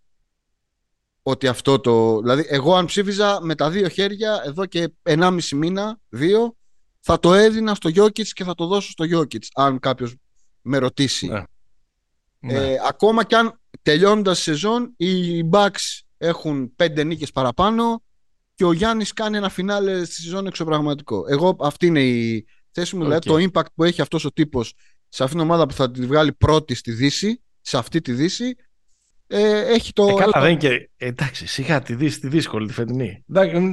ότι 1.27 1.47
αυτό 1.47 1.79
το. 1.79 2.19
Δηλαδή, 2.21 2.45
εγώ 2.47 2.75
αν 2.75 2.85
ψήφιζα 2.85 3.39
με 3.41 3.55
τα 3.55 3.69
δύο 3.69 3.87
χέρια 3.87 4.41
εδώ 4.45 4.65
και 4.65 4.93
1,5 5.03 5.39
μήνα, 5.55 5.99
δύο, 6.09 6.55
θα 6.99 7.19
το 7.19 7.33
έδινα 7.33 7.75
στο 7.75 7.89
Γιώκητ 7.89 8.27
και 8.33 8.43
θα 8.43 8.55
το 8.55 8.65
δώσω 8.65 8.91
στο 8.91 9.03
Γιώκητ. 9.03 9.43
Αν 9.55 9.79
κάποιος 9.79 10.15
με 10.61 10.77
ρωτήσει. 10.77 11.27
Ναι. 11.27 11.43
Ε, 12.39 12.59
ναι. 12.59 12.75
ακόμα 12.87 13.23
κι 13.23 13.35
αν 13.35 13.59
τελειώνοντα 13.81 14.31
τη 14.31 14.37
σεζόν, 14.37 14.93
οι 14.97 15.41
Bucks 15.51 15.99
έχουν 16.17 16.75
πέντε 16.75 17.03
νίκες 17.03 17.31
παραπάνω 17.31 18.03
και 18.55 18.65
ο 18.65 18.71
Γιάννης 18.71 19.13
κάνει 19.13 19.37
ένα 19.37 19.49
φινάλε 19.49 20.05
στη 20.05 20.21
σεζόν 20.21 20.47
εξωπραγματικό. 20.47 21.25
Εγώ 21.27 21.55
αυτή 21.59 21.85
είναι 21.85 22.03
η 22.03 22.45
θέση 22.71 22.95
μου, 22.95 23.03
δηλαδή 23.03 23.27
το 23.27 23.49
impact 23.49 23.71
που 23.75 23.83
έχει 23.83 24.01
αυτός 24.01 24.25
ο 24.25 24.31
τύπος 24.31 24.73
σε 25.09 25.23
αυτήν 25.23 25.39
την 25.39 25.47
ομάδα 25.47 25.65
που 25.65 25.73
θα 25.73 25.91
τη 25.91 26.05
βγάλει 26.05 26.33
πρώτη 26.33 26.75
στη 26.75 26.91
Δύση, 26.91 27.43
σε 27.61 27.77
αυτή 27.77 28.01
τη 28.01 28.13
Δύση, 28.13 28.55
ε, 29.27 29.73
έχει 29.73 29.93
το... 29.93 30.07
Ε, 30.07 30.13
καλά, 30.13 30.45
δεν 30.45 30.57
και... 30.57 30.89
Εντάξει, 30.97 31.47
σιγά 31.47 31.81
τη 31.81 31.95
Δύση, 31.95 32.19
τη 32.19 32.27
δύσκολη, 32.27 32.67
τη 32.67 32.73
φετινή. 32.73 33.23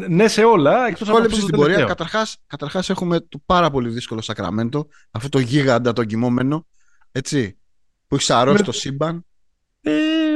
Ναι 0.08 0.28
σε 0.28 0.44
όλα, 0.44 0.86
εκτός 0.86 1.08
από 1.08 1.18
αυτό 1.18 1.36
στην 1.36 1.56
πορεία. 1.56 1.84
Καταρχάς, 1.84 2.36
καταρχάς 2.46 2.90
έχουμε 2.90 3.20
το 3.20 3.42
πάρα 3.46 3.70
πολύ 3.70 3.88
δύσκολο 3.88 4.20
Σακραμέντο, 4.20 4.88
αυτό 5.10 5.28
το 5.28 5.38
γίγαντα 5.38 5.92
το 5.92 6.04
κοιμόμενο, 6.04 6.66
έτσι, 7.12 7.58
που 8.06 8.14
έχεις 8.14 8.26
σαρώσει 8.26 8.64
το 8.64 8.72
σύμπαν. 8.72 9.26
Ε, 9.80 9.90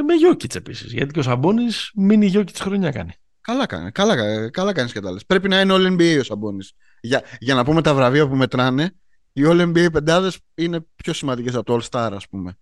με 0.07 0.15
Γιώκητ 0.15 0.55
επίσης. 0.55 0.93
Γιατί 0.93 1.13
και 1.13 1.19
ο 1.19 1.23
Σαμπόνι 1.23 1.65
μείνει 1.95 2.27
Γιώκητ 2.27 2.59
χρονιά 2.59 2.91
κάνει. 2.91 3.13
Καλά 3.41 3.67
κάνει. 3.67 3.91
Καλά, 3.91 4.51
καλά 4.51 4.73
κάνεις 4.73 4.93
και 4.93 5.01
τα 5.01 5.13
λες. 5.13 5.27
Πρέπει 5.27 5.49
να 5.49 5.61
είναι 5.61 5.75
All 5.77 5.87
NBA 5.87 6.17
ο 6.21 6.23
Σαμπόνι. 6.23 6.67
Για, 7.01 7.23
για 7.39 7.55
να 7.55 7.65
πούμε 7.65 7.83
τα 7.83 7.95
βραβεία 7.95 8.29
που 8.29 8.37
μετράνε, 8.37 8.95
οι 9.33 9.43
All 9.45 9.63
NBA 9.63 9.93
πεντάδες 9.93 10.39
είναι 10.55 10.87
πιο 10.97 11.13
σημαντικές 11.13 11.55
από 11.55 11.65
το 11.65 11.75
All 11.75 11.89
Star, 11.91 12.11
ας 12.13 12.29
πούμε. 12.29 12.59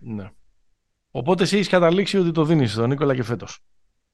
Ναι. 0.00 0.30
Οπότε 1.16 1.42
εσύ 1.42 1.56
έχεις 1.56 1.68
καταλήξει 1.68 2.18
ότι 2.18 2.30
το 2.30 2.44
δίνεις 2.44 2.72
στον 2.72 2.88
Νίκολα 2.88 3.14
και 3.14 3.22
φέτος. 3.22 3.60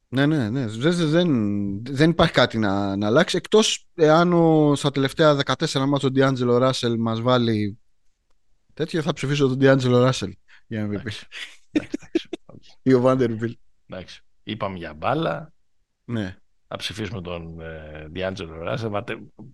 Ναι, 0.09 0.27
ναι, 0.27 0.51
ναι. 0.51 0.67
Δεν, 0.67 1.85
δεν 1.85 2.11
υπάρχει 2.11 2.33
κάτι 2.33 2.59
να, 2.59 2.97
να 2.97 3.07
αλλάξει. 3.07 3.37
Εκτός 3.37 3.87
εάν 3.95 4.33
ο, 4.33 4.75
στα 4.75 4.91
τελευταία 4.91 5.37
14 5.45 5.85
μάτια 5.87 6.09
ο 6.09 6.11
Ντιάντζελο 6.11 6.59
Ράσελ 6.59 6.97
μας 6.99 7.21
βάλει 7.21 7.79
τέτοιο, 8.75 9.03
θα 9.03 9.13
ψηφίσω 9.13 9.49
τον 9.49 9.57
Ντιάντζελο 9.57 10.03
Ράσελ 10.03 10.35
για 10.67 10.89
MVP. 10.91 11.11
Ή 12.83 12.93
ο 12.93 13.01
Βάντερβιλ. 13.01 13.57
Εντάξει. 13.87 14.23
Είπαμε 14.43 14.77
για 14.77 14.95
μπάλα. 14.95 15.53
Ναι. 16.05 16.37
Θα 16.69 16.77
ψηφίσουμε 16.77 17.21
τον 17.21 17.57
Διάντζελο 18.11 18.63
Ράσε. 18.63 18.91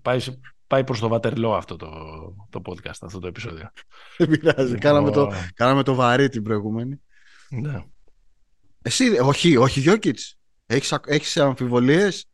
Πάει, 0.03 0.21
πάει 0.67 0.85
προς 0.85 1.01
το 1.01 1.09
Βατερλό 1.09 1.55
αυτό 1.55 1.77
το, 1.77 1.91
το 2.51 2.63
podcast, 2.65 2.99
αυτό 3.01 3.19
το 3.19 3.27
επεισόδιο. 3.27 3.71
Δεν 4.17 4.29
πειράζει. 4.29 4.63
Λοιπόν, 4.63 4.79
κάναμε, 4.79 5.11
το, 5.11 5.33
κάναμε 5.55 5.83
το 5.83 5.95
βαρύ 5.95 6.29
την 6.29 6.43
προηγούμενη. 6.43 7.01
Ναι. 7.51 7.85
Εσύ, 8.83 9.19
όχι, 9.23 9.57
όχι 9.57 9.81
Γιώκητς. 9.81 10.39
Έχεις, 10.67 10.99
έχεις 11.07 11.37
αμφιβολίες; 11.37 12.25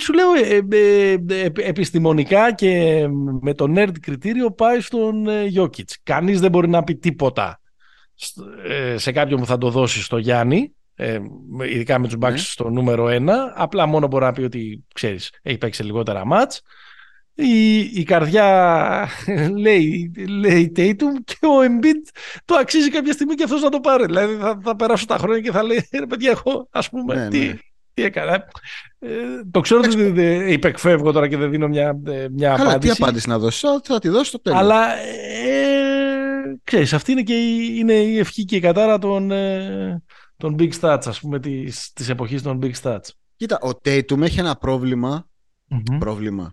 Σου 0.00 0.12
λέω 0.12 0.34
ε, 0.34 0.60
ε, 0.70 1.12
ε, 1.28 1.50
επιστημονικά 1.54 2.54
και 2.54 3.04
με 3.40 3.54
το 3.54 3.72
nerd 3.76 4.00
κριτήριο 4.00 4.50
πάει 4.50 4.80
στον 4.80 5.46
Γιώκητς. 5.46 5.98
Κανείς 6.02 6.40
δεν 6.40 6.50
μπορεί 6.50 6.68
να 6.68 6.84
πει 6.84 6.96
τίποτα 6.96 7.60
ε, 8.68 8.98
σε 8.98 9.12
κάποιον 9.12 9.40
που 9.40 9.46
θα 9.46 9.58
το 9.58 9.70
δώσει 9.70 10.02
στο 10.02 10.18
Γιάννη, 10.18 10.74
ε, 10.94 11.20
ειδικά 11.70 11.98
με 11.98 12.08
τους 12.08 12.16
Bucks 12.20 12.30
ναι. 12.30 12.36
στο 12.36 12.70
νούμερο 12.70 13.06
1, 13.10 13.28
απλά 13.54 13.86
μόνο 13.86 14.06
μπορεί 14.06 14.24
να 14.24 14.32
πει 14.32 14.42
ότι, 14.42 14.84
ξέρεις, 14.94 15.30
έχει 15.42 15.58
παίξει 15.58 15.82
λιγότερα 15.82 16.24
μάτς. 16.26 16.62
Η, 17.34 17.78
η 17.78 18.02
καρδιά 18.02 19.08
λέει, 19.64 20.12
λέει 20.28 20.72
Tatum 20.76 21.14
και 21.24 21.46
ο 21.46 21.60
Embiid 21.60 22.08
το 22.44 22.54
αξίζει 22.54 22.90
κάποια 22.90 23.12
στιγμή 23.12 23.34
και 23.34 23.42
αυτός 23.44 23.62
να 23.62 23.68
το 23.68 23.80
πάρει. 23.80 24.04
Δηλαδή 24.04 24.34
θα, 24.34 24.58
θα 24.62 24.76
περάσω 24.76 25.06
τα 25.06 25.16
χρόνια 25.16 25.40
και 25.40 25.50
θα 25.50 25.62
λέει, 25.62 25.88
ρε 25.92 26.06
παιδιά, 26.06 26.30
εγώ 26.30 26.68
ας 26.70 26.90
πούμε, 26.90 27.14
ναι, 27.14 27.28
τι, 27.28 27.38
ναι. 27.38 27.54
τι 27.94 28.02
έκανα. 28.02 28.44
Ε, 28.98 29.08
το 29.50 29.60
ξέρω 29.60 29.80
ότι 29.80 30.52
υπεκφεύγω 30.52 31.12
τώρα 31.12 31.28
και 31.28 31.36
δεν 31.36 31.50
δίνω 31.50 31.68
μια, 31.68 32.00
ε, 32.06 32.26
μια 32.30 32.54
Καλά, 32.56 32.70
απάντηση. 32.70 32.94
τι 32.94 33.02
απάντηση 33.02 33.28
να 33.28 33.38
δώσεις, 33.38 33.64
θα 33.82 33.98
τη 33.98 34.08
δώσει 34.08 34.28
στο 34.28 34.40
τέλος. 34.40 34.58
Αλλά 34.58 34.96
ε, 34.96 36.60
ξέρεις, 36.64 36.92
αυτή 36.92 37.12
είναι 37.12 37.22
και 37.22 37.34
η, 37.34 37.76
είναι 37.78 37.92
η 37.92 38.18
ευχή 38.18 38.44
και 38.44 38.56
η 38.56 38.60
κατάρα 38.60 38.98
των, 38.98 39.30
ε, 39.30 40.02
των 40.36 40.56
Big 40.58 40.70
Stats, 40.80 41.02
ας 41.06 41.20
πούμε, 41.20 41.40
της, 41.40 41.92
της 41.92 42.08
εποχής 42.08 42.42
των 42.42 42.58
Big 42.62 42.72
Stats. 42.82 43.08
Κοίτα, 43.36 43.58
ο 43.62 43.70
Tatum 43.84 44.20
έχει 44.20 44.38
ένα 44.38 44.56
πρόβλημα. 44.56 45.26
Πρόβλημα. 45.98 46.52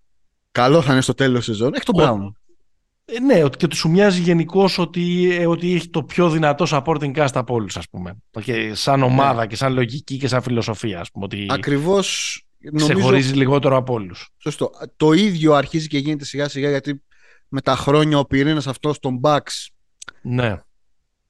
Καλό 0.52 0.82
θα 0.82 0.92
είναι 0.92 1.02
στο 1.02 1.14
τέλος 1.14 1.46
της 1.46 1.46
σεζόν. 1.46 1.74
Έχει 1.74 1.86
τον 1.86 1.96
Brown. 1.98 2.32
Ε, 3.06 3.20
ναι, 3.20 3.50
και 3.50 3.68
τους 3.68 3.80
σου 3.80 3.90
μοιάζει 3.90 4.22
γενικώς 4.22 4.78
ότι, 4.78 5.32
ε, 5.32 5.48
ότι 5.48 5.74
έχει 5.74 5.90
το 5.90 6.04
πιο 6.04 6.30
δυνατό 6.30 6.66
supporting 6.70 7.16
cast 7.16 7.32
από 7.34 7.54
όλους, 7.54 7.78
ας 7.78 7.90
πούμε. 7.90 8.18
Και 8.44 8.74
σαν 8.74 9.00
ναι. 9.00 9.06
ομάδα 9.06 9.46
και 9.46 9.56
σαν 9.56 9.74
λογική 9.74 10.18
και 10.18 10.28
σαν 10.28 10.42
φιλοσοφία, 10.42 11.00
ας 11.00 11.12
πούμε. 11.12 11.26
Ότι 11.26 11.46
Ακριβώς. 11.50 12.36
Ξεχωρίζει 12.76 13.34
λιγότερο 13.34 13.78
από 13.78 13.94
όλους. 13.94 14.30
Σωστό. 14.38 14.72
Το 14.96 15.12
ίδιο 15.12 15.54
αρχίζει 15.54 15.88
και 15.88 15.98
γίνεται 15.98 16.26
σιγά 16.26 16.48
σιγά 16.50 16.70
γιατί 16.70 17.02
με 17.48 17.62
τα 17.62 17.76
χρόνια 17.76 18.18
ο 18.20 18.26
πυρήνας 18.26 18.68
αυτός 18.68 19.00
των 19.00 19.20
Bucks 19.24 19.68
ναι. 20.22 20.58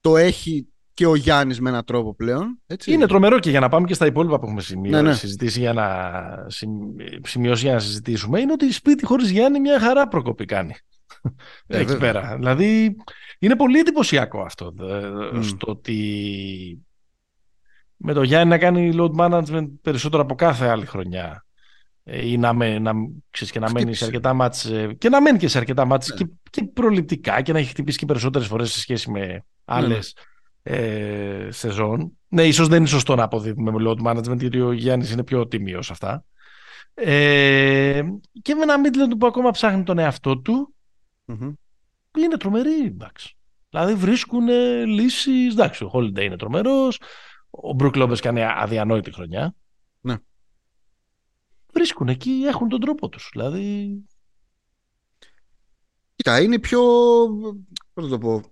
το 0.00 0.16
έχει 0.16 0.71
και 0.94 1.06
ο 1.06 1.14
Γιάννης 1.14 1.60
με 1.60 1.68
έναν 1.68 1.84
τρόπο 1.84 2.14
πλέον. 2.14 2.60
Έτσι. 2.66 2.92
Είναι 2.92 3.06
τρομερό 3.06 3.38
και 3.38 3.50
για 3.50 3.60
να 3.60 3.68
πάμε 3.68 3.86
και 3.86 3.94
στα 3.94 4.06
υπόλοιπα 4.06 4.38
που 4.38 4.46
έχουμε 4.46 4.60
σημειώσει, 4.60 5.02
ναι, 5.02 5.08
ναι. 5.08 5.14
συζητήσει 5.14 5.60
για 5.60 5.72
να, 5.72 5.88
σημειώσει 7.22 7.64
για 7.64 7.72
να 7.74 7.78
συζητήσουμε 7.78 8.40
είναι 8.40 8.52
ότι 8.52 8.72
σπίτι 8.72 9.04
χωρίς 9.04 9.30
Γιάννη 9.30 9.60
μια 9.60 9.80
χαρά 9.80 10.08
προκοπή 10.08 10.44
κάνει. 10.44 10.74
Ε, 11.66 11.78
Εκεί 11.78 11.96
πέρα. 11.96 12.36
Δηλαδή 12.36 12.96
είναι 13.38 13.56
πολύ 13.56 13.78
εντυπωσιακό 13.78 14.40
αυτό 14.40 14.74
mm. 14.80 15.38
στο 15.42 15.70
ότι 15.70 16.86
με 17.96 18.12
το 18.12 18.22
Γιάννη 18.22 18.48
να 18.48 18.58
κάνει 18.58 18.92
load 18.94 19.14
management 19.16 19.68
περισσότερο 19.82 20.22
από 20.22 20.34
κάθε 20.34 20.66
άλλη 20.66 20.86
χρονιά 20.86 21.44
ε, 22.04 22.28
ή 22.28 22.38
να, 22.38 22.52
με, 22.52 22.78
να, 22.78 22.92
ξέρεις, 23.30 23.52
και 23.52 23.58
να 23.58 23.70
μένει 23.70 23.94
σε 23.94 24.04
αρκετά 24.04 24.34
μάτς 24.34 24.64
ε, 24.64 24.94
και 24.98 25.08
να 25.08 25.20
μένει 25.20 25.38
και 25.38 25.48
σε 25.48 25.58
αρκετά 25.58 25.84
μάτς 25.84 26.08
ναι. 26.08 26.16
και, 26.16 26.26
και 26.50 26.64
προληπτικά 26.64 27.42
και 27.42 27.52
να 27.52 27.58
έχει 27.58 27.68
χτυπήσει 27.68 27.98
και 27.98 28.06
περισσότερες 28.06 28.46
φορές 28.46 28.72
σε 28.72 28.78
σχέση 28.78 29.10
με 29.10 29.44
άλλες 29.64 30.14
ναι. 30.16 30.22
Ε, 30.62 31.48
σεζόν. 31.50 32.18
Ναι, 32.28 32.46
ίσως 32.46 32.68
δεν 32.68 32.78
είναι 32.78 32.86
σωστό 32.86 33.14
να 33.14 33.22
αποδίδουμε 33.22 33.70
με 33.70 33.78
load 33.86 34.02
management 34.06 34.38
γιατί 34.38 34.60
ο 34.60 34.72
Γιάννης 34.72 35.10
είναι 35.10 35.24
πιο 35.24 35.46
τιμίος 35.46 35.90
αυτά. 35.90 36.24
Ε, 36.94 38.02
και 38.42 38.54
με 38.54 38.62
ένα 38.62 38.80
Μίτλεντ 38.80 39.14
που 39.14 39.26
ακόμα 39.26 39.50
ψάχνει 39.50 39.82
τον 39.82 39.98
εαυτό 39.98 40.38
του 40.38 40.74
mm-hmm. 41.26 41.52
είναι 42.18 42.36
τρομερή 42.36 42.84
εντάξει. 42.84 43.36
Δηλαδή 43.70 43.94
βρίσκουν 43.94 44.48
λύσεις, 44.86 45.52
εντάξει 45.52 45.84
ο 45.84 45.90
Holiday 45.94 46.20
είναι 46.20 46.36
τρομερός, 46.36 47.00
ο 47.50 47.72
Μπρουκ 47.72 47.96
Λόμπες 47.96 48.20
κάνει 48.20 48.42
αδιανόητη 48.44 49.12
χρονιά. 49.12 49.54
Ναι 50.00 50.16
βρίσκουν 51.72 52.08
εκεί, 52.08 52.42
έχουν 52.46 52.68
τον 52.68 52.80
τρόπο 52.80 53.08
τους. 53.08 53.28
Δηλαδή... 53.32 53.96
Κοίτα, 56.14 56.40
είναι 56.40 56.58
πιο... 56.58 56.80
Πώς 57.92 58.08
το 58.08 58.18
πω... 58.18 58.42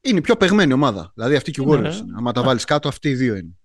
Είναι 0.00 0.20
πιο 0.20 0.36
παιγμένη 0.36 0.72
ομάδα. 0.72 1.12
Δηλαδή 1.14 1.36
αυτή 1.36 1.50
και 1.50 1.60
οι 1.60 1.64
Warriors. 1.68 1.80
Ναι, 1.82 2.16
Άμα 2.16 2.32
τα 2.32 2.42
βάλεις 2.42 2.64
κάτω, 2.64 2.88
αυτοί 2.88 3.08
οι 3.08 3.14
δύο 3.14 3.36
είναι. 3.36 3.58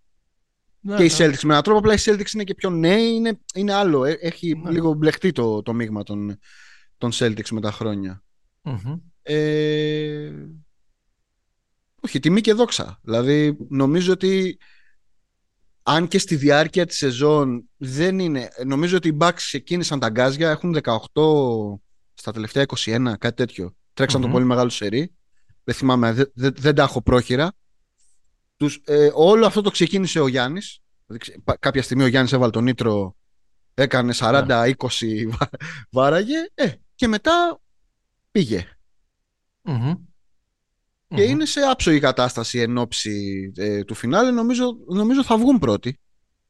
Ναι, 0.80 0.96
και 0.96 1.04
οι 1.04 1.08
ναι. 1.08 1.14
Celtics 1.14 1.44
με 1.44 1.52
έναν 1.52 1.64
τρόπο, 1.64 1.80
απλά 1.80 1.94
οι 1.94 1.98
Celtics 2.00 2.34
είναι 2.34 2.44
και 2.44 2.54
πιο 2.56 2.70
νέοι, 2.70 3.14
είναι, 3.14 3.40
είναι 3.56 3.74
άλλο. 3.74 4.06
Ε, 4.06 4.18
έχει 4.22 4.62
ναι. 4.64 4.72
λίγο 4.72 4.94
μπλεχτεί 4.94 5.32
το, 5.32 5.62
το 5.62 5.74
μείγμα 5.74 6.04
των, 6.04 6.40
των 6.98 7.12
Celtics 7.14 7.50
με 7.50 7.62
τα 7.62 7.72
χρόνια. 7.72 8.24
Mm-hmm. 8.64 9.00
Ε... 9.22 10.32
Όχι, 12.02 12.20
τιμή 12.20 12.42
και 12.42 12.54
δόξα. 12.54 13.00
Δηλαδή, 13.04 13.58
νομίζω 13.70 14.12
ότι 14.12 14.58
αν 15.84 16.08
και 16.08 16.20
στη 16.20 16.36
διάρκεια 16.36 16.86
της 16.86 16.98
σεζόν 16.98 17.70
δεν 17.78 18.20
είναι... 18.20 18.50
Νομίζω 18.66 18.98
ότι 18.98 19.08
οι 19.08 19.18
Bucks 19.20 19.34
ξεκίνησαν 19.36 20.00
τα 20.00 20.10
γκάζια, 20.10 20.50
έχουν 20.50 20.78
18 20.84 20.94
στα 22.14 22.32
τελευταία 22.32 22.66
21, 22.68 23.14
κάτι 23.18 23.36
τέτοιο. 23.36 23.76
Τρέξαν 23.94 24.22
το 24.22 24.28
πολύ 24.28 24.46
μεγάλο 24.46 24.70
σερί. 24.70 25.14
Δεν 25.64 25.76
θυμάμαι, 25.76 26.12
δεν, 26.34 26.54
δεν, 26.56 26.76
τα 26.76 26.84
έχω 26.84 27.02
πρόχειρα. 27.02 27.52
Τους, 28.58 28.82
ε, 28.86 29.10
όλο 29.14 29.46
αυτό 29.46 29.62
το 29.62 29.70
ξεκίνησε 29.70 30.20
ο 30.20 30.28
Γιάννης. 30.28 30.80
Κάποια 31.60 31.84
στιγμή 31.84 32.04
ο 32.04 32.08
Γιάννης 32.08 32.34
έβαλε 32.34 32.52
τον 32.52 32.64
Νίτρο, 32.64 33.16
έκανε 33.74 34.14
40-20, 34.18 34.74
βάραγε 35.92 36.38
ε, 36.54 36.72
και 36.96 37.08
μετά 37.08 37.62
πήγε 38.32 38.68
και 41.16 41.24
είναι 41.24 41.46
σε 41.46 41.60
άψογη 41.60 42.00
κατάσταση 42.00 42.60
εν 42.60 42.78
ώψη 42.78 43.52
ε, 43.56 43.84
του 43.84 43.94
φινάλε. 43.94 44.32
Νομίζω, 44.32 44.78
νομίζω 44.88 45.24
θα 45.24 45.38
βγουν 45.38 45.60
πρώτοι. 45.60 46.00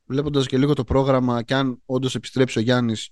Βλέποντας 0.06 0.48
και 0.48 0.58
λίγο 0.58 0.74
το 0.74 0.84
πρόγραμμα, 0.84 1.42
και 1.42 1.54
αν 1.54 1.82
όντως 1.86 2.16
επιστρέψει 2.16 2.60
ο 2.60 2.62
Γιάννης 2.62 3.10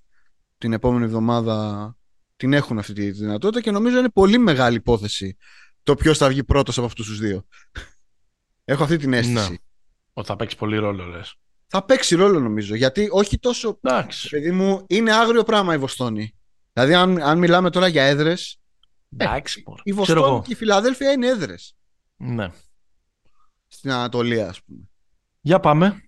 την 0.58 0.74
επόμενη 0.74 1.04
εβδομάδα, 1.04 1.98
την 2.36 2.54
έχουν 2.54 2.78
αυτή 2.78 2.94
τη 2.94 3.12
δυνατότητα 3.12 3.62
και 3.62 3.72
νομίζω 3.72 3.98
είναι 3.98 4.10
πολύ 4.10 4.38
μεγάλη 4.38 4.76
υπόθεση 4.76 5.38
το 5.92 5.98
ποιος 5.98 6.18
θα 6.18 6.28
βγει 6.28 6.44
πρώτος 6.44 6.78
από 6.78 6.88
αυτούς 6.88 7.06
τους 7.06 7.20
δύο. 7.20 7.46
Έχω 8.66 8.84
αυτή 8.84 8.98
την 8.98 9.14
αίσθηση. 9.14 9.50
Ναι. 9.50 9.56
Ότι 10.14 10.28
θα 10.28 10.36
παίξει 10.36 10.56
πολύ 10.58 10.78
ρόλο, 10.78 11.06
λες. 11.06 11.36
Θα 11.68 11.86
παίξει 11.86 12.16
ρόλο 12.16 12.40
νομίζω. 12.40 12.76
Γιατί 12.76 13.08
όχι 13.12 13.40
τόσο. 13.40 13.80
Εντάξει. 13.82 14.30
Παιδί 14.30 14.52
μου, 14.52 14.86
είναι 14.88 15.14
άγριο 15.14 15.44
πράγμα 15.44 15.74
η 15.74 15.78
Βοστόνη. 15.78 16.36
Δηλαδή, 16.74 16.94
αν, 16.94 17.22
αν 17.22 17.38
μιλάμε 17.38 17.70
τώρα 17.70 17.88
για 17.88 18.04
έδρες, 18.04 18.60
Εντάξει, 19.18 19.64
ε, 19.68 19.72
η 19.84 19.94
Βοστόνη 19.94 20.42
και 20.42 20.52
η 20.52 20.56
Φιλαδέλφια 20.56 21.12
είναι 21.12 21.28
έδρες. 21.28 21.76
Ναι. 22.16 22.52
Στην 23.68 23.92
Ανατολία, 23.92 24.50
ας 24.50 24.64
πούμε. 24.64 24.90
Για 25.42 25.60
πάμε. 25.60 26.04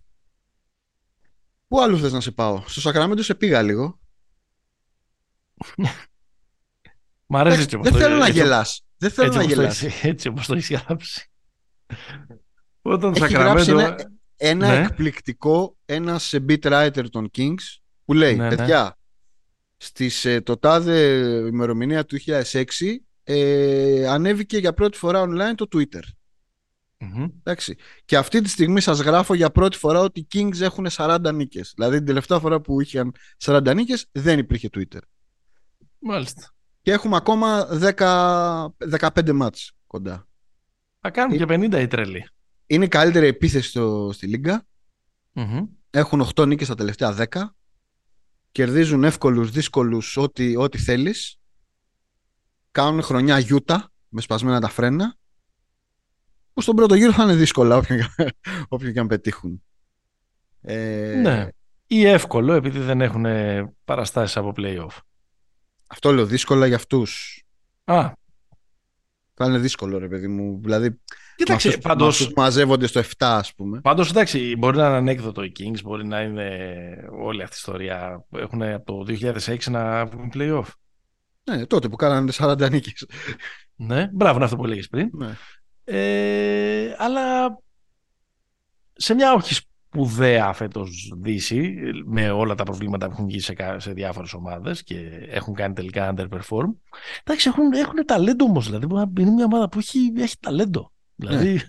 Πού 1.68 1.82
αλλού 1.82 1.98
θες 1.98 2.12
να 2.12 2.22
σε 2.22 2.32
πάω; 2.32 2.64
Στο 2.68 2.82
Σακραμέντο 2.82 3.22
σε 3.22 3.36
πήγα 3.36 3.62
λίγο. 3.62 4.00
Μ' 7.26 7.38
αρέσει 7.38 7.62
έτσι 7.62 7.78
Δεν 7.82 7.94
θέλω 7.94 8.16
να 8.16 8.28
γελάς. 8.28 8.86
Δεν 9.04 9.12
θέλω 9.12 9.34
να 9.34 9.44
γελάς. 9.44 9.84
Έτσι 10.04 10.28
όπως 10.28 10.48
το 10.48 10.54
έχεις 10.54 10.70
γράψει. 10.70 11.32
Όταν 12.82 13.14
Έχει 13.14 13.34
γράψει 13.34 13.72
ένα, 13.72 13.96
ένα 14.36 14.68
ναι. 14.68 14.86
εκπληκτικό, 14.86 15.78
ένα 15.86 16.20
beat 16.32 16.60
writer 16.62 17.06
των 17.10 17.30
Kings 17.38 17.78
που 18.06 18.14
λέει, 18.14 18.36
ναι, 18.36 18.50
ναι. 18.50 18.56
παιδιά, 18.56 18.98
στις, 19.78 20.26
ε, 20.26 20.42
το 20.42 20.58
τάδε 20.58 21.00
ημερομηνία 21.48 22.06
του 22.06 22.18
2006 22.52 22.64
ε, 23.24 24.08
ανέβηκε 24.08 24.58
για 24.58 24.74
πρώτη 24.74 24.98
φορά 24.98 25.24
online 25.28 25.56
το 25.56 25.68
Twitter. 25.76 26.02
Εντάξει. 27.38 27.76
Και 28.06 28.18
αυτή 28.18 28.42
τη 28.42 28.50
στιγμή 28.50 28.82
σας 28.82 29.00
γράφω 29.00 29.34
για 29.34 29.50
πρώτη 29.50 29.78
φορά 29.78 30.00
ότι 30.00 30.20
οι 30.20 30.28
Kings 30.34 30.62
έχουν 30.62 30.88
40 30.92 31.34
νίκες. 31.34 31.74
Δηλαδή 31.76 31.98
την 31.98 32.06
τελευταία 32.06 32.40
φορά 32.40 32.62
που 32.62 32.82
είχαν 32.82 33.16
40 33.44 33.74
νίκες 33.76 34.06
δεν 34.12 34.40
υπήρχε 34.40 34.70
Twitter. 34.78 35.00
Μάλιστα. 36.00 36.53
Και 36.84 36.92
έχουμε 36.92 37.16
ακόμα 37.16 37.68
10, 37.72 38.68
15 39.00 39.32
μάτς 39.32 39.72
κοντά. 39.88 40.28
Θα 41.00 41.10
κάνουν 41.10 41.38
και 41.38 41.46
50 41.48 41.82
οι 41.82 41.88
τρελοί. 41.88 42.28
Είναι 42.66 42.86
η 42.86 42.88
καλύτερη 42.88 43.28
επίθεση 43.28 43.70
στο, 43.70 44.10
στη 44.14 44.28
Λίγκα. 44.28 44.66
Έχουν 45.90 46.28
8 46.36 46.48
νίκες 46.48 46.68
τα 46.68 46.76
τελευταία 46.76 47.16
10. 47.18 47.26
Κερδίζουν 48.52 49.04
εύκολους, 49.04 49.52
δύσκολους, 49.52 50.18
ό,τι, 50.18 50.56
ό,τι 50.56 50.78
θέλεις. 50.78 51.40
Κάνουν 52.72 53.02
χρονιά 53.02 53.40
γιούτα 53.40 53.92
με 54.10 54.22
σπασμένα 54.22 54.60
τα 54.60 54.68
φρένα. 54.70 55.16
Που 56.54 56.62
στον 56.62 56.76
πρώτο 56.76 56.96
γύρο 56.96 57.12
θα 57.12 57.24
είναι 57.24 57.36
δύσκολα 57.36 57.78
όποιον, 58.68 58.94
και 58.94 59.00
αν 59.00 59.08
πετύχουν. 59.08 59.64
Ε... 60.62 61.16
Ναι. 61.22 61.48
Ή 61.88 62.06
εύκολο 62.06 62.54
επειδή 62.54 62.80
δεν 62.80 63.02
έχουν 63.02 63.26
παραστάσεις 63.84 64.38
από 64.38 64.54
play-off. 64.58 64.98
Αυτό 65.94 66.12
λέω 66.12 66.26
δύσκολα 66.26 66.68
για 66.68 66.76
αυτούς. 66.76 67.44
Α. 67.84 68.12
Θα 69.34 69.46
είναι 69.46 69.58
δύσκολο 69.58 69.98
ρε 69.98 70.08
παιδί 70.08 70.28
μου. 70.28 70.60
Δηλαδή 70.62 71.02
Κοίταξε, 71.36 71.68
αυτούς, 71.68 71.84
πάντως, 71.84 72.32
μαζεύονται 72.36 72.88
στο 72.88 73.00
7 73.00 73.06
ας 73.18 73.54
πούμε. 73.54 73.82
Πάντως 73.82 74.10
εντάξει, 74.10 74.56
μπορεί 74.56 74.78
να 74.78 74.88
είναι 74.88 74.96
ανέκδοτο 74.96 75.44
οι 75.44 75.52
Kings, 75.60 75.82
μπορεί 75.84 76.08
να 76.08 76.22
είναι 76.22 76.50
όλη 77.12 77.44
αυτή 77.44 77.56
η 77.56 77.58
ιστορία. 77.60 78.26
Έχουν 78.32 78.62
από 78.62 79.06
το 79.06 79.16
2006 79.46 79.58
να 79.70 80.06
βγουν 80.06 80.32
play-off. 80.34 80.68
Ναι, 81.44 81.66
τότε 81.66 81.90
που 81.90 81.96
κάνανε 81.96 82.32
40 82.36 82.70
νίκες. 82.72 83.06
Ναι, 83.76 84.10
μπράβο 84.14 84.36
είναι 84.36 84.44
αυτό 84.44 84.58
που 84.58 84.66
έλεγες 84.66 84.88
πριν. 84.88 85.10
Ναι. 85.14 85.38
Ε, 85.84 86.96
αλλά 86.98 87.58
σε 88.94 89.14
μια 89.14 89.34
όχι 89.34 89.62
σπουδαία 89.94 90.54
φέτος 90.54 91.14
Δύση, 91.18 91.76
με 92.06 92.32
όλα 92.32 92.56
τα 92.56 92.64
προβλήματα 92.64 93.08
που 93.08 93.12
έχουν 93.14 93.26
βγει 93.26 93.40
σε, 93.40 93.56
σε 93.78 93.92
διάφορες 93.92 94.34
ομάδες 94.34 94.84
και 94.84 95.28
έχουν 95.30 95.54
κάνει 95.54 95.74
τελικά 95.74 96.14
underperform. 96.14 96.74
Εντάξει, 97.24 97.50
έχουν, 97.50 97.74
έχουν 97.74 98.06
ταλέντο 98.06 98.46
όμως. 98.46 98.66
Δηλαδή, 98.66 98.88
είναι 99.22 99.32
μια 99.32 99.46
ομάδα 99.46 99.70
που 99.70 99.80
έχει, 99.80 100.14
έχει 100.18 100.36
ταλέντο. 100.40 100.92
Δηλαδή, 101.16 101.54
ναι. 101.54 101.60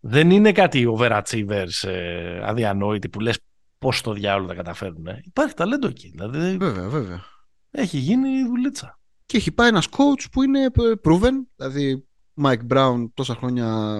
δεν 0.00 0.30
είναι 0.30 0.52
κάτι 0.52 0.94
overachievers 0.96 1.88
ε, 1.88 2.40
αδιανόητοι 2.44 3.08
που 3.08 3.20
λες 3.20 3.38
πώς 3.78 4.00
το 4.00 4.12
διάλογο 4.12 4.48
τα 4.48 4.54
καταφέρουν. 4.54 5.06
Ε. 5.06 5.20
Υπάρχει 5.24 5.54
ταλέντο 5.54 5.86
εκεί. 5.86 6.10
Δηλαδή, 6.10 6.56
βέβαια, 6.56 6.88
βέβαια. 6.88 7.24
Έχει 7.70 7.98
γίνει 7.98 8.44
δουλίτσα. 8.44 8.98
Και 9.26 9.36
έχει 9.36 9.52
πάει 9.52 9.68
ένας 9.68 9.88
coach 9.90 10.24
που 10.32 10.42
είναι 10.42 10.66
proven. 11.04 11.32
Δηλαδή, 11.56 12.06
Mike 12.42 12.66
Brown 12.68 13.08
τόσα 13.14 13.34
χρόνια 13.34 13.98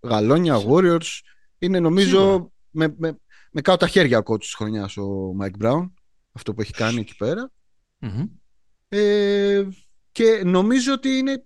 γαλόνια, 0.00 0.56
Warriors. 0.68 1.20
Είναι 1.58 1.80
νομίζω 1.80 2.50
με, 2.76 2.94
με, 2.98 3.18
με 3.50 3.60
κάτω 3.60 3.76
τα 3.76 3.88
χέρια 3.88 4.18
ο 4.18 4.22
coach 4.24 4.40
της 4.40 4.54
χρονιάς 4.54 4.96
ο 4.96 5.36
Mike 5.40 5.64
Brown. 5.64 5.90
Αυτό 6.32 6.54
που 6.54 6.60
έχει 6.60 6.72
κάνει 6.72 7.00
εκεί 7.00 7.14
Ε, 8.88 9.62
και 10.12 10.42
νομίζω 10.44 10.92
ότι 10.92 11.08
είναι 11.08 11.44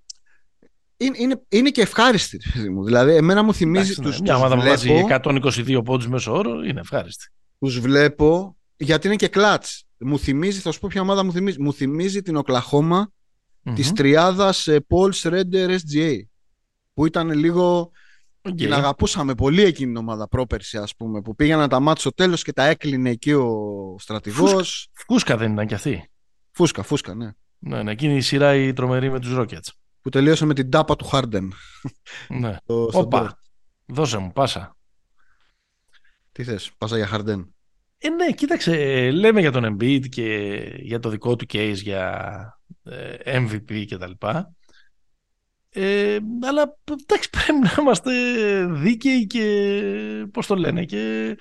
είναι, 1.00 1.16
είναι, 1.18 1.42
είναι 1.48 1.70
και 1.70 1.80
ευχάριστη. 1.80 2.40
Δηλαδή, 2.84 3.14
εμένα 3.14 3.42
μου 3.42 3.54
θυμίζει. 3.54 3.90
Εντάξει, 3.90 4.00
τους, 4.00 4.20
μια 4.20 4.36
ομάδα 4.36 4.56
που 4.56 4.62
βάζει 4.62 5.04
122 5.08 5.80
πόντους 5.84 6.08
μέσω 6.08 6.32
όρο 6.32 6.60
είναι 6.62 6.80
ευχάριστη. 6.80 7.28
Τους 7.58 7.80
βλέπω 7.80 8.56
γιατί 8.76 9.06
είναι 9.06 9.16
και 9.16 9.28
κλατς. 9.28 9.84
Μου 9.98 10.18
θυμίζει, 10.18 10.60
θα 10.60 10.72
σου 10.72 10.80
πω 10.80 10.88
ποια 10.90 11.00
ομάδα 11.00 11.24
μου 11.24 11.32
θυμίζει. 11.32 11.62
Μου 11.62 11.72
θυμίζει 11.72 12.22
την 12.22 12.36
Οκλαχώμα 12.36 13.12
mm-hmm. 13.12 13.72
της 13.74 13.92
τριάδας 13.92 14.68
Paul 14.68 15.10
Schroeder 15.12 15.68
SGA. 15.68 16.16
Που 16.94 17.06
ήταν 17.06 17.30
λίγο. 17.30 17.90
Okay. 18.42 18.56
Την 18.56 18.72
αγαπούσαμε 18.72 19.34
πολύ 19.34 19.62
εκείνη 19.62 19.92
την 19.92 19.96
ομάδα 19.96 20.28
πρόπερση, 20.28 20.78
ας 20.78 20.96
πούμε. 20.96 21.22
Που 21.22 21.34
πήγαιναν 21.34 21.68
τα 21.68 21.80
μάτια 21.80 22.00
στο 22.00 22.10
τέλος 22.10 22.42
και 22.42 22.52
τα 22.52 22.66
έκλεινε 22.66 23.10
εκεί 23.10 23.32
ο 23.32 23.96
στρατηγός. 23.98 24.50
Φούσκα, 24.50 25.04
φούσκα 25.06 25.36
δεν 25.36 25.52
ήταν 25.52 25.66
κι 25.66 25.74
αυτή. 25.74 26.10
Φούσκα, 26.50 26.82
φούσκα, 26.82 27.14
ναι. 27.14 27.30
Ναι, 27.58 27.82
ναι, 27.82 27.90
εκείνη 27.90 28.16
η 28.16 28.20
σειρά 28.20 28.54
η 28.54 28.72
τρομερή 28.72 29.10
με 29.10 29.20
τους 29.20 29.36
Rockets 29.38 29.68
που 30.00 30.08
τελείωσε 30.08 30.44
με 30.44 30.54
την 30.54 30.70
τάπα 30.70 30.96
του 30.96 31.04
Χάρντεν. 31.04 31.52
Ναι. 32.28 32.56
Όπα, 32.92 33.40
δώσε 33.86 34.18
μου, 34.18 34.32
πάσα. 34.32 34.76
Τι 36.32 36.44
θες, 36.44 36.70
πάσα 36.78 36.96
για 36.96 37.06
Χάρντεν. 37.06 37.54
Ε, 37.98 38.08
ναι, 38.08 38.32
κοίταξε, 38.32 38.74
λέμε 39.10 39.40
για 39.40 39.52
τον 39.52 39.76
Embiid 39.76 40.08
και 40.08 40.58
για 40.76 40.98
το 40.98 41.08
δικό 41.08 41.36
του 41.36 41.46
case 41.52 41.76
για 41.76 42.60
ε, 42.82 43.40
MVP 43.40 43.84
και 43.86 43.96
τα 43.96 44.06
λοιπά. 44.06 44.54
Ε, 45.72 46.18
αλλά 46.48 46.76
εντάξει 47.02 47.30
πρέπει 47.36 47.58
να 47.62 47.74
είμαστε 47.78 48.12
δίκαιοι 48.66 49.26
και 49.26 49.72
πώς 50.32 50.46
το 50.46 50.54
λένε 50.54 50.84
και, 50.84 51.36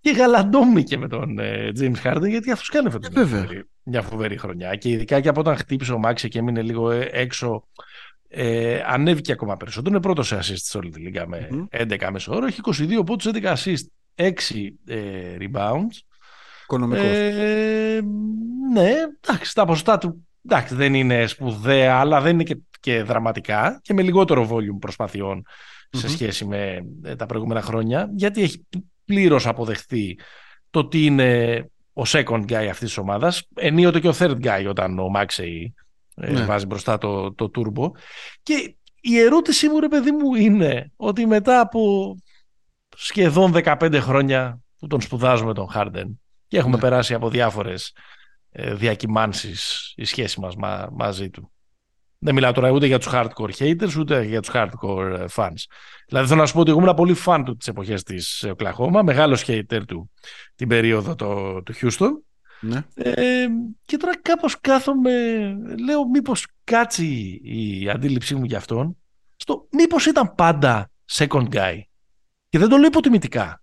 και 0.00 0.10
γαλαντόμοι 0.10 0.82
και 0.82 0.98
με 0.98 1.08
τον 1.08 1.38
ε, 1.38 1.72
James 1.78 2.02
Harden 2.04 2.28
γιατί 2.28 2.50
αυτός 2.50 2.68
κάνει 2.68 2.90
φέτος 2.90 3.30
ε, 3.32 3.66
μια 3.82 4.02
φοβερή 4.02 4.36
χρονιά 4.36 4.74
και 4.74 4.88
ειδικά 4.88 5.20
και 5.20 5.28
από 5.28 5.40
όταν 5.40 5.56
χτύπησε 5.56 5.92
ο 5.92 5.98
Μάξι 5.98 6.28
και 6.28 6.38
έμεινε 6.38 6.62
λίγο 6.62 6.90
ε, 6.90 7.08
έξω 7.12 7.68
ε, 8.34 8.82
ανέβηκε 8.86 9.32
ακόμα 9.32 9.56
περισσότερο. 9.56 9.94
Είναι 9.94 10.02
πρώτος 10.02 10.26
σε 10.26 10.36
assist 10.36 10.56
σε 10.56 10.78
όλη 10.78 10.90
τη 10.90 11.00
λίγα 11.00 11.26
με 11.26 11.48
mm 11.70 11.92
11 11.92 12.08
μέσο 12.12 12.34
όρο. 12.34 12.46
Έχει 12.46 12.60
22 13.00 13.06
πόντους, 13.06 13.30
11 13.32 13.54
assist, 13.54 13.84
6 14.14 14.30
ε, 14.86 15.36
rebounds. 15.38 15.96
Οικονομικός. 16.62 17.04
Ε, 17.04 18.00
ναι, 18.72 18.90
εντάξει, 19.20 19.54
τα 19.54 19.64
ποσοστά 19.64 19.98
του 19.98 20.28
εντάξει, 20.44 20.74
δεν 20.74 20.94
είναι 20.94 21.26
σπουδαία, 21.26 21.98
αλλά 21.98 22.20
δεν 22.20 22.32
είναι 22.32 22.42
και, 22.42 22.56
και 22.82 23.02
δραματικά 23.02 23.80
και 23.82 23.94
με 23.94 24.02
λιγότερο 24.02 24.48
volume 24.50 24.78
προσπαθειών 24.80 25.42
σε 25.90 26.08
σχέση 26.08 26.44
με 26.44 26.86
ε, 27.02 27.16
τα 27.16 27.26
προηγούμενα 27.26 27.62
χρόνια, 27.62 28.10
γιατί 28.14 28.42
έχει 28.42 28.66
πλήρως 29.04 29.46
αποδεχθεί 29.46 30.18
το 30.70 30.86
τι 30.86 31.04
είναι 31.04 31.60
ο 31.92 32.02
second 32.06 32.44
guy 32.46 32.66
αυτής 32.70 32.78
της 32.78 32.98
ομάδας, 32.98 33.42
ενίοτε 33.54 34.00
και 34.00 34.08
ο 34.08 34.14
third 34.18 34.36
guy 34.42 34.64
όταν 34.68 34.98
ο 34.98 35.06
Maxey 35.16 35.66
ε, 36.14 36.30
ναι. 36.30 36.44
βάζει 36.44 36.66
μπροστά 36.66 36.98
το, 36.98 37.34
το 37.34 37.50
turbo. 37.54 37.90
Και 38.42 38.76
η 39.00 39.18
ερώτησή 39.18 39.68
μου, 39.68 39.80
ρε 39.80 39.88
παιδί 39.88 40.10
μου, 40.10 40.34
είναι 40.34 40.92
ότι 40.96 41.26
μετά 41.26 41.60
από 41.60 42.14
σχεδόν 42.96 43.52
15 43.54 43.98
χρόνια 44.00 44.60
που 44.78 44.86
τον 44.86 45.00
σπουδάζουμε 45.00 45.54
τον 45.54 45.68
Harden 45.74 46.16
και 46.48 46.58
έχουμε 46.58 46.74
ναι. 46.74 46.80
περάσει 46.80 47.14
από 47.14 47.28
διάφορες 47.28 47.96
ε, 48.50 48.74
διακυμάνσεις 48.74 49.92
η 49.96 50.04
σχέση 50.04 50.40
μας 50.40 50.54
μαζί 50.92 51.30
του. 51.30 51.52
Δεν 52.24 52.34
μιλάω 52.34 52.52
τώρα 52.52 52.70
ούτε 52.70 52.86
για 52.86 52.98
τους 52.98 53.08
hardcore 53.12 53.50
haters 53.58 53.98
ούτε 53.98 54.22
για 54.22 54.40
τους 54.40 54.50
hardcore 54.54 55.18
ε, 55.18 55.24
fans. 55.34 55.64
Δηλαδή 56.08 56.28
θέλω 56.28 56.40
να 56.40 56.46
σου 56.46 56.52
πω 56.52 56.60
ότι 56.60 56.70
εγώ 56.70 56.80
ήμουν 56.80 56.94
πολύ 56.94 57.16
fan 57.26 57.42
του 57.44 57.56
τις 57.56 57.68
εποχές 57.68 58.02
της 58.02 58.44
Οκλαχώμα, 58.50 59.02
μεγάλος 59.02 59.44
hater 59.46 59.80
του 59.86 60.10
την 60.54 60.68
περίοδο 60.68 61.14
το, 61.14 61.62
του 61.62 61.74
Houston 61.74 62.10
ναι. 62.64 62.84
Ε, 62.94 63.46
και 63.84 63.96
τώρα 63.96 64.18
κάπως 64.20 64.60
κάθομαι, 64.60 65.10
λέω 65.84 66.08
μήπως 66.08 66.46
κάτσει 66.64 67.40
η 67.44 67.88
αντίληψή 67.88 68.34
μου 68.34 68.44
για 68.44 68.58
αυτόν, 68.58 68.96
στο 69.36 69.66
μήπως 69.70 70.06
ήταν 70.06 70.34
πάντα 70.34 70.90
second 71.12 71.48
guy. 71.48 71.80
Και 72.48 72.58
δεν 72.58 72.68
το 72.68 72.76
λέω 72.76 72.86
υποτιμητικά. 72.86 73.62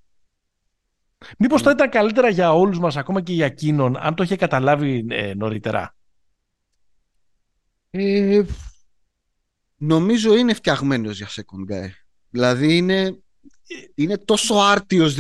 Μήπως 1.37 1.61
θα 1.61 1.67
ναι. 1.67 1.73
ήταν 1.73 1.89
καλύτερα 1.89 2.29
για 2.29 2.53
όλους 2.53 2.79
μας, 2.79 2.97
ακόμα 2.97 3.21
και 3.21 3.33
για 3.33 3.45
εκείνον, 3.45 3.97
αν 3.97 4.15
το 4.15 4.23
είχε 4.23 4.35
καταλάβει 4.35 5.05
ε, 5.09 5.33
νωρίτερα. 5.35 5.95
Ε, 7.89 8.41
νομίζω 9.75 10.35
είναι 10.35 10.53
φτιαγμένος 10.53 11.17
για 11.17 11.27
second 11.27 11.73
guy. 11.73 11.89
Δηλαδή 12.29 12.77
είναι, 12.77 13.19
είναι 13.95 14.17
τόσο 14.17 14.55
άρτιος 14.55 15.15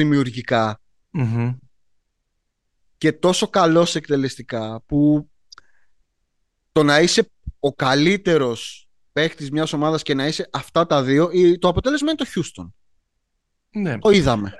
και 2.97 3.13
τόσο 3.13 3.47
καλός 3.47 3.95
εκτελεστικά 3.95 4.81
που 4.85 5.29
το 6.71 6.83
να 6.83 6.99
είσαι 6.99 7.31
ο 7.59 7.73
καλύτερος 7.73 8.89
παίχτης 9.11 9.51
μιας 9.51 9.73
ομάδας 9.73 10.03
και 10.03 10.13
να 10.13 10.27
είσαι 10.27 10.49
αυτά 10.51 10.85
τα 10.85 11.03
δύο, 11.03 11.29
το 11.59 11.67
αποτέλεσμα 11.67 12.11
είναι 12.11 12.25
το 12.25 12.25
Houston. 12.35 12.71
Ναι. 13.69 13.97
Το 13.97 14.09
είδαμε. 14.09 14.53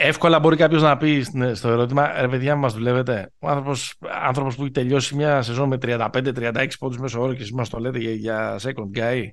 Εύκολα 0.00 0.38
μπορεί 0.38 0.56
κάποιος 0.56 0.82
να 0.82 0.96
πει 0.96 1.26
στο 1.52 1.68
ερώτημα, 1.68 2.20
ρε 2.20 2.28
παιδιά, 2.28 2.56
μας 2.56 2.72
δουλεύετε; 2.72 3.32
Ο 3.38 3.48
άνθρωπος, 3.48 3.94
άνθρωπος 4.24 4.56
που 4.56 4.62
έχει 4.62 4.70
τελειώσει 4.70 5.14
μια 5.14 5.42
σεζόν 5.42 5.68
με 5.68 5.78
35-36 5.82 6.68
πόντους 6.78 6.98
μέσω 6.98 7.20
όρο 7.20 7.32
και 7.34 7.40
εσείς 7.40 7.52
μας 7.52 7.68
το 7.68 7.78
λέτε 7.78 7.98
για, 7.98 8.12
για 8.12 8.60
second 8.60 8.98
guy. 8.98 9.28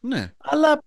Ναι. 0.00 0.32
Αλλά 0.36 0.82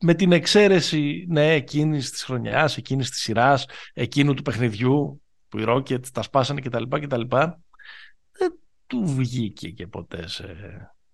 με 0.00 0.14
την 0.14 0.32
εξαίρεση 0.32 1.26
ναι, 1.28 1.52
εκείνης 1.52 2.10
της 2.10 2.22
χρονιάς, 2.22 2.76
εκείνης 2.76 3.10
της 3.10 3.20
σειράς, 3.20 3.66
εκείνου 3.92 4.34
του 4.34 4.42
παιχνιδιού 4.42 5.22
που 5.48 5.58
οι 5.58 5.64
Rockets 5.68 6.08
τα 6.12 6.22
σπάσανε 6.22 6.60
κτλ. 6.60 6.84
κτλ 6.88 7.20
δεν 8.32 8.58
του 8.86 9.04
βγήκε 9.06 9.68
και 9.68 9.86
ποτέ 9.86 10.28
σε... 10.28 10.56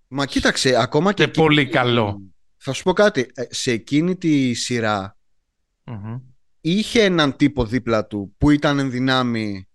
Μα 0.08 0.26
κοίταξε, 0.26 0.76
ακόμα 0.76 1.12
και... 1.12 1.28
πολύ 1.28 1.68
καλό. 1.68 2.22
Θα 2.66 2.72
σου 2.72 2.82
πω 2.82 2.92
κάτι. 2.92 3.30
Ε, 3.34 3.44
σε 3.50 3.70
εκείνη 3.70 4.16
τη 4.16 4.54
σειρα 4.54 5.16
είχε 6.60 7.02
έναν 7.02 7.36
τύπο 7.36 7.64
δίπλα 7.64 8.06
του 8.06 8.34
που 8.38 8.50
ήταν 8.50 8.78
εν 8.78 8.90
δυνάμει 8.90 9.68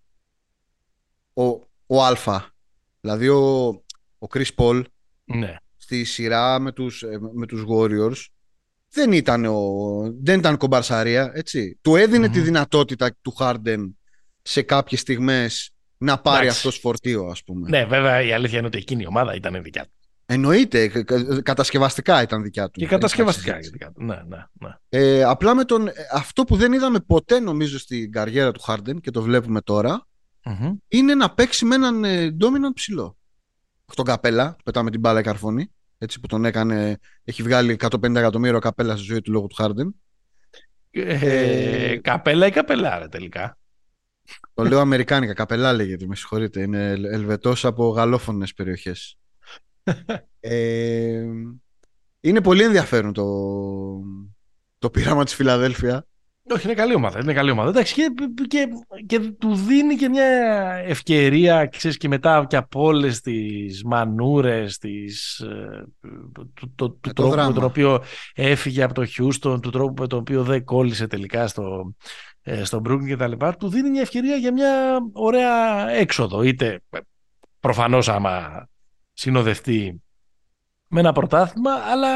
ο, 1.32 1.44
ο 1.86 2.04
Α. 2.04 2.44
Δηλαδή 3.00 3.28
ο, 3.28 3.66
ο 4.18 4.26
Chris 4.30 4.54
Paul 4.56 4.82
ναι. 5.24 5.56
στη 5.76 6.04
σειρά 6.04 6.58
με 6.58 6.72
τους, 6.72 7.02
ε, 7.02 7.18
με 7.34 7.46
τους 7.46 7.64
Warriors 7.68 8.26
δεν 8.90 9.12
ήταν, 9.12 9.44
ο, 9.44 9.62
δεν 10.22 10.38
ήταν 10.38 10.56
κομπαρσαρία, 10.56 11.30
έτσι. 11.34 11.78
Του 11.82 11.96
εδινε 11.96 12.28
τη 12.28 12.40
δυνατότητα 12.40 13.16
του 13.22 13.34
Harden 13.38 13.90
σε 14.42 14.62
κάποιες 14.62 15.00
στιγμές 15.00 15.70
να 15.96 16.20
πάρει 16.20 16.48
αυτό 16.48 16.68
αυτός 16.68 16.78
φορτίο, 16.82 17.26
ας 17.26 17.44
πούμε. 17.44 17.68
Ναι, 17.68 17.84
βέβαια 17.84 18.22
η 18.22 18.32
αλήθεια 18.32 18.58
είναι 18.58 18.66
ότι 18.66 18.78
εκείνη 18.78 19.02
η 19.02 19.06
ομάδα 19.06 19.34
ήταν 19.34 19.62
δικιά 19.62 19.82
του. 19.84 19.99
Εννοείται, 20.32 20.88
κατασκευαστικά 21.42 22.22
ήταν 22.22 22.42
δικιά 22.42 22.70
του. 22.70 22.80
Και 22.80 22.86
κατασκευαστικά 22.86 23.58
ήταν 23.58 23.70
δικιά 23.72 23.92
του. 23.92 24.04
Ναι, 24.04 24.14
ναι, 24.14 24.44
ναι. 24.52 24.76
Ε, 24.88 25.22
απλά 25.22 25.54
με 25.54 25.64
τον, 25.64 25.88
αυτό 26.12 26.44
που 26.44 26.56
δεν 26.56 26.72
είδαμε 26.72 27.00
ποτέ 27.00 27.40
νομίζω 27.40 27.78
στην 27.78 28.12
καριέρα 28.12 28.52
του 28.52 28.60
Harden 28.66 29.00
και 29.00 29.10
το 29.10 29.22
βλέπουμε 29.22 29.60
είναι 30.88 31.14
να 31.14 31.30
παίξει 31.30 31.64
με 31.64 31.74
έναν 31.74 32.04
ε, 32.04 32.36
dominant 32.40 32.74
ψηλό. 32.74 33.16
Τον 33.94 34.04
Καπέλα, 34.04 34.56
πετάμε 34.64 34.90
την 34.90 35.00
μπάλα 35.00 35.22
καρφώνη, 35.22 35.72
έτσι 35.98 36.20
που 36.20 36.26
τον 36.26 36.44
έκανε, 36.44 36.98
έχει 37.24 37.42
βγάλει 37.42 37.76
150 37.80 38.02
εκατομμύρια 38.02 38.58
καπέλα 38.58 38.96
στη 38.96 39.04
ζωή 39.04 39.20
του 39.20 39.32
λόγω 39.32 39.46
του 39.46 39.56
Harden. 39.58 39.88
Ε, 40.90 41.96
καπέλα 42.02 42.46
ή 42.46 42.50
καπελάρα 42.50 43.08
τελικά. 43.08 43.58
Το 44.54 44.64
λέω 44.64 44.78
Αμερικάνικα, 44.80 45.32
καπελά 45.32 45.72
λέγεται, 45.72 46.06
με 46.06 46.16
συγχωρείτε. 46.16 46.62
Είναι 46.62 46.90
ελβετός 46.90 47.64
από 47.64 47.88
γαλλόφωνες 47.88 48.54
περιοχές. 48.54 49.14
Ε, 50.40 51.24
είναι 52.20 52.40
πολύ 52.40 52.62
ενδιαφέρον 52.62 53.12
το, 53.12 53.26
το 54.78 54.90
πείραμα 54.90 55.24
της 55.24 55.34
Φιλαδέλφια. 55.34 56.04
Όχι, 56.52 56.66
είναι 56.66 56.74
καλή 56.74 56.94
ομάδα. 56.94 57.18
Είναι 57.18 57.32
καλή 57.32 57.50
ομάδα. 57.50 57.68
Εντάξει, 57.68 57.94
και, 57.94 58.08
και, 58.48 58.68
και 59.06 59.20
του 59.20 59.54
δίνει 59.54 59.94
και 59.94 60.08
μια 60.08 60.26
ευκαιρία, 60.86 61.66
ξέρεις, 61.66 61.96
και 61.96 62.08
μετά 62.08 62.46
και 62.48 62.56
από 62.56 62.82
όλες 62.82 63.20
τις 63.20 63.84
μανούρες, 63.84 64.78
τις, 64.78 65.38
ε, 65.38 65.84
του, 66.54 66.72
το, 66.74 66.90
του 66.90 67.12
τρόπου 67.12 67.36
με 67.36 67.52
τον 67.52 67.64
οποίο 67.64 68.02
έφυγε 68.34 68.82
από 68.82 68.94
το 68.94 69.04
Χιούστον, 69.04 69.60
του 69.60 69.70
τρόπου 69.70 70.02
με 70.02 70.06
τον 70.06 70.18
οποίο 70.18 70.42
δεν 70.42 70.64
κόλλησε 70.64 71.06
τελικά 71.06 71.46
στο, 71.46 71.94
ε, 72.42 72.64
στο 72.64 72.82
Brooklyn 72.84 73.06
και 73.06 73.16
τα 73.16 73.28
λοιπά, 73.28 73.56
του 73.56 73.68
δίνει 73.68 73.90
μια 73.90 74.00
ευκαιρία 74.00 74.36
για 74.36 74.52
μια 74.52 74.98
ωραία 75.12 75.88
έξοδο. 75.90 76.42
Είτε 76.42 76.80
προφανώς 77.60 78.08
άμα 78.08 78.66
συνοδευτεί 79.20 80.02
με 80.88 81.00
ένα 81.00 81.12
πρωτάθλημα, 81.12 81.72
αλλά 81.72 82.12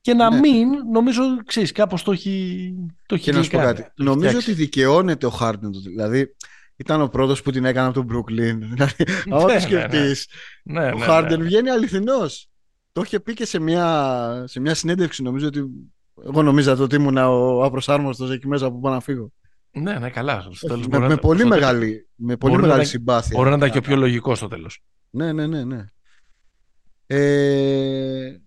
και 0.00 0.14
να 0.14 0.30
ναι. 0.30 0.38
μην, 0.38 0.68
νομίζω, 0.92 1.22
ξέρεις, 1.46 1.72
κάπως 1.72 2.02
το 2.02 2.12
έχει, 2.12 2.74
το 3.06 3.14
έχει 3.14 3.24
Και 3.24 3.32
να 3.32 3.42
σου 3.42 3.50
πω 3.50 3.58
κάτι. 3.58 3.86
Νομίζω 3.96 4.38
ότι 4.38 4.52
δικαιώνεται 4.52 5.26
ο 5.26 5.30
Χάρντεν. 5.30 5.70
Δηλαδή, 5.72 6.34
ήταν 6.76 7.00
ο 7.00 7.08
πρώτος 7.08 7.42
που 7.42 7.50
την 7.50 7.64
έκανε 7.64 7.88
από 7.88 8.04
τον 8.04 8.06
Brooklyn. 8.16 8.58
Δηλαδή, 8.72 9.04
άμα 9.30 9.40
το 9.40 9.46
ναι, 9.46 9.52
ναι, 9.52 9.60
σκεφτείς, 9.60 10.28
ο 10.94 10.98
Χάρντεν 10.98 11.42
βγαίνει 11.42 11.70
αληθινός. 11.70 12.48
Το 12.92 13.00
είχε 13.00 13.20
πει 13.20 13.34
και 13.34 13.46
σε 13.46 13.58
μια, 13.58 14.44
σε 14.46 14.60
μια 14.60 14.74
συνέντευξη, 14.74 15.22
νομίζω 15.22 15.46
ότι 15.46 15.64
εγώ 16.24 16.42
νομίζα 16.42 16.72
ότι 16.72 16.94
ήμουν 16.94 17.16
ο 17.16 17.64
απροσάρμοστος 17.64 18.30
εκεί 18.30 18.48
μέσα 18.48 18.70
που 18.70 18.80
πάω 18.80 18.92
να 18.92 19.00
φύγω. 19.00 19.32
Ναι, 19.70 19.98
ναι, 19.98 20.10
καλά. 20.10 20.44
με, 20.88 20.98
με, 20.98 21.16
πολύ 21.16 21.44
μεγάλη, 21.44 22.08
με 22.14 22.36
πολύ 22.36 22.56
μεγάλη 22.56 22.84
συμπάθεια. 22.84 23.36
Μπορεί 23.36 23.50
να 23.50 23.56
ήταν 23.56 23.70
και 23.70 23.78
ο 23.78 23.80
πιο 23.80 23.96
λογικό 23.96 24.34
στο 24.34 24.48
τέλος. 24.48 24.82
Ναι, 25.10 25.32
ναι, 25.32 25.46
ναι. 25.46 25.64
ναι. 25.64 25.84
Ε, 27.06 28.40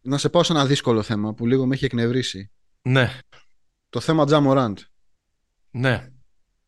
να 0.00 0.18
σε 0.18 0.28
πάω 0.28 0.42
σε 0.42 0.52
ένα 0.52 0.66
δύσκολο 0.66 1.02
θέμα 1.02 1.34
που 1.34 1.46
λίγο 1.46 1.66
με 1.66 1.74
έχει 1.74 1.84
εκνευρίσει. 1.84 2.50
Ναι. 2.82 3.18
Το 3.88 4.00
θέμα 4.00 4.26
Τζαμοράντ. 4.26 4.78
Ναι. 5.70 6.08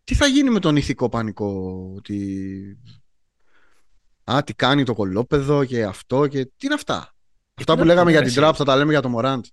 Τι 0.05 0.15
θα 0.15 0.27
γίνει 0.27 0.51
με 0.51 0.61
τον 0.61 0.77
ηθικό 0.77 1.09
πανικό 1.09 1.93
ότι... 1.97 2.79
Α, 4.25 4.43
τι 4.45 4.55
κάνει 4.55 4.85
το 4.85 4.95
κολόπεδο 4.95 5.65
και 5.65 5.85
αυτό 5.85 6.27
και 6.27 6.45
τι 6.45 6.67
είναι 6.67 6.75
αυτά. 6.75 7.15
Αυτά 7.55 7.77
που 7.77 7.85
λέγαμε 7.85 8.11
για 8.11 8.23
την 8.23 8.35
τραπ 8.35 8.55
θα 8.57 8.65
τα 8.65 8.77
λέμε 8.77 8.93
για 8.93 9.03
το 9.03 9.09
Μωράντ. 9.09 9.45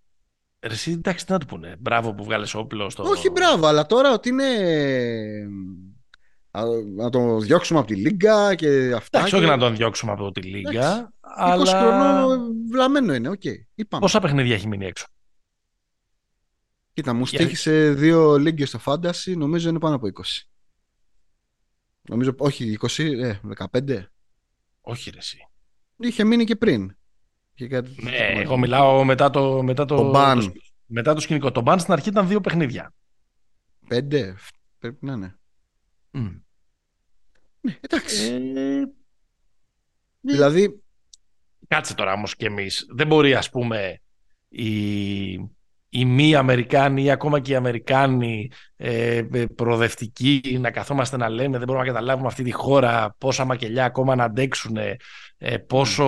Εσύ 0.72 0.91
εντάξει 0.91 1.26
τι 1.26 1.32
να 1.32 1.39
του 1.39 1.45
πούνε. 1.45 1.76
Μπράβο 1.80 2.13
που 2.13 2.24
βγάλες 2.24 2.53
όπλο 2.53 2.89
στο... 2.89 3.03
Όχι 3.03 3.30
μπράβο, 3.30 3.68
αλλά 3.68 3.86
τώρα 3.86 4.13
ότι 4.13 4.30
είναι... 4.30 4.45
Να 6.95 7.09
τον 7.09 7.41
διώξουμε 7.41 7.80
από 7.80 7.88
τη 7.88 7.95
Λίγκα 7.95 8.55
και 8.55 8.93
αυτά. 8.95 9.18
Εντάξει, 9.18 9.36
όχι 9.36 9.45
να 9.45 9.57
τον 9.57 9.76
διώξουμε 9.76 10.11
από 10.11 10.32
τη 10.32 10.41
Λίγκα. 10.41 11.13
Αλλά... 11.20 11.63
20 11.63 11.68
χρονών 11.68 12.51
βλαμμένο 12.72 13.13
είναι, 13.13 13.30
OK. 13.30 13.41
Okay. 13.43 13.84
Πόσα 13.99 14.20
παιχνίδια 14.20 14.55
έχει 14.55 14.68
μείνει 14.68 14.86
έξω; 14.86 15.05
Κοίτα, 16.93 17.13
μου 17.13 17.26
στοίχισε 17.26 17.93
δύο 17.93 18.38
λίγκες 18.38 18.70
στο 18.70 18.80
Fantasy, 18.86 19.38
νομίζω 19.38 19.70
είναι 19.70 19.80
πάνω 19.80 19.95
από 19.95 20.07
20. 20.07 20.22
Νομίζω, 22.01 22.36
όχι, 22.38 22.78
20, 22.82 23.03
ε, 23.22 23.39
15. 23.72 24.03
Όχι 24.82 25.09
ρε 25.09 25.18
εσύ. 25.18 25.38
Είχε 25.97 26.24
μείνει 26.24 26.43
και 26.43 26.55
πριν. 26.55 26.95
Κάτι... 27.68 28.03
Ναι, 28.03 28.18
εγώ 28.18 28.58
μιλάω 28.58 29.03
μετά 29.03 29.30
το, 29.30 29.64
μετά 29.64 29.86
το, 29.86 29.95
το, 29.95 30.12
το, 30.12 30.51
μετά 30.86 31.14
το 31.14 31.20
σκηνικό. 31.20 31.51
Το 31.51 31.62
ban 31.62 31.80
στην 31.80 31.93
αρχή 31.93 32.10
ήταν 32.10 32.28
δύο 32.28 32.41
παιχνίδια. 32.41 32.93
Πέντε, 33.88 34.36
πρέπει 34.80 35.06
να 35.06 35.14
είναι. 35.14 35.39
Mm. 36.14 36.41
Ναι, 37.62 37.78
εντάξει. 37.82 38.34
Ε... 38.56 38.84
Δηλαδή, 40.22 40.86
Κάτσε 41.68 41.95
τώρα 41.95 42.14
όμως 42.14 42.36
κι 42.36 42.45
εμείς. 42.45 42.86
Δεν 42.89 43.08
μπορεί 43.08 43.34
ας 43.34 43.49
πούμε 43.49 44.01
οι, 44.49 45.34
οι 45.96 46.06
μη 46.06 46.36
Αμερικάνοι 46.36 47.04
ή 47.04 47.12
ακόμα 47.12 47.39
και 47.39 47.52
οι 47.52 47.56
Αμερικάνοι 47.56 48.52
ε, 48.76 49.18
ε, 49.18 49.46
προοδευτικοί 49.56 50.58
να 50.62 50.72
καθόμαστε 50.72 51.18
να 51.18 51.30
λέμε 51.30 51.58
δεν 51.58 51.68
μπορούμε 51.68 51.86
να 51.86 51.91
καταλάβουμε 51.91 52.28
αυτή 52.28 52.43
τη 52.43 52.52
χώρα 52.52 53.16
πόσα 53.18 53.46
μακελιά 53.46 53.86
ακόμα 53.86 54.16
να 54.16 54.24
αντέξουν 54.24 54.78
ε, 55.38 55.58
πόσο 55.58 56.06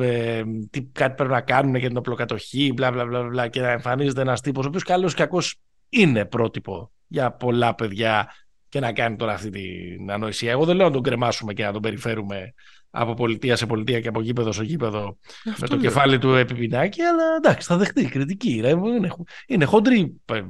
ε, 0.00 0.42
τι, 0.70 0.82
κάτι 0.82 1.14
πρέπει 1.14 1.32
να 1.32 1.40
κάνουν 1.40 1.74
για 1.74 1.88
την 1.88 1.96
οπλοκατοχή 1.96 2.72
μπλα, 2.74 2.90
μπλα, 2.90 3.04
μπλα, 3.04 3.22
μπλα, 3.22 3.48
και 3.48 3.60
να 3.60 3.70
εμφανίζεται 3.70 4.20
ένας 4.20 4.40
τύπος 4.40 4.64
ο 4.64 4.68
οποίος 4.68 4.82
καλός 4.82 5.14
και 5.14 5.22
κακός 5.22 5.56
είναι 5.88 6.24
πρότυπο 6.24 6.90
για 7.06 7.32
πολλά 7.32 7.74
παιδιά 7.74 8.32
και 8.72 8.80
να 8.80 8.92
κάνει 8.92 9.16
τώρα 9.16 9.32
αυτή 9.32 9.50
την 9.50 10.10
ανοησία. 10.10 10.50
Εγώ 10.50 10.64
δεν 10.64 10.76
λέω 10.76 10.86
να 10.86 10.92
τον 10.92 11.02
κρεμάσουμε 11.02 11.52
και 11.52 11.64
να 11.64 11.72
τον 11.72 11.82
περιφέρουμε 11.82 12.54
από 12.90 13.14
πολιτεία 13.14 13.56
σε 13.56 13.66
πολιτεία 13.66 14.00
και 14.00 14.08
από 14.08 14.20
γήπεδο 14.20 14.52
σε 14.52 14.64
γήπεδο 14.64 15.18
με 15.58 15.66
το 15.66 15.76
κεφάλι 15.76 16.18
του 16.18 16.34
επιπινάκι, 16.34 17.02
αλλά 17.02 17.22
εντάξει, 17.36 17.66
θα 17.66 17.76
δεχτεί 17.76 18.04
κριτική. 18.04 18.56
Είναι, 18.56 19.10
είναι 19.46 19.64
χοντρή 19.64 20.20
ε, 20.32 20.42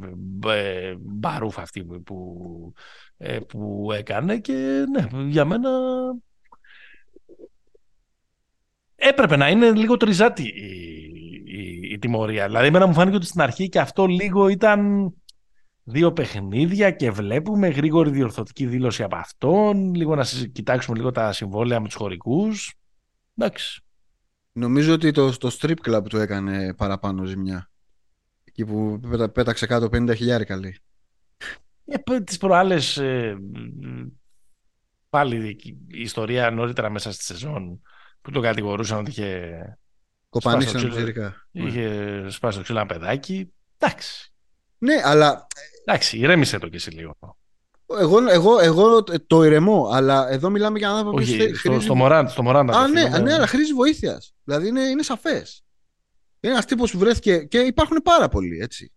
ε, 0.46 0.94
μπαρούφα 0.98 1.62
αυτή 1.62 1.84
που, 1.84 2.36
ε, 3.16 3.38
που 3.38 3.88
έκανε 3.92 4.38
και 4.38 4.84
ναι, 4.90 5.22
για 5.28 5.44
μένα 5.44 5.70
έπρεπε 8.94 9.36
να 9.36 9.48
είναι 9.48 9.70
λίγο 9.70 9.96
τριζάτη 9.96 10.42
η, 10.42 11.02
η, 11.44 11.90
η 11.92 11.98
τιμωρία. 11.98 12.46
Δηλαδή, 12.46 12.66
εμένα 12.66 12.86
μου 12.86 12.94
φάνηκε 12.94 13.16
ότι 13.16 13.26
στην 13.26 13.40
αρχή 13.40 13.68
και 13.68 13.80
αυτό 13.80 14.06
λίγο 14.06 14.48
ήταν 14.48 15.12
δύο 15.84 16.12
παιχνίδια 16.12 16.90
και 16.90 17.10
βλέπουμε 17.10 17.68
γρήγορη 17.68 18.10
διορθωτική 18.10 18.66
δήλωση 18.66 19.02
από 19.02 19.16
αυτόν, 19.16 19.94
λίγο 19.94 20.14
να 20.14 20.24
κοιτάξουμε 20.52 20.96
λίγο 20.96 21.10
τα 21.10 21.32
συμβόλαια 21.32 21.80
με 21.80 21.86
τους 21.86 21.96
χωρικούς. 21.96 22.74
Εντάξει. 23.36 23.80
Νομίζω 24.52 24.92
ότι 24.92 25.10
το, 25.10 25.36
το 25.36 25.56
strip 25.60 25.76
club 25.88 26.02
του 26.08 26.16
έκανε 26.16 26.74
παραπάνω 26.74 27.24
ζημιά. 27.24 27.70
Εκεί 28.44 28.64
που 28.64 29.00
πέταξε 29.32 29.66
κάτω 29.66 29.88
50 29.92 30.12
χιλιάρι 30.16 30.44
καλή. 30.44 30.78
Ε, 31.84 32.20
τις 32.20 32.38
προάλλες 32.38 32.96
ε, 32.96 33.36
πάλι 35.08 35.56
η 35.86 36.00
ιστορία 36.00 36.50
νωρίτερα 36.50 36.90
μέσα 36.90 37.12
στη 37.12 37.24
σεζόν 37.24 37.82
που 38.20 38.30
το 38.30 38.40
κατηγορούσαν 38.40 38.98
ότι 38.98 39.10
είχε 39.10 39.60
κοπανίσει 40.28 40.76
ένα 40.76 41.34
Είχε 41.50 42.24
σπάσει 42.28 42.56
το 42.56 42.62
ξύλο 42.62 42.78
ένα 42.78 42.86
παιδάκι. 42.86 43.52
Εντάξει. 43.78 44.31
Ναι, 44.82 45.00
αλλά 45.04 45.46
Εντάξει, 45.84 46.18
ηρέμησε 46.18 46.58
το 46.58 46.68
κι 46.68 46.76
εσύ 46.76 46.90
λίγο. 46.90 47.16
Εγώ, 47.98 48.28
εγώ, 48.28 48.58
εγώ 48.58 49.02
το 49.02 49.44
ηρεμώ, 49.44 49.90
αλλά 49.92 50.30
εδώ 50.30 50.50
μιλάμε 50.50 50.78
για 50.78 50.90
άνθρωπο 50.90 51.10
που 51.10 51.16
χρήζει... 51.16 51.54
στο, 51.54 51.80
στο 51.80 51.94
Μωράντ. 51.94 52.28
Στο 52.28 52.42
Μωράντ 52.42 52.70
Α, 52.70 52.88
ναι, 52.88 53.18
ναι, 53.18 53.34
αλλά 53.34 53.46
χρήζει 53.46 53.72
βοήθειας. 53.72 54.34
Δηλαδή 54.44 54.68
είναι, 54.68 54.80
είναι 54.80 55.02
σαφές. 55.02 55.64
Είναι 56.40 56.52
ένας 56.52 56.64
τύπος 56.66 56.90
που 56.90 56.98
βρέθηκε. 56.98 57.38
και 57.38 57.58
υπάρχουν 57.58 57.96
πάρα 58.04 58.28
πολλοί 58.28 58.58
έτσι. 58.58 58.92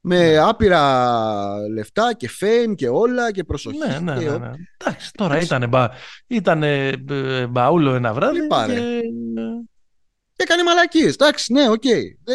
Με 0.00 0.30
ναι. 0.30 0.38
άπειρα 0.38 1.68
λεφτά 1.68 2.14
και 2.14 2.30
fame 2.40 2.74
και 2.74 2.88
όλα 2.88 3.32
και 3.32 3.44
προσοχή. 3.44 3.78
Ναι, 3.78 3.98
ναι, 3.98 4.14
ναι. 4.14 4.38
ναι. 4.38 4.50
Εντάξει, 4.76 5.10
τώρα 5.12 5.40
ήταν, 5.40 5.68
μπα, 5.68 5.88
ήτανε, 6.26 6.96
μπαούλο 7.50 7.94
ένα 7.94 8.12
βράδυ. 8.12 8.40
Και... 8.66 9.00
Και 10.32 10.42
έκανε 10.42 10.62
μαλακίες. 10.62 11.14
Εντάξει, 11.14 11.52
ναι, 11.52 11.68
OK. 11.68 11.82
Okay. 11.84 12.34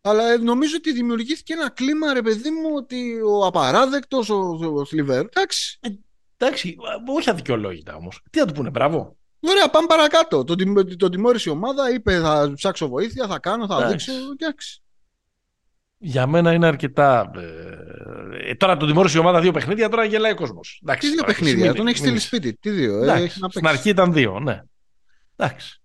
Αλλά 0.00 0.38
νομίζω 0.38 0.74
ότι 0.76 0.92
δημιουργήθηκε 0.92 1.52
ένα 1.52 1.70
κλίμα, 1.70 2.12
ρε 2.12 2.22
παιδί 2.22 2.50
μου, 2.50 2.68
ότι 2.74 3.20
ο 3.20 3.46
απαράδεκτος, 3.46 4.30
ο, 4.30 4.58
ο 4.74 4.84
Σίλβερ. 4.84 5.24
Εντάξει. 5.24 5.78
Ε, 5.82 5.88
εντάξει, 6.36 6.76
όχι 7.16 7.30
αδικαιολόγητα 7.30 7.94
όμως. 7.94 8.22
Τι 8.30 8.38
θα 8.38 8.44
του 8.44 8.52
πούνε, 8.52 8.70
μπράβο. 8.70 9.16
Ωραία, 9.40 9.70
πάμε 9.70 9.86
παρακάτω. 9.86 10.44
Τον, 10.44 10.96
τον 10.96 11.10
τιμώρησε 11.10 11.48
η 11.48 11.52
ομάδα, 11.52 11.90
είπε 11.94 12.20
θα 12.20 12.52
ψάξω 12.54 12.88
βοήθεια, 12.88 13.26
θα 13.26 13.38
κάνω, 13.38 13.66
θα 13.66 13.76
εντάξει. 13.76 14.10
δείξω. 14.10 14.26
Εντάξει. 14.38 14.82
Για 15.98 16.26
μένα 16.26 16.52
είναι 16.52 16.66
αρκετά. 16.66 17.30
Ε, 18.40 18.54
τώρα 18.54 18.76
τον 18.76 18.88
τιμώρησε 18.88 19.16
η 19.16 19.20
ομάδα 19.20 19.40
δύο 19.40 19.52
παιχνίδια, 19.52 19.88
τώρα 19.88 20.04
γελάει 20.04 20.32
ο 20.32 20.34
κόσμος. 20.34 20.82
Τι 20.98 21.10
δύο 21.10 21.24
παιχνίδια, 21.24 21.74
τον 21.74 21.86
έχεις 21.86 22.00
στείλει 22.00 22.18
σπίτι. 22.18 22.54
Τι 22.54 22.70
δύο, 22.70 23.02
ε, 23.02 23.22
έχει 23.22 23.40
να 23.40 23.48
Στην 23.48 23.66
αρχή 23.66 23.88
ήταν 23.88 24.12
δύο, 24.12 24.40
ναι. 24.40 24.62
Εντάξει. 25.36 25.80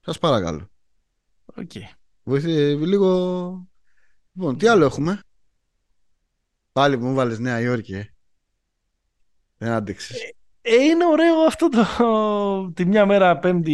Σας 0.00 0.18
παρακαλώ. 0.18 0.70
Okay. 1.56 1.99
Βοήθησε 2.30 2.74
λίγο. 2.74 3.68
Λοιπόν, 4.32 4.58
τι 4.58 4.66
άλλο 4.66 4.84
έχουμε; 4.84 5.20
Πάλι 6.72 6.98
που 6.98 7.06
μου 7.06 7.14
βάλες 7.14 7.38
Νέα 7.38 7.60
Υόρκη. 7.60 7.94
Ε. 7.94 8.14
Δεν 9.56 9.70
άντεξες. 9.70 10.16
Ε, 10.62 10.74
είναι 10.74 11.06
ωραίο 11.06 11.40
αυτό 11.40 11.68
το. 11.68 12.72
Τη 12.74 12.86
μια 12.86 13.06
μέρα 13.06 13.38
πέμπτη 13.38 13.72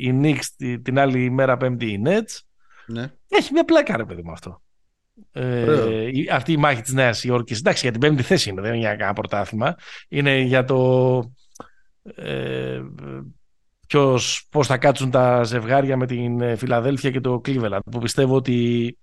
η 0.00 0.20
Knicks, 0.22 0.78
την 0.82 0.98
άλλη 0.98 1.30
μέρα 1.30 1.56
πέμπτη 1.56 1.86
η 1.86 2.02
Nets. 2.04 2.38
Ναι. 2.86 3.12
Έχει 3.28 3.52
μια 3.52 3.64
πλάκα, 3.64 3.96
ρε 3.96 4.04
παιδί 4.04 4.22
μου 4.22 4.32
αυτό. 4.32 4.62
Ε, 5.32 6.10
αυτή 6.32 6.52
η 6.52 6.56
μάχη 6.56 6.82
της 6.82 6.92
Νέας 6.92 7.24
Υόρκη. 7.24 7.54
Εντάξει, 7.54 7.80
για 7.82 7.90
την 7.90 8.00
πέμπτη 8.00 8.22
θέση 8.22 8.50
είναι, 8.50 8.60
δεν 8.60 8.70
είναι 8.70 8.80
για 8.80 8.90
κανένα 8.90 9.12
πρωτάθλημα. 9.12 9.74
Είναι 10.08 10.38
για 10.38 10.64
το. 10.64 11.32
Ε, 12.02 12.82
ποιος, 13.88 14.46
πώς 14.50 14.66
θα 14.66 14.78
κάτσουν 14.78 15.10
τα 15.10 15.42
ζευγάρια 15.42 15.96
με 15.96 16.06
την 16.06 16.40
ε, 16.40 16.56
Φιλαδέλφια 16.56 17.10
και 17.10 17.20
το 17.20 17.40
Cleveland 17.44 17.78
που 17.90 17.98
πιστεύω 17.98 18.34
ότι 18.34 18.98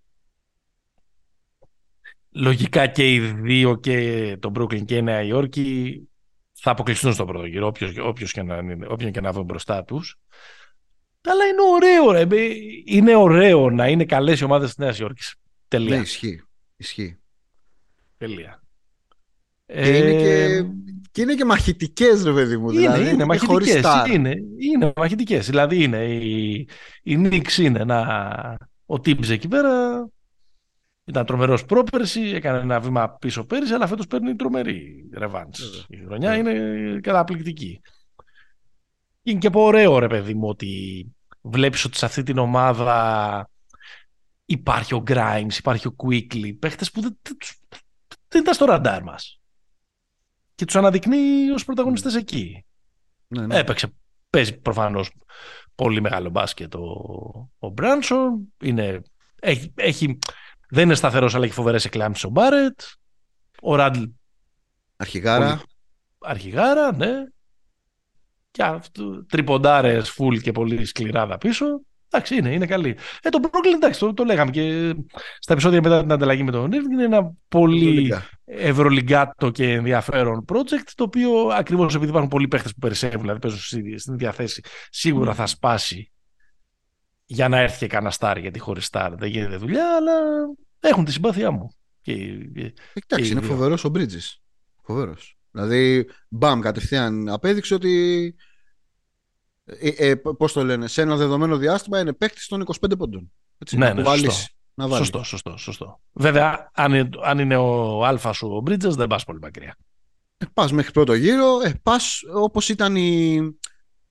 λογικά 2.31 2.87
και 2.87 3.13
οι 3.13 3.19
δύο 3.19 3.75
και 3.75 4.37
το 4.39 4.51
Brooklyn 4.55 4.85
και 4.85 4.95
η 4.95 5.01
Νέα 5.01 5.21
Υόρκη 5.21 6.01
θα 6.53 6.71
αποκλειστούν 6.71 7.13
στον 7.13 7.27
πρώτο 7.27 7.45
γύρο 7.45 7.67
όποιος, 7.67 7.97
όποιος 7.97 8.31
και 8.31 8.43
να, 8.43 8.59
όποιον 8.87 9.11
και 9.11 9.21
να 9.21 9.31
βρουν 9.31 9.45
μπροστά 9.45 9.83
τους 9.83 10.19
αλλά 11.21 11.45
είναι 11.45 11.61
ωραίο 11.73 12.11
ρε. 12.11 12.27
είναι 12.85 13.15
ωραίο 13.15 13.69
να 13.69 13.87
είναι 13.87 14.05
καλές 14.05 14.39
οι 14.39 14.43
ομάδες 14.43 14.67
της 14.67 14.77
Νέας 14.77 14.99
Υόρκης 14.99 15.35
τελεία 15.67 15.95
ναι, 15.95 16.01
ισχύει, 16.01 16.41
ισχύει. 16.77 17.19
τελεία 18.17 18.63
και 19.65 19.97
είναι 19.97 20.11
και, 20.11 20.43
ε, 20.43 20.65
και, 21.15 21.21
είναι 21.21 21.35
και 21.35 21.45
μαχητικές 21.45 22.23
ρε 22.23 22.33
παιδί 22.33 22.57
μου. 22.57 22.69
Είναι, 22.69 22.79
δηλαδή, 22.79 23.09
είναι, 23.09 23.25
μαχητικές. 23.25 23.85
Είναι, 24.11 24.35
είναι 24.57 24.93
μαχητικές. 24.95 25.45
Δηλαδή 25.45 25.83
είναι 25.83 26.03
η, 26.05 26.67
η 27.03 27.17
Νίξ 27.17 27.57
είναι 27.57 27.79
ένα, 27.79 28.57
ο 28.85 28.99
Τίμπς 28.99 29.29
εκεί 29.29 29.47
πέρα 29.47 30.05
ήταν 31.05 31.25
τρομερός 31.25 31.65
πρόπερση, 31.65 32.21
έκανε 32.21 32.57
ένα 32.57 32.79
βήμα 32.79 33.09
πίσω 33.09 33.45
πέρυσι, 33.45 33.73
αλλά 33.73 33.87
φέτος 33.87 34.07
παίρνει 34.07 34.35
τρομερή 34.35 35.09
ρεβάνς. 35.13 35.85
Η 35.87 35.97
χρονιά 36.05 36.35
είναι 36.35 36.99
καταπληκτική. 37.01 37.81
Είναι 39.23 39.39
και 39.39 39.49
ωραίο 39.53 39.99
ρε 39.99 40.07
παιδί 40.07 40.33
μου 40.33 40.47
ότι 40.47 41.05
βλέπεις 41.41 41.85
ότι 41.85 41.97
σε 41.97 42.05
αυτή 42.05 42.23
την 42.23 42.37
ομάδα 42.37 43.49
υπάρχει 44.45 44.93
ο 44.93 45.03
Grimes, 45.07 45.57
υπάρχει 45.57 45.87
ο 45.87 45.95
Quickly, 45.97 46.55
παίχτες 46.59 46.91
που 46.91 47.01
δεν, 47.01 47.17
δεν 48.27 48.41
ήταν 48.41 48.53
στο 48.53 48.65
ραντάρ 48.65 49.03
μας 49.03 49.39
και 50.55 50.65
τους 50.65 50.75
αναδεικνύει 50.75 51.51
ως 51.53 51.65
πρωταγωνιστές 51.65 52.13
ναι. 52.13 52.19
εκεί. 52.19 52.65
Ναι, 53.27 53.45
ναι. 53.45 53.57
Έπαιξε, 53.57 53.93
παίζει 54.29 54.57
προφανώς 54.57 55.11
πολύ 55.75 56.01
μεγάλο 56.01 56.29
μπάσκετ 56.29 56.75
ο, 56.75 56.81
ο 57.59 57.69
Μπράνσον. 57.69 58.53
Είναι, 58.63 59.01
έχει, 59.39 59.73
έχει, 59.75 60.19
δεν 60.69 60.83
είναι 60.83 60.95
σταθερός 60.95 61.35
αλλά 61.35 61.45
έχει 61.45 61.53
φοβερές 61.53 61.85
εκλάμψεις 61.85 62.23
ο 62.23 62.29
Μπάρετ. 62.29 62.79
Ο 63.61 63.75
Ράντλ. 63.75 64.03
Αρχιγάρα. 64.95 65.49
Πολύ, 65.49 65.61
αρχιγάρα, 66.19 66.95
ναι. 66.95 67.11
Και 68.51 68.63
αυτό, 68.63 69.25
τριποντάρες 69.25 70.09
φουλ 70.09 70.37
και 70.37 70.51
πολύ 70.51 70.85
σκληράδα 70.85 71.37
πίσω. 71.37 71.65
Εντάξει, 72.09 72.35
είναι, 72.35 72.53
είναι 72.53 72.65
καλή. 72.65 72.97
Ε, 73.21 73.29
το 73.29 73.39
Brooklyn, 73.43 73.73
εντάξει, 73.75 73.99
το, 73.99 74.13
το 74.13 74.23
λέγαμε 74.23 74.51
και 74.51 74.95
στα 75.39 75.53
επεισόδια 75.53 75.81
μετά 75.81 76.01
την 76.01 76.11
ανταλλαγή 76.11 76.43
με 76.43 76.51
τον 76.51 76.71
Irving, 76.71 76.91
είναι 76.91 77.03
ένα 77.03 77.33
πολύ 77.47 78.13
ευρωλυγκάτο 78.45 79.49
και 79.49 79.71
ενδιαφέρον 79.71 80.45
project, 80.53 80.89
το 80.95 81.03
οποίο 81.03 81.31
ακριβώς 81.51 81.95
επειδή 81.95 82.09
υπάρχουν 82.09 82.29
πολλοί 82.29 82.47
παίχτες 82.47 82.71
που 82.71 82.79
περισσεύουν, 82.79 83.21
δηλαδή 83.21 83.39
παίζουν 83.39 83.59
στην 83.99 84.13
ίδια 84.13 84.31
θέση, 84.31 84.61
σίγουρα 84.89 85.33
θα 85.33 85.45
σπάσει 85.45 86.11
για 87.25 87.47
να 87.47 87.59
έρθει 87.59 87.77
και 87.77 87.87
κανένα 87.87 88.11
στάρ, 88.11 88.37
γιατί 88.37 88.59
χωρίς 88.59 88.85
στάρ 88.85 89.15
δεν 89.15 89.29
γίνεται 89.29 89.55
δουλειά, 89.55 89.95
αλλά 89.95 90.13
έχουν 90.79 91.05
τη 91.05 91.11
συμπάθειά 91.11 91.51
μου. 91.51 91.75
Και, 92.01 92.13
Εντάξει, 93.07 93.31
είναι 93.31 93.41
φοβερός 93.41 93.85
ο 93.85 93.91
Bridges. 93.95 94.37
Φοβερός. 94.83 95.37
Δηλαδή, 95.51 96.05
μπαμ, 96.29 96.59
κατευθείαν 96.59 97.29
απέδειξε 97.29 97.73
ότι 97.73 98.35
ε, 99.65 100.09
ε, 100.09 100.15
πώς 100.15 100.53
το 100.53 100.63
λένε, 100.63 100.87
σε 100.87 101.01
ένα 101.01 101.15
δεδομένο 101.15 101.57
διάστημα 101.57 101.99
είναι 101.99 102.13
παίκτης 102.13 102.47
των 102.47 102.65
25 102.81 102.97
πόντων. 102.97 103.31
Έτσι, 103.57 103.77
ναι, 103.77 103.93
ναι, 103.93 104.03
σωστό. 104.03 104.31
Να 104.77 104.87
σωστό, 104.87 105.23
σωστό, 105.23 105.57
σωστό. 105.57 106.01
Βέβαια, 106.13 106.71
αν, 106.73 107.09
αν 107.23 107.39
είναι 107.39 107.55
ο 107.55 108.05
Αλφα 108.05 108.33
σου 108.33 108.47
ο 108.47 108.61
Μπρίτζες, 108.61 108.95
δεν 108.95 109.07
πας 109.07 109.23
πολύ 109.23 109.39
μακριά. 109.39 109.77
Ε, 110.37 110.45
πας 110.53 110.71
μέχρι 110.71 110.91
πρώτο 110.91 111.13
γύρο, 111.13 111.59
ε, 111.63 111.73
πας 111.83 112.21
όπως 112.33 112.69
ήταν 112.69 112.95
η. 112.95 113.39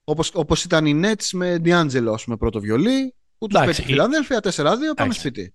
Όπως, 0.05 0.31
όπως 0.35 0.65
ήταν 0.65 0.87
οι 0.87 1.01
Nets 1.05 1.29
με 1.33 1.61
D'Angelo 1.65 2.17
με 2.27 2.37
πρώτο 2.37 2.61
βιολί 2.61 3.15
που 3.39 3.47
τους 3.47 3.61
πέτυχε 3.61 3.83
η 3.83 3.85
Φιλανδέλφια 3.85 4.41
4-2 4.43 4.77
πάμε 4.97 5.13
σπίτι 5.13 5.55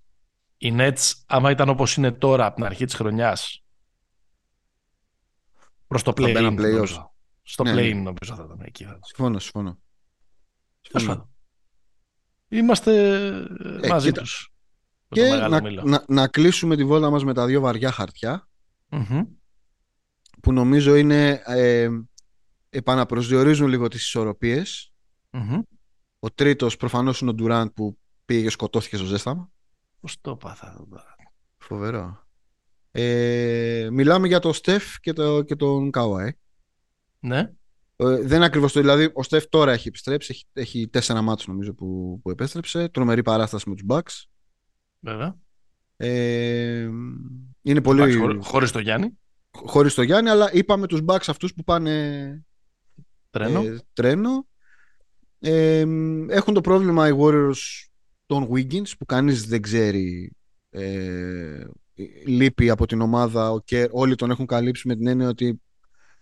οι 0.58 0.76
Nets 0.78 1.12
άμα 1.26 1.52
ήταν 1.52 1.70
όπως 1.70 1.96
είναι 1.96 2.12
τώρα 2.12 2.46
από 2.46 2.56
την 2.56 2.66
αρχή 2.66 2.86
της 2.86 2.94
χρονιάς 2.94 3.64
προς 5.88 6.04
το 6.04 6.14
play-in 6.16 6.86
στο 7.42 7.64
ναι, 7.64 7.74
play-in 7.74 7.94
ναι. 7.96 8.02
νομίζω 8.02 8.36
θα 8.36 8.44
ήταν 8.46 8.62
εκεί 8.62 8.88
συμφωνώ, 9.02 9.40
συμφωνώ 9.40 9.80
Είμαστε 12.48 13.26
ε, 13.82 13.88
μαζί 13.88 14.08
κοίτα. 14.08 14.22
τους. 14.22 14.54
Και 15.08 15.30
να, 15.30 15.62
να, 15.84 16.04
να, 16.08 16.28
κλείσουμε 16.28 16.76
τη 16.76 16.86
βόλτα 16.86 17.10
μας 17.10 17.24
με 17.24 17.34
τα 17.34 17.46
δύο 17.46 17.62
βαριά 17.62 17.92
που 20.42 20.54
νομίζω 20.54 20.96
είναι 20.96 21.42
ε, 21.46 21.90
επαναπροσδιορίζουν 22.70 23.68
λίγο 23.68 23.88
τις 23.88 24.02
ισορροπιες 24.02 24.94
Ο 26.20 26.32
τρίτος 26.32 26.78
προφανώς 26.78 27.22
είναι 27.22 27.30
ο 27.30 27.34
Ντουράντ 27.34 27.70
που 27.70 27.98
πήγε 28.26 28.42
και 28.42 28.50
σκοτώθηκε 28.50 28.98
στο 28.98 29.06
ζέσταμα. 29.06 29.52
Πώς 30.00 30.22
το 30.22 30.36
πάθα. 30.36 30.86
Φοβερό. 31.58 32.28
Ε, 32.92 33.90
μιλάμε 33.92 34.28
για 34.28 34.40
το 34.40 34.54
Στεφ 34.54 35.00
και, 35.00 35.14
το, 35.14 35.42
και 35.42 35.56
τον 35.56 35.92
Καουάι. 35.92 36.32
Ναι. 37.20 37.52
Ε, 38.02 38.16
δεν 38.22 38.36
είναι 38.36 38.46
ακριβώς 38.46 38.72
το. 38.72 38.80
Δηλαδή, 38.80 39.10
ο 39.14 39.24
Στεφ 39.24 39.48
τώρα 39.48 39.72
έχει 39.72 39.88
επιστρέψει. 39.88 40.32
Έχει, 40.32 40.46
έχει 40.54 40.88
τέσσερα 40.88 41.22
μάτς 41.22 41.48
νομίζω 41.48 41.74
που, 41.74 42.20
που 42.24 42.30
επέστρεψε. 42.30 42.90
Τρομερή 42.90 43.22
παράσταση 43.22 43.70
με 43.70 43.76
τους 43.76 43.86
Bucks. 43.90 44.24
Βέβαια. 45.00 45.38
Ε, 45.96 46.90
είναι 47.62 47.82
πολύ. 47.82 48.40
Χωρίς 48.42 48.72
το 48.72 48.80
Γιάννη. 48.80 49.18
Χωρίς 49.52 49.94
το 49.94 50.02
Γιάννη, 50.02 50.30
αλλά 50.30 50.54
είπαμε 50.54 50.88
τους 50.88 51.02
Bucks 51.06 51.26
αυτούς 51.28 51.54
που 51.54 51.64
πάνε. 51.64 52.46
Τρένο. 53.30 53.62
Ε, 53.62 53.80
τρένο. 53.94 54.48
Ε, 55.40 55.86
έχουν 56.28 56.54
το 56.54 56.62
πρόβλημα 56.62 57.08
οι 57.08 57.14
Warriors 57.20 57.88
των 58.26 58.50
Wiggins 58.52 58.92
που 58.98 59.06
κανείς 59.06 59.48
δεν 59.48 59.62
ξέρει 59.62 60.32
ε, 60.70 61.64
λείπει 62.26 62.70
από 62.70 62.86
την 62.86 63.02
ομάδα 63.02 63.62
και 63.66 63.88
όλοι 63.92 64.16
τον 64.16 64.32
έχουν 64.32 64.46
καλύψει 64.46 64.88
με 64.88 64.96
την 64.96 65.08
έννοια 65.08 65.28
ότι 65.28 65.62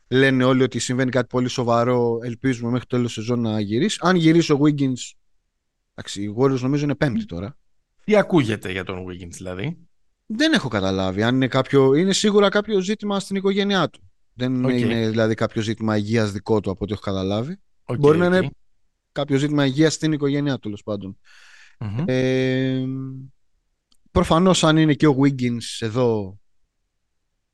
Λένε 0.09 0.43
όλοι 0.43 0.63
ότι 0.63 0.79
συμβαίνει 0.79 1.11
κάτι 1.11 1.27
πολύ 1.27 1.47
σοβαρό. 1.47 2.19
Ελπίζουμε 2.23 2.71
μέχρι 2.71 2.87
το 2.87 2.95
τέλος 2.95 3.13
σεζόν 3.13 3.41
να 3.41 3.59
γυρίσει. 3.59 3.99
Αν 4.01 4.15
γυρίσει 4.15 4.51
ο 4.51 4.59
Wiggins. 4.61 5.11
Εντάξει, 5.93 6.23
οι 6.23 6.35
Warriors 6.37 6.59
νομίζω 6.59 6.83
είναι 6.83 6.95
πέμπτη 6.95 7.25
τώρα. 7.25 7.57
Τι 8.03 8.15
ακούγεται 8.15 8.71
για 8.71 8.83
τον 8.83 9.05
Wiggins 9.05 9.31
δηλαδή; 9.31 9.77
Δεν 10.25 10.53
έχω 10.53 10.67
καταλάβει. 10.67 11.23
Αν 11.23 11.35
είναι, 11.35 11.47
κάποιο, 11.47 11.93
είναι 11.93 12.13
σίγουρα 12.13 12.49
κάποιο 12.49 12.79
ζήτημα 12.79 13.19
στην 13.19 13.35
οικογένειά 13.35 13.89
του. 13.89 14.01
Δεν 14.33 14.63
είναι 14.63 15.09
δηλαδή 15.09 15.33
κάποιο 15.33 15.61
ζήτημα 15.61 15.97
υγείας 15.97 16.31
δικό 16.31 16.59
του 16.59 16.71
από 16.71 16.83
ό,τι 16.83 16.93
έχω 16.93 17.01
καταλάβει. 17.01 17.57
Okay, 17.85 17.99
Μπορεί 17.99 18.17
okay. 18.17 18.29
να 18.29 18.37
είναι 18.37 18.49
κάποιο 19.11 19.37
ζήτημα 19.37 19.65
υγείας 19.65 19.93
στην 19.93 20.11
οικογένειά 20.11 20.53
του 20.53 20.59
τέλος 20.59 20.83
πάντων. 20.83 21.17
Mm-hmm. 21.79 22.03
Ε, 22.07 22.83
Προφανώς 24.11 24.63
αν 24.63 24.77
είναι 24.77 24.93
και 24.93 25.07
ο 25.07 25.15
Wiggins 25.21 25.77
εδώ 25.79 26.39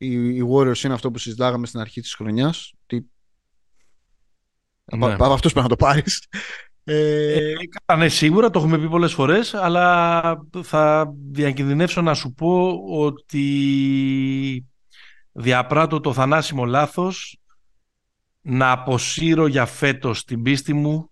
οι, 0.05 0.35
οι 0.35 0.43
Warriors 0.51 0.83
είναι 0.83 0.93
αυτό 0.93 1.11
που 1.11 1.17
συζητάγαμε 1.17 1.67
στην 1.67 1.79
αρχή 1.79 2.01
της 2.01 2.13
χρονιάς 2.13 2.73
ότι 2.83 3.05
ναι. 4.95 5.13
από, 5.13 5.23
αυτούς 5.33 5.51
πρέπει 5.51 5.67
να 5.69 5.75
το 5.75 5.85
πάρεις 5.85 6.27
ε, 6.83 7.53
ε, 7.85 7.95
ναι, 7.95 8.09
σίγουρα 8.09 8.49
το 8.49 8.59
έχουμε 8.59 8.77
πει 8.77 8.89
πολλές 8.89 9.13
φορές 9.13 9.53
αλλά 9.53 10.47
θα 10.63 11.13
διακινδυνεύσω 11.31 12.01
να 12.01 12.13
σου 12.13 12.33
πω 12.33 12.81
ότι 12.89 14.65
διαπράττω 15.31 15.99
το 15.99 16.13
θανάσιμο 16.13 16.65
λάθος 16.65 17.37
να 18.41 18.71
αποσύρω 18.71 19.47
για 19.47 19.65
φέτος 19.65 20.23
την 20.23 20.41
πίστη 20.41 20.73
μου 20.73 21.09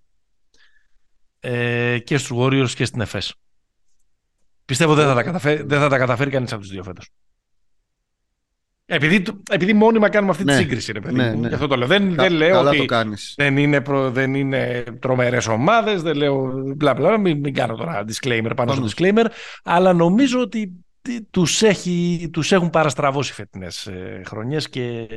ε, 1.39 1.99
και 1.99 2.17
στους 2.17 2.37
Warriors 2.39 2.69
και 2.75 2.85
στην 2.85 3.01
ΕΦΕΣ. 3.01 3.33
Πιστεύω 4.65 4.93
δεν 4.93 5.05
θα 5.05 5.13
τα 5.13 5.23
καταφέρει, 5.23 5.63
δεν 5.63 5.79
θα 5.79 5.89
τα 5.89 5.97
καταφέρει 5.97 6.29
κανείς 6.29 6.51
από 6.51 6.61
τους 6.61 6.71
δύο 6.71 6.83
φέτος. 6.83 7.09
Επειδή, 8.93 9.23
επειδή 9.49 9.73
μόνιμα 9.73 10.09
κάνουμε 10.09 10.31
αυτή 10.31 10.43
Ναι. 10.43 10.51
τη 10.51 10.57
σύγκριση, 10.57 10.91
ρε 10.91 10.99
παιδί 10.99 11.15
Ναι, 11.15 11.33
μου. 11.33 11.39
ναι. 11.39 11.47
Γι' 11.47 11.53
αυτό 11.53 11.67
το 11.67 11.75
λέω. 11.75 11.87
Δεν, 11.87 12.15
Κα- 12.15 12.23
δεν 12.23 12.31
λέω 12.33 12.51
καλά 12.51 12.69
ότι 12.69 12.77
το 12.77 12.85
κάνεις. 12.85 13.33
δεν 13.37 13.57
είναι, 13.57 13.81
προ, 13.81 14.11
δεν 14.11 14.33
είναι 14.35 14.83
τρομερές 14.99 15.47
ομάδες, 15.47 16.01
δεν 16.01 16.15
λέω 16.15 16.51
μπλα 16.75 16.93
μπλα, 16.93 17.17
μην, 17.17 17.39
μην 17.39 17.53
κάνω 17.53 17.75
τώρα 17.75 18.03
disclaimer 18.07 18.51
πάνω 18.55 18.71
στο 18.73 18.81
Προφανώς. 18.81 18.93
disclaimer, 18.95 19.25
αλλά 19.63 19.93
νομίζω 19.93 20.39
ότι 20.39 20.71
τι- 21.01 21.21
τους, 21.23 21.61
έχει, 21.61 22.29
τους 22.33 22.51
έχουν 22.51 22.69
παραστραβώσει 22.69 23.33
φετινές 23.33 23.87
ε, 23.87 24.21
χρονιές 24.25 24.69
και 24.69 25.07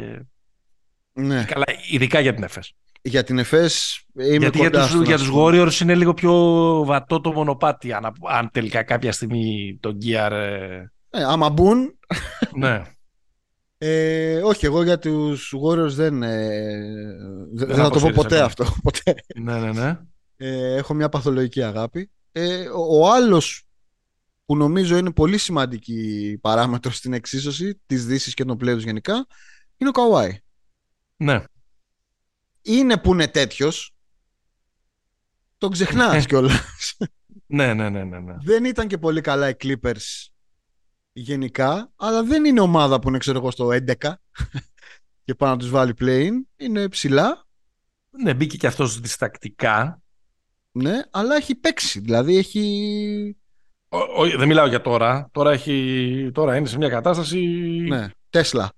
Ναι. 1.12 1.44
καλά, 1.48 1.64
ειδικά 1.90 2.20
για 2.20 2.34
την 2.34 2.42
ΕΦΕΣ. 2.42 2.72
Για 3.02 3.24
την 3.24 3.38
ΕΦΕΣ 3.38 4.04
είμαι 4.14 4.36
Γιατί 4.36 4.58
για 4.58 4.68
κοντά 4.68 4.80
τους, 4.80 4.88
στο 4.88 4.98
να 4.98 5.04
για 5.04 5.18
σου 5.18 5.24
τους 5.24 5.32
πω. 5.34 5.44
Warriors 5.46 5.80
είναι 5.82 5.94
λίγο 5.94 6.14
πιο 6.14 6.32
βατό 6.86 7.20
το 7.20 7.32
μονοπάτι 7.32 7.92
αν, 7.92 8.12
αν 8.28 8.48
τελικά 8.52 8.82
κάποια 8.82 9.12
στιγμή 9.12 9.76
το 9.80 9.96
Gear... 10.04 10.30
ε, 10.30 10.84
Ε, 11.10 11.22
άμα 11.24 11.50
μπουν, 11.50 11.98
ναι. 12.56 12.82
ε, 13.86 14.42
όχι, 14.42 14.66
εγώ 14.66 14.82
για 14.82 14.98
τους 14.98 15.54
Warriors 15.62 15.88
δεν, 15.90 16.22
ε, 16.22 16.68
δεν, 17.52 17.66
Δεν 17.66 17.76
θα 17.76 17.82
το 17.82 17.88
πω 17.90 17.96
αποσύρεις 17.96 18.14
ποτέ 18.14 18.34
ακόμα. 18.34 18.44
αυτό. 18.46 18.64
Ποτέ. 18.82 19.14
ναι, 19.40 19.58
ναι, 19.58 19.72
ναι. 19.72 19.98
Ε, 20.36 20.74
έχω 20.74 20.94
μια 20.94 21.08
παθολογική 21.08 21.62
αγάπη. 21.62 22.10
Ε, 22.32 22.68
ο, 22.68 22.98
ο 22.98 23.10
άλλος 23.12 23.64
που 24.44 24.56
νομίζω 24.56 24.96
είναι 24.96 25.12
πολύ 25.12 25.38
σημαντική 25.38 26.38
παράμετρο 26.40 26.90
στην 26.90 27.12
εξίσωση 27.12 27.80
της 27.86 28.06
Δύσης 28.06 28.34
και 28.34 28.44
των 28.44 28.56
πλέον 28.56 28.78
γενικά 28.78 29.26
είναι 29.76 29.88
ο 29.88 29.92
Καουάι. 29.92 30.38
ναι. 31.16 31.44
Είναι 32.62 32.96
που 32.98 33.12
είναι 33.12 33.28
τέτοιος. 33.28 33.94
Τον 35.58 35.70
ξεχνάς 35.70 36.26
κιόλας. 36.26 36.96
Ναι, 37.46 37.74
ναι, 37.74 37.88
ναι, 37.88 38.04
ναι, 38.04 38.18
ναι. 38.18 38.34
δεν 38.44 38.64
ήταν 38.64 38.86
και 38.88 38.98
πολύ 38.98 39.20
καλά 39.20 39.48
οι 39.48 39.54
Clippers 39.62 40.26
γενικά, 41.16 41.92
αλλά 41.96 42.22
δεν 42.22 42.44
είναι 42.44 42.60
ομάδα 42.60 42.98
που 42.98 43.08
είναι 43.08 43.18
ξέρω 43.18 43.38
εγώ 43.38 43.50
στο 43.50 43.68
11 43.68 43.94
και 45.24 45.34
πάνω 45.34 45.52
να 45.52 45.58
τους 45.58 45.70
βάλει 45.70 45.94
play 46.00 46.28
Είναι 46.56 46.88
ψηλά, 46.88 47.46
Ναι, 48.10 48.34
μπήκε 48.34 48.56
και 48.56 48.66
αυτός 48.66 49.00
διστακτικά. 49.00 50.02
ναι, 50.72 50.92
αλλά 51.10 51.36
έχει 51.36 51.54
παίξει. 51.54 52.00
Δηλαδή 52.00 52.36
έχει. 52.36 53.36
Ο, 53.88 53.98
ο- 53.98 54.36
δεν 54.38 54.46
μιλάω 54.48 54.66
για 54.66 54.80
τώρα. 54.80 55.28
Τώρα, 55.32 55.52
έχει, 55.52 56.30
τώρα 56.34 56.56
είναι 56.56 56.66
σε 56.66 56.76
μια 56.76 56.88
κατάσταση 56.88 57.38
Ναι, 57.88 58.08
Τέσλα. 58.30 58.72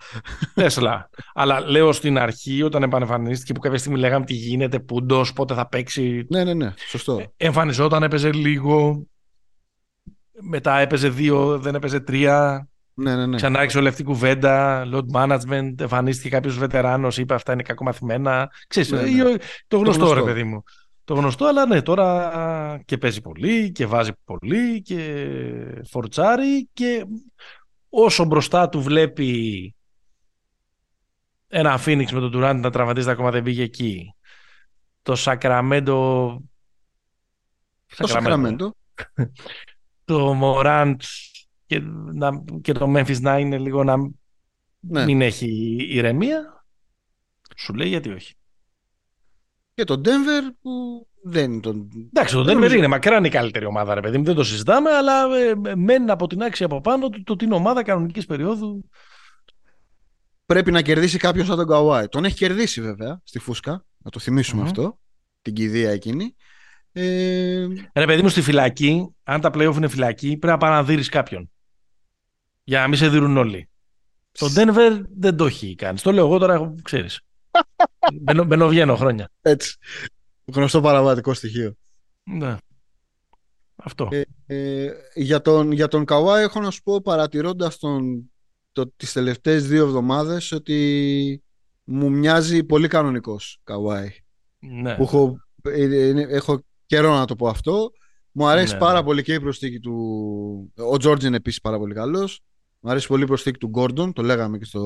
Τέσλα. 0.55 1.11
Αλλά 1.35 1.61
λέω 1.61 1.93
στην 1.93 2.19
αρχή, 2.19 2.63
όταν 2.63 2.83
επανεμφανίστηκε, 2.83 3.53
που 3.53 3.61
κάποια 3.61 3.79
στιγμή 3.79 3.99
λέγαμε 3.99 4.25
τι 4.25 4.35
γίνεται, 4.35 4.81
πούντο, 4.81 5.25
πότε 5.35 5.55
θα 5.55 5.69
παίξει. 5.69 6.27
Ναι, 6.29 6.45
ναι, 6.45 6.55
ναι, 6.55 6.75
σωστό. 6.89 7.33
Εμφανιζόταν, 7.37 8.03
έπαιζε 8.03 8.33
λίγο. 8.33 9.07
Μετά 10.41 10.79
έπαιζε 10.79 11.09
δύο, 11.09 11.59
δεν 11.59 11.75
έπαιζε 11.75 12.01
τρία. 12.01 12.69
Ναι, 12.95 13.17
ναι, 13.17 13.27
ναι. 13.27 13.37
Ξανά 13.37 13.59
άρχισε 13.59 13.79
όλη 13.79 13.89
αυτή 13.89 14.03
η 14.03 14.05
κουβέντα. 14.05 14.85
Load 14.93 15.07
management. 15.13 15.81
Εμφανίστηκε 15.81 16.29
κάποιος 16.29 16.59
βετεράνος, 16.59 17.19
είπε 17.19 17.35
αυτά 17.35 17.53
είναι 17.53 17.63
κακομαθημένα. 17.63 18.51
Ξέρεις, 18.67 18.91
Ναι, 18.91 19.01
ναι. 19.03 19.09
ή- 19.09 19.39
το 19.69 19.77
γνωστό, 19.79 20.05
γνωστό. 20.05 20.15
ρε 20.15 20.23
παιδί 20.33 20.45
μου. 20.45 20.63
Το 21.05 21.15
γνωστό, 21.15 21.47
αλλά 21.47 21.67
ναι, 21.67 21.83
τώρα 21.83 22.81
και 22.85 22.99
παίζει 22.99 23.21
πολύ 23.21 23.73
και 23.73 23.87
βάζει 23.87 24.11
πολύ 24.25 24.83
και 24.83 25.27
φορτσάρει 25.89 26.69
και 26.73 27.05
όσο 27.89 28.25
μπροστά 28.25 28.69
του 28.69 28.83
βλέπει 28.83 29.75
ένα 31.49 31.79
Phoenix 31.85 32.11
με 32.13 32.21
τον 32.21 32.33
Durant 32.35 32.59
να 32.61 32.71
τραυματίζεται 32.71 33.13
ακόμα 33.13 33.31
δεν 33.31 33.43
πήγε 33.43 33.63
εκεί. 33.63 34.15
Το 35.03 35.15
Sacramento 35.19 36.37
Το 37.97 38.09
Sacramento. 38.09 38.69
Το 40.07 40.35
Morant 40.43 40.97
και, 41.67 41.81
να, 42.15 42.45
και 42.63 42.73
το 42.73 42.87
Memphis 42.97 43.21
να 43.21 43.39
είναι 43.39 43.59
λίγο 43.59 43.85
να 43.85 43.97
Ναι. 44.81 45.05
μην 45.05 45.21
έχει 45.23 45.77
ηρεμία. 45.91 46.65
Σου 47.57 47.75
λέει 47.75 47.89
γιατί 47.89 48.11
όχι. 48.11 48.35
Και 49.75 49.85
το 49.85 50.01
Denver 50.05 50.51
που 50.63 51.07
δεν 51.23 51.53
είναι 51.53 51.61
τον. 51.61 51.89
Εντάξει, 52.07 52.35
το 52.35 52.43
Δεν 52.43 52.53
Denver 52.53 52.59
νομίζω. 52.59 52.77
είναι 52.77 52.87
μακράν 52.87 53.25
η 53.25 53.29
καλύτερη 53.29 53.65
ομάδα, 53.65 53.95
ρε 53.95 54.01
παιδί 54.01 54.19
μου, 54.19 54.25
δεν 54.25 54.35
το 54.35 54.45
συζητάμε, 54.45 54.91
αλλά 54.91 55.37
ε, 55.37 55.49
ε, 55.71 55.75
μένει 55.75 56.11
από 56.11 56.27
την 56.27 56.43
άξια 56.43 56.67
από 56.67 56.81
πάνω 56.81 57.09
του 57.09 57.23
το 57.23 57.33
ότι 57.33 57.45
είναι 57.45 57.55
ομάδα 57.55 57.83
κανονικής 57.83 58.27
περίοδου. 58.27 58.89
Πρέπει 60.47 60.71
να 60.71 60.83
κερδίσει 60.83 61.19
κάποιος 61.19 61.47
σαν 61.47 61.57
τον 61.57 61.67
Καουάι. 61.67 62.09
Τον 62.09 62.25
έχει 62.25 62.37
κερδίσει 62.37 62.81
βέβαια 62.81 63.21
στη 63.25 63.39
φούσκα. 63.39 63.85
Να 63.99 64.11
το 64.11 64.19
θυμισουμε 64.21 64.61
Μμμ. 64.61 64.67
αυτό. 64.69 64.99
Την 65.43 65.55
κηδεία 65.55 65.91
εκείνη. 65.91 66.35
Ε, 66.99 67.67
Ρε 67.95 68.05
παιδί 68.07 68.23
μου, 68.23 68.29
στη 68.29 68.43
φυλακή, 68.43 69.15
αν 69.25 69.41
τα 69.41 69.51
playoff 69.55 69.75
είναι 69.77 69.89
φυλακή, 69.89 70.29
πρέπει 70.29 70.47
να 70.47 70.57
παραδείρει 70.57 71.09
κάποιον. 71.09 71.51
Για 72.65 72.81
να 72.81 72.89
μην 72.89 72.99
σε 72.99 73.09
δίνουν 73.09 73.37
όλοι. 73.37 73.69
Το 74.33 74.47
Denver 74.57 75.03
δεν 75.19 75.37
το 75.37 75.47
έχει 75.47 75.75
κάνει. 75.75 75.99
Το 75.99 76.13
λέω 76.13 76.27
εγώ 76.27 76.39
τώρα, 76.39 76.75
ξέρεις. 76.83 77.21
Μπαίνω, 78.21 78.45
μπαίνω, 78.45 78.69
βγαίνω 78.69 78.97
χρόνια. 78.97 79.31
έτσι. 79.43 79.77
Γνωστό 80.45 80.81
παραβατικό 80.81 81.35
στοιχείο. 81.35 81.77
Ναι. 82.23 82.57
Αυτό. 83.77 84.09
Ε, 84.11 84.23
ε, 84.47 84.93
για, 85.15 85.41
τον, 85.41 85.73
για 85.73 85.89
τον 85.89 86.05
Καουάι 86.05 86.43
έχω 86.43 86.61
να 86.61 86.71
σου 86.71 86.83
πω 86.83 87.01
παρατηρώντας 87.01 87.79
τον 87.79 88.31
το, 88.73 88.93
τις 88.97 89.13
τελευταίες 89.13 89.67
δύο 89.69 89.85
εβδομάδες 89.85 90.53
ότι 90.53 91.43
μου 91.85 92.11
μοιάζει 92.11 92.65
πολύ 92.65 92.89
κανονικός 92.89 93.61
Καουάι. 93.65 94.11
ναι. 94.59 94.95
Που 94.95 95.03
έχω, 95.03 95.37
ε, 95.63 95.83
ε, 95.83 96.27
έχω 96.29 96.65
καιρό 96.87 97.15
να 97.15 97.25
το 97.25 97.37
πω 97.37 97.49
αυτό. 97.49 97.91
Μου 98.33 98.47
αρέσει 98.47 98.73
Ναι, 98.73 98.79
πάρα 98.79 98.99
ναι. 98.99 99.05
πολύ 99.05 99.23
και 99.23 99.35
η 99.35 99.41
προσθήκη 99.41 99.81
του. 99.81 99.95
Ο 100.77 100.97
Τζόρτζ 100.97 101.25
είναι 101.25 101.37
επίσης 101.37 101.61
πάρα 101.61 101.79
πολύ 101.79 101.95
καλός. 101.95 102.41
Μου 102.81 102.91
αρέσει 102.91 103.07
πολύ 103.07 103.23
η 103.23 103.27
προσθήκη 103.27 103.59
του 103.59 103.69
Γκόρντον, 103.69 104.13
το 104.13 104.23
λέγαμε 104.23 104.59
και 104.59 104.65
στο. 104.65 104.81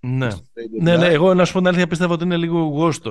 ναι. 0.00 0.30
στο 0.30 0.40
Trade 0.40 0.82
Ναι, 0.82 0.96
ναι, 0.96 1.06
Deadline. 1.06 1.10
εγώ 1.10 1.34
να 1.34 1.44
σου 1.44 1.52
πω 1.52 1.58
την 1.58 1.68
αλήθεια 1.68 1.86
πιστεύω 1.86 2.12
ότι 2.12 2.24
είναι 2.24 2.36
λίγο 2.36 2.58
γόστο 2.60 3.10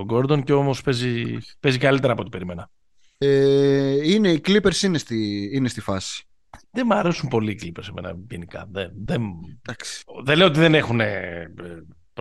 ο 0.00 0.04
Γκόρντον 0.04 0.42
και 0.42 0.52
όμως 0.52 0.82
παίζει, 0.82 1.38
παίζει 1.60 1.78
καλύτερα 1.78 2.12
από 2.12 2.20
ό,τι 2.22 2.30
περίμενα. 2.30 2.70
Ε, 3.18 4.10
είναι, 4.12 4.28
οι 4.30 4.40
Clippers 4.46 4.82
είναι 4.82 4.98
στη, 4.98 5.50
είναι 5.52 5.68
στη 5.68 5.80
φάση. 5.80 6.24
Δεν 6.70 6.84
μου 6.88 6.94
αρέσουν 6.94 7.28
πολύ 7.28 7.50
οι 7.52 7.58
Clippers 7.62 7.88
εμένα 7.88 8.18
γενικά. 8.30 8.68
Δεν, 8.70 8.90
δεν, 9.04 9.22
Εντάξει. 9.62 10.02
δεν 10.24 10.36
λέω 10.36 10.46
ότι 10.46 10.58
δεν 10.58 10.74
έχουν 10.74 11.00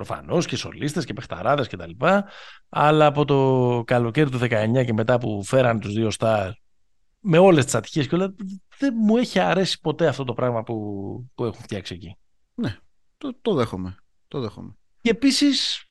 προφανώς 0.03 0.45
και 0.45 0.55
σολίστες 0.55 1.05
και 1.05 1.13
παιχταράδες 1.13 1.67
και 1.67 1.77
τα 1.77 1.87
λοιπά, 1.87 2.25
αλλά 2.69 3.05
από 3.05 3.25
το 3.25 3.83
καλοκαίρι 3.85 4.29
του 4.29 4.39
19 4.41 4.85
και 4.85 4.93
μετά 4.93 5.17
που 5.17 5.43
φέραν 5.43 5.79
τους 5.79 5.93
δύο 5.93 6.11
στάρ 6.11 6.51
με 7.19 7.37
όλες 7.37 7.65
τις 7.65 7.75
ατυχίες 7.75 8.07
και 8.07 8.15
όλα, 8.15 8.35
δεν 8.77 8.93
μου 8.97 9.17
έχει 9.17 9.39
αρέσει 9.39 9.79
ποτέ 9.79 10.07
αυτό 10.07 10.23
το 10.23 10.33
πράγμα 10.33 10.63
που, 10.63 10.75
που 11.35 11.45
έχουν 11.45 11.61
φτιάξει 11.61 11.93
εκεί. 11.93 12.17
Το, 13.17 13.37
το 13.41 13.53
δέχομαι. 13.53 13.95
Το 14.27 14.39
δέχομαι. 14.39 14.75
Και 15.01 15.09
επίσης 15.09 15.83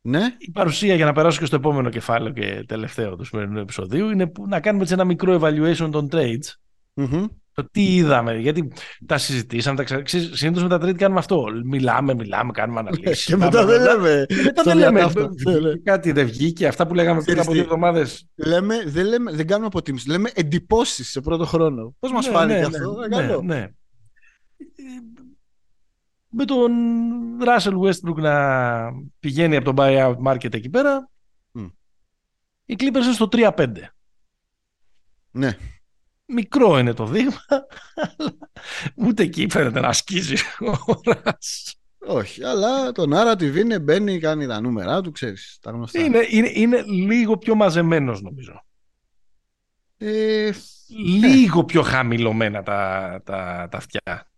Ναι. 0.00 0.36
η 0.38 0.50
παρουσία 0.50 0.94
για 0.94 1.04
να 1.04 1.12
περάσω 1.12 1.38
και 1.38 1.46
στο 1.46 1.56
επόμενο 1.56 1.90
κεφάλαιο 1.90 2.32
και 2.32 2.64
τελευταίο 2.68 3.16
του 3.16 3.24
σημερινού 3.24 3.58
επεισοδίου 3.58 4.10
είναι 4.10 4.26
που 4.26 4.46
να 4.48 4.60
κάνουμε 4.60 4.82
έτσι 4.82 4.94
ένα 4.94 5.04
μικρό 5.04 5.38
evaluation 5.42 5.88
των 5.92 6.08
trades. 6.12 6.46
Μμμ. 6.94 7.24
Το 7.54 7.68
τι 7.70 7.94
είδαμε, 7.94 8.36
γιατί 8.36 8.72
τα 9.06 9.18
συζητήσαμε, 9.18 9.84
τα 9.84 10.00
ξα... 10.02 10.02
συνήθως 10.32 10.62
με 10.62 10.68
τα 10.68 10.76
trade 10.76 10.94
κάνουμε 10.96 11.18
αυτό. 11.18 11.44
Μιλάμε, 11.64 12.14
μιλάμε, 12.14 12.52
κάνουμε 12.52 12.80
αναλύσεις. 12.80 13.24
Και 13.24 13.36
μετά 13.36 13.64
δεν 13.64 13.82
λέμε. 13.82 14.24
Και 14.28 14.34
μετά 14.42 14.60
στο 14.62 14.70
δεν 14.70 14.78
λέμε. 14.78 14.98
διατάφτα. 14.98 15.30
Ναι, 15.50 15.58
ναι. 15.58 15.76
Κάτι 15.76 16.12
δεν 16.12 16.26
βγήκε. 16.26 16.66
Αυτά 16.66 16.86
που 16.86 16.94
λέγαμε 16.94 17.22
πριν 17.22 17.24
Ξέρεις 17.36 17.42
από 17.42 17.52
δύο 17.52 17.62
τι. 17.62 17.66
εβδομάδες. 17.68 18.26
Λέμε, 18.34 18.82
δεν, 18.86 19.06
λέμε, 19.06 19.32
δεν 19.32 19.46
κάνουμε 19.46 19.66
αποτίμηση. 19.66 20.08
Λέμε 20.10 20.30
εντυπώσεις 20.34 21.10
σε 21.10 21.20
πρώτο 21.20 21.44
χρόνο. 21.46 21.94
Πώς 21.98 22.12
μας 22.12 22.26
φάνηκε 22.28 22.60
αυτό, 22.64 23.00
ε, 23.04 23.08
ναι, 23.08 23.16
καλό. 23.26 23.42
ναι. 23.42 23.58
Ε, 23.58 23.68
Με 26.28 26.44
τον 26.44 26.72
Russell 27.40 27.78
Westbrook 27.78 28.16
να 28.16 28.90
πηγαίνει 29.20 29.56
από 29.56 29.72
το 29.72 29.82
buyout 29.82 30.16
market 30.26 30.54
εκεί 30.54 30.68
πέρα, 30.70 31.10
Μμ. 31.52 31.64
οι 32.64 32.74
Clippers 32.78 33.02
είναι 33.04 33.12
στο 33.12 33.28
3-5. 33.32 33.66
Ναι. 35.30 35.56
Μικρό 36.26 36.78
είναι 36.78 36.92
το 36.92 37.06
δείγμα, 37.06 37.44
αλλά 37.94 38.38
ούτε 38.94 39.22
εκεί 39.22 39.46
φαίνεται 39.50 39.80
να 39.80 39.92
σκίζει 39.92 40.34
ο 40.58 41.00
Ρας. 41.04 41.74
Όχι, 42.06 42.44
αλλά 42.44 42.92
το 42.92 43.04
narrative 43.10 43.56
είναι 43.56 43.78
μπαίνει, 43.78 44.18
κάνει 44.18 44.46
τα 44.46 44.60
νούμερα 44.60 45.00
του, 45.00 45.10
ξέρεις, 45.10 45.58
τα 45.60 45.70
γνωστά. 45.70 46.00
Είναι, 46.00 46.26
είναι, 46.30 46.50
είναι 46.54 46.82
λίγο 46.82 47.38
πιο 47.38 47.54
μαζεμένος 47.54 48.22
νομίζω. 48.22 48.64
Ε, 49.96 50.50
Λίγο 50.96 51.64
πιο 51.64 51.82
χαμηλωμένα 51.82 52.62
τα, 52.62 53.20
τα, 53.24 53.68
τα 53.70 53.76
αυτιά. 53.76 54.30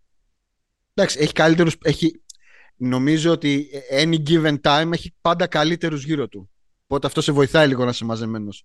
εντάξει, 0.95 1.19
έχει 1.21 1.33
καλύτερους, 1.33 1.77
έχει, 1.83 2.23
νομίζω 2.77 3.31
ότι 3.31 3.69
any 4.03 4.17
given 4.29 4.61
time 4.61 4.91
έχει 4.93 5.15
πάντα 5.21 5.47
καλύτερους 5.47 6.05
γύρω 6.05 6.29
του. 6.29 6.51
Οπότε 6.85 7.07
αυτό 7.07 7.21
σε 7.21 7.33
βοηθάει 7.33 7.69
λίγο 7.69 7.85
να 7.85 7.91
είσαι 7.91 8.05
μαζεμένος. 8.05 8.65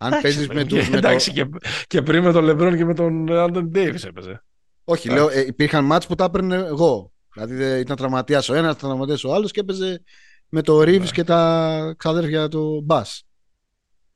Αν 0.00 0.06
Εντάξει, 0.12 0.22
παίζεις 0.22 0.48
με, 0.48 0.54
και- 0.62 0.64
τους, 0.68 0.84
με 0.84 0.90
το... 0.90 0.96
εντάξει, 0.96 1.32
και, 1.32 1.48
και 1.86 2.02
πριν 2.02 2.22
με 2.22 2.32
τον 2.32 2.44
Λεμπρόν 2.44 2.76
και 2.76 2.84
με 2.84 2.94
τον 2.94 3.32
Άντων 3.32 3.68
Ντέιβις 3.68 4.04
έπαιζε. 4.04 4.42
Όχι, 4.84 5.08
λέω, 5.10 5.28
ε, 5.28 5.40
υπήρχαν 5.46 5.84
μάτς 5.84 6.06
που 6.06 6.14
τα 6.14 6.24
έπαιρνε 6.24 6.56
εγώ. 6.56 7.12
Δηλαδή 7.34 7.54
δεν- 7.54 7.80
ήταν 7.80 7.96
τραυματίας 7.96 8.48
ο 8.48 8.54
ένας, 8.54 8.74
ήταν 8.74 8.88
τραυματίας 8.88 9.24
ο 9.24 9.34
άλλος 9.34 9.50
και 9.50 9.60
έπαιζε 9.60 10.02
με 10.48 10.62
το 10.62 10.80
Reeves 10.80 10.98
Ναι. 11.00 11.06
και 11.10 11.24
τα 11.24 11.94
ξαδέρφια 11.98 12.48
του 12.48 12.82
Μπάς. 12.84 13.22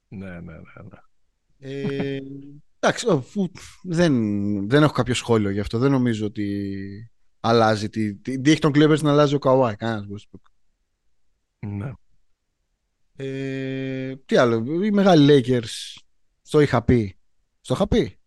Ναι, 0.09 0.27
ναι, 0.31 0.41
ναι. 0.41 0.53
ναι. 0.91 0.99
Ε, 1.59 2.19
εντάξει, 2.79 3.07
δεν, 3.83 4.13
δεν 4.69 4.83
έχω 4.83 4.93
κάποιο 4.93 5.15
σχόλιο 5.15 5.51
γι' 5.51 5.61
αυτό. 5.61 5.79
Δεν 5.79 5.91
νομίζω 5.91 6.27
ότι 6.27 7.11
αλλάζει. 7.41 7.89
Τι, 7.89 8.15
τι, 8.15 8.41
τι 8.41 8.51
έχει 8.51 8.61
τον 8.61 8.73
Clippers 8.75 9.01
να 9.01 9.11
αλλάζει 9.11 9.35
ο 9.35 9.39
Καουάι. 9.39 9.77
Κανένας 9.77 10.07
Ναι. 11.59 11.93
Ε, 13.25 14.17
τι 14.17 14.37
άλλο, 14.37 14.85
οι 14.85 14.91
μεγάλοι 14.91 15.43
Lakers 15.47 16.01
στο 16.43 16.61
είχα 16.61 16.83
πει. 16.83 17.19
Στο 17.61 17.75
είχα 17.75 17.89
πει. 17.89 18.19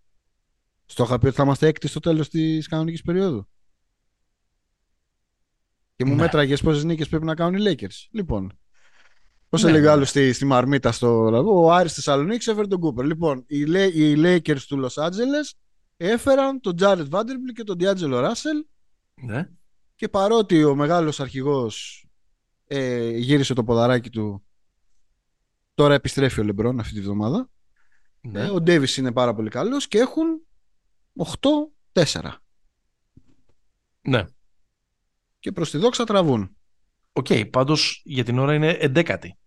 Στο 0.86 1.04
είχα 1.04 1.20
πει 1.20 1.26
ότι 1.26 1.36
θα 1.36 1.43
είμαστε 1.43 1.68
έκτη 1.68 1.88
στο 1.88 2.00
τέλος 2.00 2.30
της 2.30 2.68
κανονικής 2.68 3.02
περίοδου. 3.02 3.48
Και 5.96 6.06
μου 6.06 6.16
ναι. 6.16 6.22
μέτραγες 6.22 6.62
πόσες 6.62 6.84
νίκες 6.84 7.10
πρέπει 7.10 7.26
να 7.26 7.36
κάνουν 7.36 7.62
οι 7.62 7.76
Lakers. 7.76 8.08
Λοιπόν, 8.12 8.60
Πώς 9.50 9.64
ναι, 9.64 9.70
έλεγε 9.70 9.86
ναι. 9.86 9.91
άλλο 9.91 10.06
στη, 10.06 10.34
στη 10.34 10.46
Μαρμίτα 10.46 10.91
στο 10.91 11.08
Ο 11.46 11.74
Άρης 11.74 11.93
Θεσσαλονίκης 11.93 12.48
έφερε 12.48 12.68
τον 12.68 12.80
Κούπερ. 12.80 13.06
Λοιπόν, 13.06 13.43
οι, 13.48 13.60
οι 13.93 14.16
Lakers 14.18 14.62
του 14.68 14.86
Los 14.86 15.04
Angeles 15.04 15.52
έφεραν 15.98 16.62
τον 16.62 16.76
Jared 16.80 17.10
Vanderbilt 17.10 17.54
και 17.54 17.64
τον 17.64 17.78
D'Angelo 17.80 18.30
Russell. 18.30 18.66
Ναι. 19.22 19.50
Και 19.96 20.10
παρότι 20.10 20.64
ο 20.64 20.76
μεγάλος 20.76 21.20
αρχηγός 21.20 22.06
ε, 22.68 23.10
γύρισε 23.10 23.54
το 23.54 23.64
ποδαράκι 23.64 24.10
του, 24.10 24.46
τώρα 25.76 25.93
επιστρέφει 25.93 26.39
ο 26.39 26.43
Λεμπρόν 26.43 26.80
αυτή 26.80 26.93
τη 26.93 27.01
βδομάδα. 27.01 27.49
Ναι. 28.21 28.41
Ε, 28.41 28.49
ο 28.49 28.61
Ντέβις 28.61 28.97
είναι 28.97 29.11
πάρα 29.11 29.34
πολύ 29.34 29.49
καλός 29.49 29.88
και 29.88 29.97
έχουν 29.97 30.41
8-4. 31.93 32.32
Ναι. 34.01 34.26
Και 35.39 35.51
προς 35.51 35.69
τη 35.71 35.78
δόξα 35.78 36.03
τραβούν. 36.03 36.57
OK, 37.11 37.26
okay, 37.30 37.49
πάντως 37.51 38.01
για 38.05 38.23
την 38.23 38.39
ώρα 38.39 38.53
είναι 38.53 38.69
εντέκατη. 38.69 39.38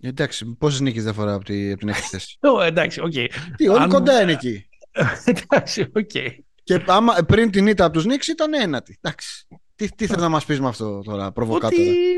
Εντάξει, 0.00 0.46
πόσες 0.46 0.80
νίκες 0.80 1.02
διαφορά 1.02 1.34
από, 1.34 1.44
τη, 1.44 1.70
από 1.70 1.78
την 1.78 1.88
έκτη 1.88 2.00
θέση; 2.00 2.38
εντάξει, 2.62 3.00
OK. 3.00 3.12
Okay. 3.14 3.28
Τι, 3.56 3.68
όλοι 3.68 3.82
Αν... 3.82 3.88
κοντά 3.88 4.22
είναι 4.22 4.32
εκεί. 4.32 4.68
εντάξει, 5.24 5.80
οκ. 5.80 6.10
Okay. 6.12 6.38
Και 6.62 6.84
άμα, 6.86 7.14
πριν 7.14 7.50
την 7.50 7.66
ήττα 7.66 7.84
από 7.84 7.94
τους 7.94 8.04
Νικς 8.04 8.26
ήταν 8.26 8.54
ένατη. 8.54 8.98
Εντάξει. 9.00 9.46
Τι, 9.74 9.88
τι 9.88 10.06
θέλει 10.06 10.20
να 10.20 10.28
μας 10.28 10.44
πεις 10.44 10.60
με 10.60 10.68
αυτό 10.68 11.00
τώρα, 11.00 11.32
προβοκάτορα. 11.32 11.82
Ότι 11.82 11.90
ε, 11.90 12.16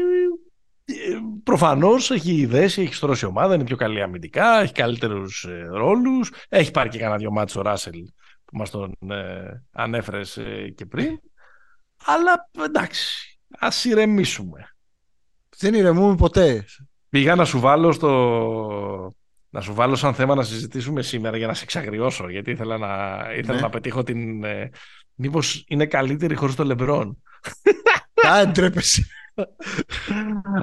προφανώς 1.43 2.11
έχει 2.11 2.47
δέσει, 2.47 2.83
έχει 2.83 2.95
στρώσει 2.95 3.27
ομάδα, 3.27 3.55
είναι 3.55 3.65
πιο 3.65 3.77
καλή 3.77 4.03
αμυντικά, 4.03 4.61
έχει 4.61 4.73
καλύτερους 4.73 5.45
ε, 5.45 5.67
ρόλους. 5.71 6.33
Έχει 6.49 6.71
πάρει 6.71 6.89
και 6.89 6.99
κανένα 6.99 7.17
δυο 7.17 7.31
ματς 7.31 7.61
ο 7.61 7.63
Ράσελ 7.63 7.99
που 8.45 8.57
μας 8.57 8.71
τον 8.71 8.95
ε, 9.11 9.63
ανέφερες 9.73 10.37
ε, 10.37 10.73
και 10.77 10.87
πριν. 10.87 11.21
Αλλά 12.05 12.49
εντάξει, 12.65 13.39
ας 13.59 13.85
ηρεμήσουμε. 13.85 14.75
Δεν 15.57 15.75
ηρεμούμε 15.75 16.15
ποτέ. 16.15 16.65
Πήγα 17.09 17.35
να 17.35 17.45
σου 17.45 17.61
βάλω 17.61 17.93
στο. 17.93 19.13
Να 19.51 19.61
σου 19.61 19.75
βάλω 19.75 19.97
σαν 19.97 20.15
θέμα 20.15 20.35
να 20.35 20.43
συζητήσουμε 20.43 21.03
σήμερα 21.03 21.37
για 21.37 21.47
να 21.47 21.55
σε 21.55 21.63
εξαγριώσω, 21.63 22.31
γιατί 22.31 22.51
ήθελα 22.51 22.79
να, 22.79 23.19
ήθελα 23.37 23.55
ναι. 23.55 23.61
να 23.61 23.69
πετύχω 23.69 24.03
την... 24.03 24.45
Ε, 24.45 24.71
μήπως 25.15 25.65
είναι 25.69 25.87
καλύτερη 25.87 26.35
χωρίς 26.35 26.55
το 26.55 26.65
Λεμπρόν. 26.65 27.23
Α, 28.29 28.47
ντρέπεσαι. 28.47 29.07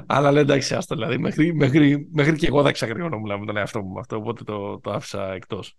Αλλά 0.06 0.32
λέει 0.32 0.42
εντάξει, 0.42 0.74
άστο, 0.74 0.94
δηλαδή 0.94 1.18
μέχρι, 1.18 1.54
μέχρι, 1.54 2.08
μέχρι 2.12 2.36
και 2.36 2.46
εγώ 2.46 2.62
θα 2.62 2.68
εξαγριώνω 2.68 3.18
με 3.18 3.46
τον 3.46 3.56
εαυτό 3.56 3.82
μου 3.82 3.98
αυτό, 3.98 4.16
οπότε 4.16 4.44
το, 4.44 4.80
το 4.80 4.90
άφησα 4.90 5.32
εκτός. 5.32 5.76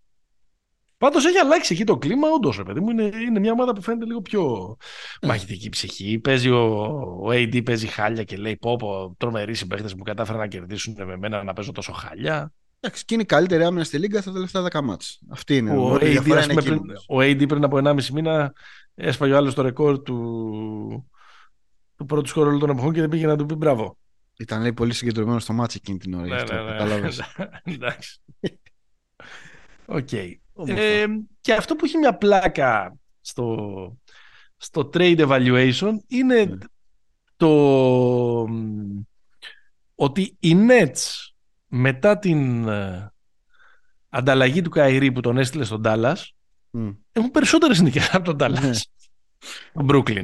Πάντως 0.98 1.26
έχει 1.26 1.38
αλλάξει 1.38 1.74
εκεί 1.74 1.84
το 1.84 1.98
κλίμα, 1.98 2.28
όντως, 2.30 2.58
ρε 2.58 2.64
παιδί 2.64 2.80
μου. 2.80 2.90
Είναι, 2.90 3.12
είναι 3.28 3.40
μια 3.40 3.52
ομάδα 3.52 3.74
που 3.74 3.82
φαίνεται 3.82 4.06
λίγο 4.06 4.22
πιο 4.22 4.76
mm. 5.20 5.28
μαχητική 5.28 5.70
ψυχή. 5.70 6.20
Παίζει 6.20 6.50
ο, 6.50 6.84
ο 7.24 7.28
AD, 7.30 7.64
παίζει 7.64 7.88
χάλια 7.88 8.24
και 8.24 8.38
λέει: 8.38 8.58
Πω, 8.58 8.76
πω 8.76 9.16
τρομεροί 9.18 9.54
συμπαίκτες 9.54 9.96
που 9.96 10.04
κατάφεραν 10.04 10.40
να 10.40 10.48
κερδίσουν 10.48 10.96
με 11.06 11.18
μένα 11.18 11.44
να 11.44 11.54
παίζω 11.54 11.72
τόσο 11.72 11.92
χάλια. 11.92 12.54
Εντάξει, 12.80 13.06
και 13.06 13.14
είναι 13.14 13.24
η 13.24 13.26
καλύτερη 13.26 13.64
άμυνα 13.64 13.84
στη 13.84 13.98
Λίγκα 13.98 14.22
στα 14.22 14.32
τελευταία 14.32 14.68
10 14.72 14.82
ματς. 14.84 15.20
Αυτή 15.30 15.58
είναι. 15.58 15.72
Ο, 15.72 15.94
ο, 15.94 15.98
AD, 16.02 16.26
είναι 16.26 16.54
πριν, 16.54 16.80
ο 17.08 17.18
AD 17.18 17.48
πριν 17.48 17.64
από 17.64 17.80
1,5 17.84 18.06
μήνα 18.06 18.54
έσπαγε 18.96 19.34
ο 19.34 19.38
άλλος 19.38 19.54
το 19.54 19.62
ρεκόρ 19.62 20.02
του, 20.02 21.10
του 21.98 22.06
πρώτου 22.06 22.28
σκόρερ 22.28 22.48
όλων 22.48 22.60
των 22.60 22.70
εποχών 22.70 22.94
και 22.94 23.00
δεν 23.00 23.10
πήγε 23.10 23.26
να 23.26 23.36
του 23.36 23.46
πει 23.46 23.56
μπράβο. 23.56 23.98
Ήταν 24.38 24.62
λέει, 24.62 24.74
πολύ 24.74 24.94
συγκεντρωμένος 24.94 25.40
στο 25.40 25.54
ματς 25.54 25.78
εκείνη 25.82 25.98
την 25.98 26.14
ώρα. 26.14 26.26
Ναι, 26.26 26.86
ναι, 26.86 27.00
ναι. 27.00 27.10
Εντάξει. 27.74 28.20
Οκ. 29.86 30.12
Ε, 30.66 31.06
και 31.42 31.54
αυτό 31.54 31.76
που 31.76 31.86
έχει 31.86 31.98
μια 31.98 32.18
πλάκα 32.18 32.98
στο, 33.22 33.98
στο 34.58 34.90
trade 34.94 35.28
evaluation 35.28 35.94
είναι 36.08 36.46
ναι. 36.46 36.58
το 37.36 38.50
ότι 39.96 40.38
οι 40.40 40.56
Nets 40.70 41.32
μετά 41.68 42.20
την 42.20 42.68
ε, 42.68 43.12
ανταλλαγή 44.10 44.62
του 44.62 44.70
Καϊρή 44.70 45.12
που 45.12 45.20
τον 45.20 45.38
έστειλε 45.38 45.64
στον 45.64 45.82
Dallas 45.86 46.24
έχουν 47.12 47.32
περισσότερες 47.32 47.82
νίκες 47.82 48.14
από 48.14 48.36
τον 48.36 48.38
Dallas. 48.40 48.62
Ναι. 48.62 48.72
Τον 49.74 49.88
Brooklyn. 49.90 50.24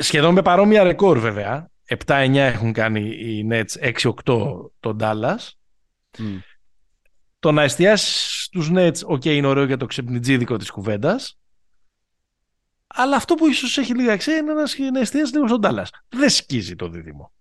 Σχεδόν 0.00 0.34
με 0.34 0.42
παρόμοια 0.42 0.82
ρεκόρ 0.82 1.18
βέβαια. 1.18 1.70
7-9 2.06 2.34
έχουν 2.34 2.72
κάνει 2.72 3.00
οι 3.00 3.48
Nets, 3.50 3.92
6-8 4.24 4.70
τον 4.80 4.98
Dallas. 5.00 5.50
Mm. 6.18 6.40
Το 7.38 7.52
να 7.52 7.62
εστιάσεις 7.62 8.42
στους 8.44 8.70
Nets, 8.72 9.00
OK, 9.12 9.24
είναι 9.24 9.46
ωραίο 9.46 9.64
για 9.64 9.76
το 9.76 9.86
ξεπνιτζίδικο 9.86 10.56
της 10.56 10.70
κουβέντας. 10.70 11.38
Αλλά 12.86 13.16
αυτό 13.16 13.34
που 13.34 13.46
ίσως 13.46 13.78
έχει 13.78 13.94
λίγα 13.94 14.12
αξία 14.12 14.36
είναι 14.36 14.52
να 14.92 15.00
εστιάσεις 15.00 15.34
λίγο 15.34 15.48
στον 15.48 15.60
Dallas. 15.62 15.88
Δεν 16.08 16.30
σκίζει 16.30 16.76
το 16.76 16.88
δίδυμο. 16.88 17.32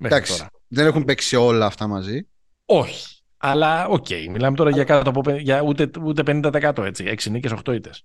Εντάξει. 0.00 0.36
Τώρα. 0.36 0.50
Δεν 0.68 0.86
έχουν 0.86 1.04
παίξει 1.04 1.36
όλα 1.36 1.66
αυτά 1.66 1.86
μαζί. 1.86 2.28
Όχι. 2.64 3.20
Αλλά 3.36 3.86
OK, 3.86 4.06
okay, 4.08 4.26
μιλάμε 4.30 4.56
τώρα 4.56 4.70
για, 4.70 4.84
κάτω 4.84 5.10
από, 5.10 5.30
για 5.30 5.60
ούτε, 5.60 5.90
ούτε 6.00 6.22
50% 6.26 6.78
έτσι. 6.78 7.04
6 7.22 7.30
νίκες, 7.30 7.52
8 7.64 7.74
ήττες. 7.74 8.04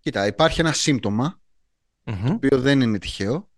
Κοίτα, 0.00 0.26
υπάρχει 0.26 0.60
ένα 0.60 0.72
σύμπτωμα 0.72 1.40
το 2.04 2.32
οποίο 2.32 2.60
δεν 2.60 2.80
είναι 2.80 2.98
τυχαίο. 2.98 3.50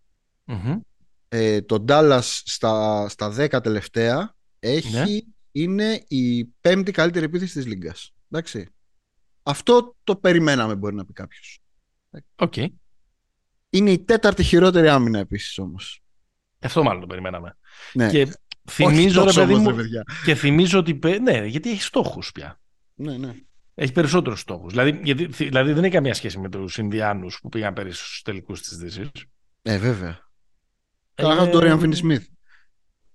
Ε, 1.28 1.62
το 1.62 1.84
Dallas 1.88 2.20
στα, 2.22 3.08
στα 3.08 3.34
10 3.38 3.62
τελευταία 3.62 4.34
έχει, 4.58 4.92
ναι. 4.92 5.04
είναι 5.52 6.04
η 6.08 6.44
πέμπτη 6.44 6.92
καλύτερη 6.92 7.24
επίθεση 7.24 7.52
της 7.52 7.66
Λίγκας. 7.66 8.14
Εντάξει. 8.30 8.68
Αυτό 9.42 9.96
το 10.04 10.16
περιμέναμε 10.16 10.74
μπορεί 10.74 10.94
να 10.94 11.04
πει 11.04 11.12
κάποιος. 11.12 11.60
Okay. 12.36 12.66
Είναι 13.70 13.90
η 13.90 13.98
τέταρτη 13.98 14.42
χειρότερη 14.42 14.88
άμυνα 14.88 15.18
επίσης 15.18 15.58
όμως. 15.58 16.02
Αυτό 16.58 16.82
μάλλον 16.82 17.00
το 17.00 17.06
περιμέναμε. 17.06 17.56
Ναι. 17.92 18.10
Και 18.10 18.36
θυμίζω, 18.70 19.24
ρε 19.24 19.32
παιδί 19.32 19.54
μου, 19.54 19.76
και 20.24 20.34
θυμίζω 20.34 20.78
ότι. 20.78 20.98
Ναι, 21.20 21.46
γιατί 21.46 21.70
έχει 21.70 21.82
στόχους 21.82 22.32
πια. 22.32 22.60
Ναι, 22.94 23.16
ναι. 23.16 23.34
Έχει 23.74 23.92
περισσότερους 23.92 24.40
στόχους. 24.40 24.72
Δηλαδή, 24.72 25.00
γιατί, 25.02 25.26
δηλαδή 25.26 25.72
δεν 25.72 25.84
έχει 25.84 25.92
καμία 25.92 26.14
σχέση 26.14 26.38
με 26.38 26.48
τους 26.48 26.78
Ινδιάνους 26.78 27.38
που 27.42 27.48
πήγαν 27.48 27.74
πέρυσι 27.74 28.04
στους 28.04 28.22
τελικούς 28.22 28.60
της 28.60 28.76
Δύσης. 28.76 29.10
Ε, 29.62 29.78
βέβαια. 29.78 30.18
Καλά, 31.14 31.42
ε, 31.42 31.50
τον 31.50 31.78
Φίνι 31.78 31.94
Σμιθ. 31.94 32.26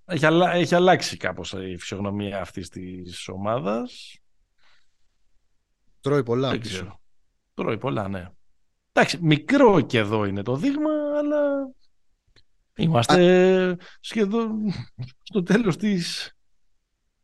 Έχει, 0.04 0.26
αλλα... 0.26 0.52
έχει 0.52 0.74
αλλάξει 0.74 1.16
κάπως 1.16 1.52
η 1.52 1.76
φυσιογνωμία 1.78 2.40
αυτής 2.40 2.68
της 2.68 3.28
ομάδας. 3.28 4.18
Τρώει 6.00 6.22
πολλά. 6.22 6.50
Δεν 6.50 6.60
ξέρω. 6.60 7.00
Τρώει 7.54 7.78
πολλά, 7.78 8.08
ναι. 8.08 8.28
Εντάξει, 8.92 9.18
μικρό 9.20 9.80
και 9.80 9.98
εδώ 9.98 10.24
είναι 10.24 10.42
το 10.42 10.56
δείγμα, 10.56 10.90
αλλά 11.18 11.70
είμαστε 12.76 13.76
σχεδόν 14.00 14.72
στο 15.22 15.42
τέλος 15.42 15.76
της... 15.76 16.34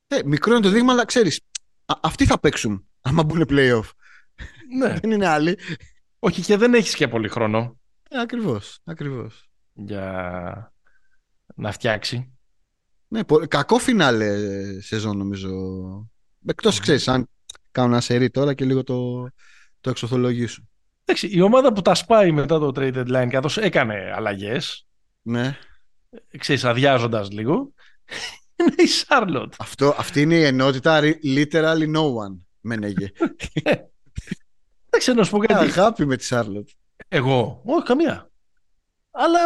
Ε, 0.07 0.22
μικρό 0.24 0.53
είναι 0.53 0.62
το 0.62 0.70
δείγμα, 0.70 0.93
αλλά 0.93 1.05
ξέρεις, 1.05 1.41
αυτοί 1.87 2.26
θα 2.26 2.41
παίξουν 2.41 2.87
άμα 3.01 3.22
μπουν 3.22 3.47
playoff. 3.49 3.91
Ναι. 4.78 4.99
δεν 4.99 5.11
είναι 5.11 5.26
άλλοι. 5.26 5.59
Όχι 6.18 6.43
και 6.43 6.57
δεν 6.57 6.74
έχεις 6.74 6.95
και 6.95 7.09
πολύ 7.09 7.28
χρόνο. 7.28 7.78
Ε, 8.09 8.20
ακριβώς, 8.20 8.78
ακριβώς. 8.84 9.49
Για 9.72 10.72
να 11.55 11.72
φτιάξει. 11.72 12.30
Ναι, 13.09 13.20
κακό 13.49 13.78
φινάλε 13.78 14.37
σεζόν 14.80 15.16
νομίζω. 15.16 15.51
Εκτός, 16.47 16.78
mm. 16.78 16.80
ξέρεις, 16.80 17.09
αν 17.09 17.28
κάνω 17.70 17.89
ένα 17.89 18.01
σερί 18.01 18.30
τώρα 18.30 18.55
και 18.55 18.64
λίγο 18.64 18.82
το, 18.82 19.22
το 19.80 19.91
εξοθολογήσουν. 19.91 20.68
Εντάξει, 21.05 21.28
η 21.37 21.41
ομάδα 21.41 21.72
που 21.72 21.82
τα 21.82 21.95
σπάει 21.95 22.32
μετά 22.32 22.59
το 22.59 22.72
trade 22.74 22.95
deadline 22.95 23.28
καθώς 23.30 23.57
έκανε 23.57 24.12
αλλαγές 24.14 24.87
ναι. 25.22 25.57
ξέρεις, 26.39 26.64
αδειάζοντας 26.64 27.30
λίγο 27.30 27.72
είναι 28.57 28.74
η 28.76 28.86
Σάρλοτ. 28.86 29.54
Αυτό, 29.59 29.94
αυτή 29.98 30.20
είναι 30.20 30.34
η 30.34 30.44
ενότητα 30.44 31.00
literally 31.24 31.94
no 31.94 32.02
one 32.02 32.38
μένεγε. 32.61 33.12
Δεν 34.90 34.98
ξέρω 34.98 35.16
να 35.18 35.24
σου 35.24 35.30
πω 35.30 35.38
κάτι. 35.38 35.64
Αγάπη 35.64 36.07
με 36.07 36.16
τη 36.16 36.24
Σάρλοτ. 36.24 36.68
Εγώ, 37.09 37.62
όχι 37.64 37.84
καμία. 37.84 38.30
Αλλά 39.11 39.38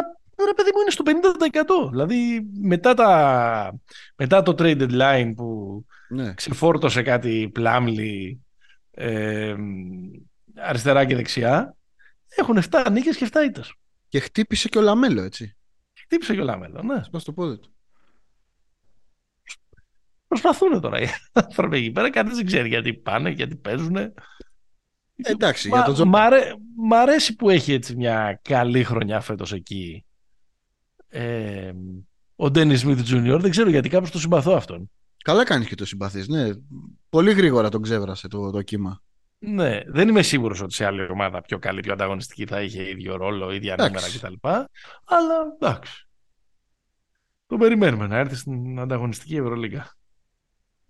ρε 0.46 0.54
παιδί 0.54 0.70
μου 0.74 0.80
είναι 0.80 0.90
στο 0.90 1.04
50%. 1.86 1.90
Δηλαδή 1.90 2.48
μετά, 2.61 2.94
τα, 2.94 3.78
μετά 4.16 4.42
το 4.42 4.54
trade 4.58 4.88
deadline 4.90 5.32
που 5.36 5.80
ναι. 6.08 6.34
ξεφόρτωσε 6.34 7.02
κάτι 7.02 7.50
πλάμλι 7.52 8.40
ε, 8.90 9.54
αριστερά 10.56 11.04
και 11.04 11.16
δεξιά 11.16 11.76
έχουν 12.36 12.62
7 12.70 12.86
νίκες 12.90 13.16
και 13.16 13.28
7 13.32 13.36
ήττες. 13.46 13.74
Και 14.08 14.20
χτύπησε 14.20 14.68
και 14.68 14.78
ο 14.78 14.80
Λαμέλο 14.80 15.22
έτσι. 15.22 15.56
Χτύπησε 16.02 16.34
και 16.34 16.40
ο 16.40 16.44
Λαμέλο, 16.44 16.82
ναι. 16.82 17.02
Σπάς 17.02 17.24
το 17.24 17.32
πόδι 17.32 17.58
του. 17.58 17.74
Προσπαθούν 20.31 20.81
τώρα 20.81 21.01
οι 21.01 21.07
άνθρωποι 21.33 21.76
εκεί 21.76 21.91
πέρα. 21.91 22.11
Κανείς 22.11 22.37
δεν 22.37 22.47
ξέρει 22.47 22.68
γιατί 22.68 22.95
πάνε, 22.95 23.31
γιατί 23.31 23.57
παίζουν. 23.57 23.97
Εντάξει, 25.16 25.68
Μα, 25.68 25.76
για 25.76 25.85
τον 25.85 25.95
Τζο... 25.95 26.07
μ, 26.07 26.16
αρέ- 26.16 26.55
μ' 26.76 26.95
αρέσει 26.95 27.37
που 27.37 27.51
έχει 27.51 27.72
έτσι 27.72 27.97
μια 27.97 28.41
καλή 28.43 28.85
χρονιά 28.85 29.20
φέτος 29.20 29.53
εκεί 29.53 30.05
ε, 31.09 31.72
ο 32.37 32.51
Ντένι 32.51 32.76
Σμιθ 32.76 33.03
Τζούνιορ. 33.03 33.41
Δεν 33.41 33.51
ξέρω 33.51 33.70
γιατί 33.70 33.89
κάπως 33.89 34.11
το 34.11 34.18
συμπαθώ 34.18 34.53
αυτόν. 34.53 34.91
Καλά 35.24 35.45
κάνεις 35.45 35.68
και 35.68 35.74
το 35.74 35.87
συμπαθείς, 35.87 36.28
ναι. 36.28 36.51
Πολύ 37.09 37.33
γρήγορα 37.33 37.68
τον 37.68 37.83
ξέβρασε 37.83 38.28
το, 38.28 38.51
το 38.51 38.62
κύμα. 38.62 39.03
Ναι, 39.39 39.81
δεν 39.87 40.09
είμαι 40.09 40.22
σίγουρος 40.22 40.61
ότι 40.61 40.74
σε 40.74 40.85
άλλη 40.85 41.11
ομάδα 41.11 41.41
πιο 41.41 41.59
καλή, 41.59 41.81
πιο 41.81 41.93
ανταγωνιστική 41.93 42.45
θα 42.47 42.62
είχε 42.62 42.89
ίδιο 42.89 43.16
ρόλο, 43.16 43.51
ίδια 43.51 43.72
Εντάξει. 43.72 44.18
νούμερα 44.20 44.39
κτλ. 44.41 44.49
Αλλά 45.05 45.35
εντάξει. 45.61 46.09
Το 47.47 47.57
περιμένουμε 47.57 48.07
να 48.07 48.16
έρθει 48.16 48.35
στην 48.35 48.78
ανταγωνιστική 48.78 49.37
Ευρωλίγκα. 49.37 49.95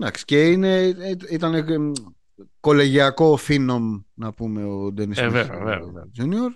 Εντάξει, 0.01 0.25
και 0.25 0.51
είναι, 0.51 0.83
ε, 0.85 1.15
ήταν 1.31 1.55
ε, 1.55 1.79
μ, 1.79 1.93
κολεγιακό 2.61 3.37
φίνομ, 3.37 4.01
να 4.15 4.33
πούμε, 4.33 4.65
ο 4.65 4.93
Ντένις 4.93 5.19
Ε, 5.19 5.29
βέβαια, 5.29 5.59
βέβαια, 5.59 5.79
βέβαια. 5.81 6.05
Junior. 6.19 6.55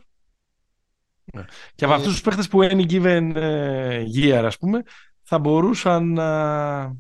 Και 1.74 1.84
από 1.84 1.92
Ε, 1.92 1.96
αυτούς 1.96 2.12
τους 2.12 2.20
παίχτες 2.20 2.48
που 2.48 2.62
είναι 2.62 2.84
given 2.88 3.32
ε, 3.34 4.04
year, 4.16 4.42
ας 4.44 4.58
πούμε, 4.58 4.82
θα 5.22 5.38
μπορούσαν 5.38 6.12
να 6.12 6.96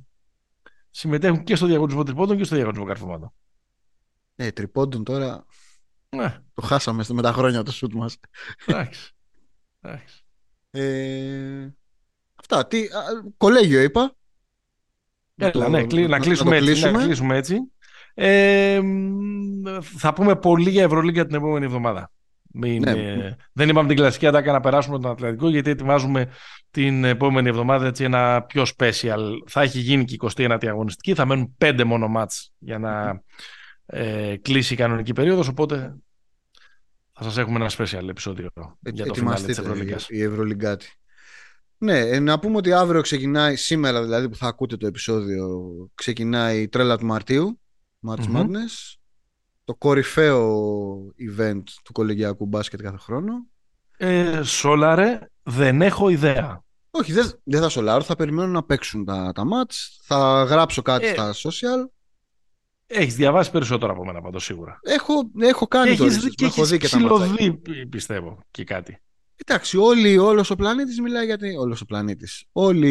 συμμετέχουν 0.90 1.44
και 1.44 1.56
στο 1.56 1.66
διαγωνισμό 1.66 2.02
τριπώντων 2.02 2.36
και 2.36 2.44
στο 2.44 2.54
διαγωνισμό 2.54 2.84
καρφωμάτων. 2.86 3.32
Ε, 4.36 4.50
τριπώντων 4.50 5.04
τώρα 5.04 5.44
Ναι, 6.08 6.38
το 6.54 6.62
χάσαμε 6.62 7.02
στο- 7.02 7.14
με 7.14 7.22
τα 7.22 7.32
χρόνια 7.32 7.62
το 7.62 7.72
σουτ 7.72 7.92
μας. 7.94 8.16
εντάξει. 8.66 9.12
εντάξει. 9.80 10.24
Ε, 10.70 11.68
αυτά. 12.34 12.66
Τι, 12.66 12.82
α, 12.84 13.02
κολέγιο 13.36 13.80
είπα. 13.82 14.16
Να 15.34 15.46
Έλα, 15.46 15.64
το- 15.64 15.68
ναι, 15.70 15.84
κλει- 15.84 16.02
να- 16.02 16.08
να, 16.08 16.16
να 16.18 16.24
κλείσουμε 16.24 16.50
το 16.50 16.56
έτσι, 16.56 16.66
κλείσουμε. 16.70 16.90
να 16.98 17.04
κλείσουμε 17.04 17.36
έτσι. 17.36 17.56
Ε, 18.14 18.80
μ, 18.82 19.62
θα 19.82 20.12
πούμε 20.12 20.36
πολύ 20.36 20.70
για 20.70 20.82
Ευρωλίγκα 20.82 21.26
την 21.26 21.34
επόμενη 21.36 21.64
εβδομάδα. 21.64 22.10
Μην, 22.56 22.82
Ναι. 22.82 22.90
ε, 22.90 23.36
δεν 23.52 23.68
είπαμε 23.68 23.88
την 23.88 23.96
κλασική 23.96 24.26
ατάκα 24.26 24.52
να 24.52 24.60
περάσουμε 24.60 24.98
τον 24.98 25.10
Ατλαντικό 25.10 25.48
γιατί 25.48 25.70
ετοιμάζουμε 25.70 26.28
την 26.70 27.04
επόμενη 27.04 27.48
εβδομάδα 27.48 27.86
έτσι, 27.86 28.04
ένα 28.04 28.42
πιο 28.42 28.64
special. 28.76 29.20
Θα 29.46 29.62
έχει 29.62 29.78
γίνει 29.78 30.04
και 30.04 30.14
η 30.14 30.18
29η 30.36 30.66
αγωνιστική, 30.66 31.14
θα 31.14 31.24
μένουν 31.26 31.54
πέντε 31.58 31.84
μόνο 31.84 32.08
μάτς 32.08 32.52
για 32.58 32.78
να 32.78 33.22
ε, 33.86 34.36
κλείσει 34.42 34.72
η 34.72 34.76
κανονική 34.76 35.12
περίοδος, 35.12 35.48
οπότε 35.48 35.94
θα 37.12 37.22
σας 37.22 37.38
έχουμε 37.38 37.56
ένα 37.56 37.70
special 37.78 38.08
επεισόδιο 38.08 38.48
Ε, 38.82 38.90
για 38.90 39.06
το 39.06 39.14
φινάλε 39.14 39.34
της 39.34 39.58
ετοιμαστείτε 39.58 39.60
Ευρωλίγκας. 39.60 40.08
η, 40.08 40.16
η 40.16 40.22
Ευρωλυγκάτη. 40.22 40.86
Ναι, 41.84 41.98
ε, 41.98 42.18
να 42.20 42.38
πούμε 42.38 42.56
ότι 42.56 42.72
αύριο 42.72 43.00
ξεκινάει, 43.00 43.56
σήμερα 43.56 44.02
δηλαδή 44.02 44.28
που 44.28 44.36
θα 44.36 44.46
ακούτε 44.46 44.76
το 44.76 44.86
επεισόδιο, 44.86 45.48
ξεκινάει 45.94 46.60
η 46.62 46.68
τρέλα 46.68 46.98
του 46.98 47.06
Μαρτίου, 47.06 47.60
March 48.08 48.26
Μμμ. 48.26 48.36
Madness, 48.40 48.94
το 49.64 49.74
κορυφαίο 49.74 50.66
event 51.06 51.62
του 51.84 51.92
κολεγιακού 51.92 52.46
μπάσκετ 52.46 52.82
κάθε 52.82 52.96
χρόνο. 52.96 53.32
Ε, 53.96 54.42
Σόλαρε, 54.42 55.20
δεν 55.42 55.82
έχω 55.82 56.08
ιδέα. 56.08 56.64
Όχι, 56.90 57.12
δεν, 57.12 57.30
δεν 57.44 57.60
θα 57.60 57.68
σολάρω, 57.68 58.02
θα 58.02 58.16
περιμένω 58.16 58.48
να 58.48 58.62
παίξουν 58.64 59.04
τα, 59.04 59.32
τα 59.34 59.42
match, 59.42 59.74
θα 60.02 60.42
γράψω 60.42 60.82
κάτι 60.82 61.06
Ε, 61.06 61.12
στα 61.12 61.32
social. 61.34 61.88
Έχεις 62.86 63.14
διαβάσει 63.14 63.50
περισσότερο 63.50 63.92
από 63.92 64.04
μένα 64.04 64.20
πάντως 64.20 64.44
σίγουρα. 64.44 64.78
Έχω, 64.82 65.12
έχω 65.40 65.66
κάνει 65.66 65.96
το 65.96 66.04
έχεις, 66.04 66.24
research, 66.24 66.30
και 66.34 66.44
έχω 66.44 66.54
έχεις 66.60 66.70
δει 66.70 66.78
και 66.78 66.88
τα 66.88 66.98
ματσάκια. 66.98 67.34
ξυλοδεί, 67.34 67.56
πι- 67.56 67.88
πιστεύω, 67.88 68.38
και 68.50 68.64
κάτι. 68.64 68.98
Εντάξει, 69.36 69.76
όλοι, 69.76 70.18
όλος 70.18 70.50
ο 70.50 70.54
πλανήτης 70.56 71.00
μιλάει 71.00 71.24
για 71.24 71.38
την... 71.38 71.58
Όλος 71.58 71.80
ο 71.80 71.84
πλανήτης. 71.84 72.44
Όλοι, 72.52 72.90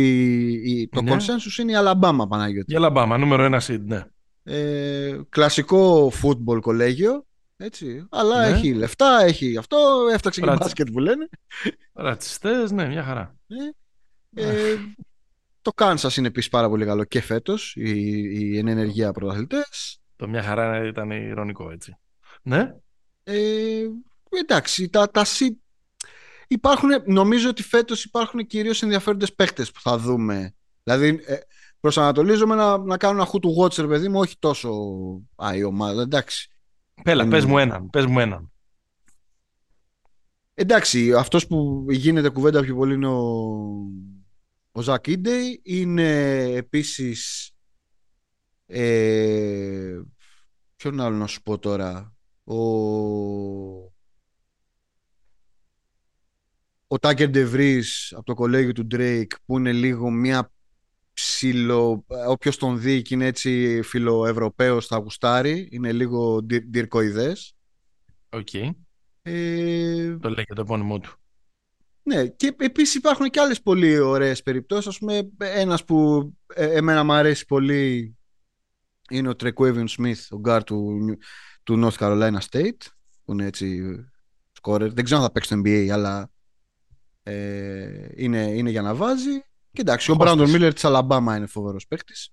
οι- 0.66 0.88
το 0.89 1.02
Ναι. 1.02 1.16
consensus 1.16 1.58
είναι 1.60 1.72
η 1.72 1.76
Αλαμπάμα, 1.76 2.28
Παναγιώτη. 2.28 2.66
Για 2.72 2.80
Λαμπάμα, 2.80 3.18
νούμερο 3.18 3.44
ένα 3.44 3.62
seed, 3.68 3.80
ναι. 3.86 4.04
Ε, 4.44 5.18
κλασικό 5.30 6.12
football 6.22 6.62
κολέγιο, 6.62 7.26
έτσι. 7.58 8.08
Αλλά 8.10 8.50
Ναι. 8.50 8.56
έχει 8.58 8.74
λεφτά, 8.74 9.24
έχει 9.24 9.58
αυτό, 9.58 9.78
έφταξε 10.14 10.39
και 10.39 10.46
Ρατσι- 10.46 10.64
μπάσκετ 10.64 10.88
που 10.91 11.00
λένε. 11.00 11.30
Ρατσιστές, 11.94 12.72
ναι, 12.72 12.88
μια 12.88 13.04
χαρά. 13.04 13.36
Ε, 14.36 14.76
το 15.62 15.72
Kansas 15.76 16.16
είναι 16.18 16.28
επίσης 16.28 16.50
πάρα 16.50 16.70
πολύ 16.70 16.86
καλό 16.86 17.04
και 17.04 17.22
φέτος, 17.22 17.76
οι, 17.76 17.91
οι 18.34 18.58
εν 18.58 18.68
ενεργεία 18.68 19.12
πρωταθλητές. 19.12 20.00
Το 20.16 20.28
μια 20.28 20.44
χαρά 20.44 20.86
ήταν 20.86 21.12
ηρωνικό, 21.12 21.72
έτσι. 21.72 21.98
Ναι, 22.41 22.74
Ε, 23.24 23.88
εντάξει, 24.30 24.89
τα, 24.89 25.10
τα 25.10 25.26
seed 25.26 25.54
υπάρχουν, 26.54 26.89
νομίζω 27.06 27.49
ότι 27.49 27.64
φέτος 27.64 28.04
υπάρχουν 28.04 28.47
κυρίως 28.47 28.84
ενδιαφέροντες 28.84 29.34
παίχτες 29.34 29.72
που 29.72 29.82
θα 29.82 29.97
δούμε. 29.97 30.56
Δηλαδή, 30.84 31.20
ε, 31.26 31.38
προσανατολίζομαι 31.80 32.56
να, 32.56 32.78
να 32.78 32.97
κάνω 32.97 33.16
ένα 33.16 33.26
χου 33.26 33.39
του 33.39 33.56
watch, 33.60 33.76
ρε 33.78 33.88
παιδί 33.88 34.08
μου, 34.08 34.20
όχι 34.20 34.36
τόσο 34.39 34.72
α, 35.36 35.56
η 35.56 35.64
ομάδα, 35.64 36.01
εντάξει. 36.01 36.49
πέλα, 37.04 37.22
Δεν 37.22 37.32
πες 37.32 37.43
είναι. 37.43 37.51
μου 37.51 37.58
έναν, 37.58 37.89
πες 37.89 38.06
μου 38.06 38.20
έναν. 38.20 38.51
Εντάξει, 40.54 41.14
αυτός 41.14 41.47
που 41.47 41.86
γίνεται 41.89 42.30
κουβέντα 42.30 42.62
πιο 42.62 42.76
πολύ 42.76 42.93
είναι 42.93 43.08
ο, 43.08 43.47
ο 44.72 44.82
Ζακ 44.82 45.08
Ίντεϊ. 45.08 45.62
Είναι 45.64 46.41
επίσης 46.43 47.51
ε, 48.66 50.01
ποιον 50.76 50.99
άλλο 50.99 51.16
να 51.18 51.28
σου 51.28 51.41
πω 51.41 51.60
τώρα 51.60 52.16
ο 52.43 52.56
ο 56.94 57.00
Τάκερ 57.00 57.30
Ντεβρίς 57.30 58.14
από 58.16 58.26
το 58.26 58.34
κολέγιο 58.34 58.72
του 58.72 58.88
Drake 58.91 59.32
που 59.46 59.58
είναι 59.58 59.72
λίγο 59.72 60.10
μια 60.10 60.52
ψιλο 61.14 62.06
όποιος 62.28 62.58
τον 62.58 62.80
δει 62.80 63.02
και 63.02 63.14
είναι 63.14 63.26
έτσι 63.26 63.82
φιλοευρωπαίος 63.84 64.88
θα 64.88 64.98
γουστάρει 64.98 65.68
είναι 65.72 65.91
λίγο 65.91 66.41
ντυρ- 66.44 66.66
ντυρκοειδές 66.66 67.56
Οκ, 68.30 68.54
ε, 69.22 70.18
το 70.18 70.30
λέει 70.30 70.46
και 70.46 70.54
το 70.54 70.62
επώνυμό 70.62 71.00
του. 71.00 71.18
Ναι, 72.04 72.28
και 72.28 72.56
επίσης 72.58 72.96
υπάρχουν 72.96 73.30
και 73.30 73.39
άλλες 73.39 73.62
πολύ 73.62 74.00
ωραίες 74.00 74.44
περιπτώσεις. 74.44 74.88
Ας 74.88 74.98
πούμε, 74.98 75.30
ένας 75.38 75.84
που 75.86 76.30
ε, 76.54 76.72
εμένα 76.78 77.04
μου 77.04 77.14
αρέσει 77.14 77.46
πολύ 77.46 78.16
είναι 79.10 79.30
ο 79.30 79.36
Τερκουέιβιον 79.36 79.88
Σμιθ, 79.88 80.32
ο 80.32 80.39
γκαρντ 80.39 80.64
του, 80.64 81.00
του 81.64 81.82
North 81.84 81.98
Carolina 81.98 82.39
State, 82.50 82.86
που 83.24 83.32
είναι 83.32 83.46
έτσι 83.46 83.82
σκόρερ. 84.52 84.94
Δεν 84.94 85.04
ξέρω 85.04 85.20
αν 85.20 85.26
θα 85.26 85.32
παίξει 85.32 85.50
στο 85.50 85.62
NBA, 85.64 85.88
αλλά 85.88 86.33
ε, 87.24 88.07
είναι, 88.15 88.41
είναι 88.41 88.69
για 88.69 88.82
να 88.82 88.95
βάζει. 88.95 89.39
Και 89.71 89.82
εντάξει, 89.82 90.11
ο 90.11 90.13
Χώστης. 90.13 90.34
Μπράντον 90.36 90.53
Μίλλερ 90.53 90.74
της 90.74 90.86
Αλαμπάμα 90.86 91.36
είναι 91.38 91.45
φοβερός 91.45 91.88
παίκτης. 91.88 92.30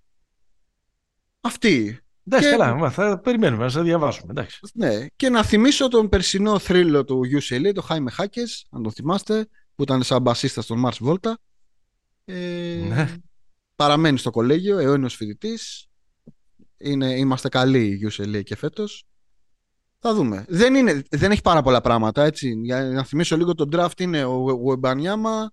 Αυτή. 1.41 1.99
Εντάξει, 2.27 2.51
Και- 2.51 2.57
καλά, 2.57 2.75
μα, 2.75 2.91
θα 2.91 3.19
περιμένουμε 3.21 3.63
να 3.63 3.69
σε 3.69 3.83
διαβάσουμε, 3.83 4.31
εντάξει. 4.31 4.59
Ναι, 4.75 5.07
και 5.17 5.29
να 5.29 5.45
θυμίσω 5.45 5.89
τον 5.89 6.09
περσινό 6.09 6.59
θρύλο 6.59 7.05
του 7.05 7.21
UCLA, 7.41 7.71
το 7.75 7.87
Jaime 7.89 8.23
Hackes, 8.23 8.63
αν 8.71 8.83
το 8.83 8.91
θυμάστε, 8.91 9.49
που 9.75 9.83
ήταν 9.83 10.03
σαν 10.03 10.23
μπασίστα 10.23 10.63
στον 10.63 10.83
Mars 10.87 11.07
Volta. 11.09 11.33
Ε, 12.25 12.85
Ναι. 12.89 13.15
Παραμένει 13.77 14.19
στο 14.19 14.31
κολέγιο, 14.31 14.79
αιώνιος 14.79 15.15
φοιτητής. 15.15 15.87
Είναι, 16.79 17.15
είμαστε 17.19 17.49
καλοί 17.49 18.11
UCLA 18.11 18.43
και 18.43 18.57
φέτος. 18.57 19.05
Θα 20.03 20.15
δούμε. 20.15 20.45
Δεν, 20.49 20.75
είναι, 20.75 21.03
δεν 21.11 21.31
έχει 21.31 21.41
πάρα 21.41 21.63
πολλά 21.63 21.81
πράγματα, 21.81 22.25
έτσι. 22.25 22.61
Για 22.63 22.83
να 22.83 23.05
θυμίσω 23.05 23.37
λίγο 23.37 23.55
τον 23.55 23.69
draft 23.73 24.01
είναι 24.01 24.25
ο 24.25 24.45
Βεμπανιάμα 24.69 25.53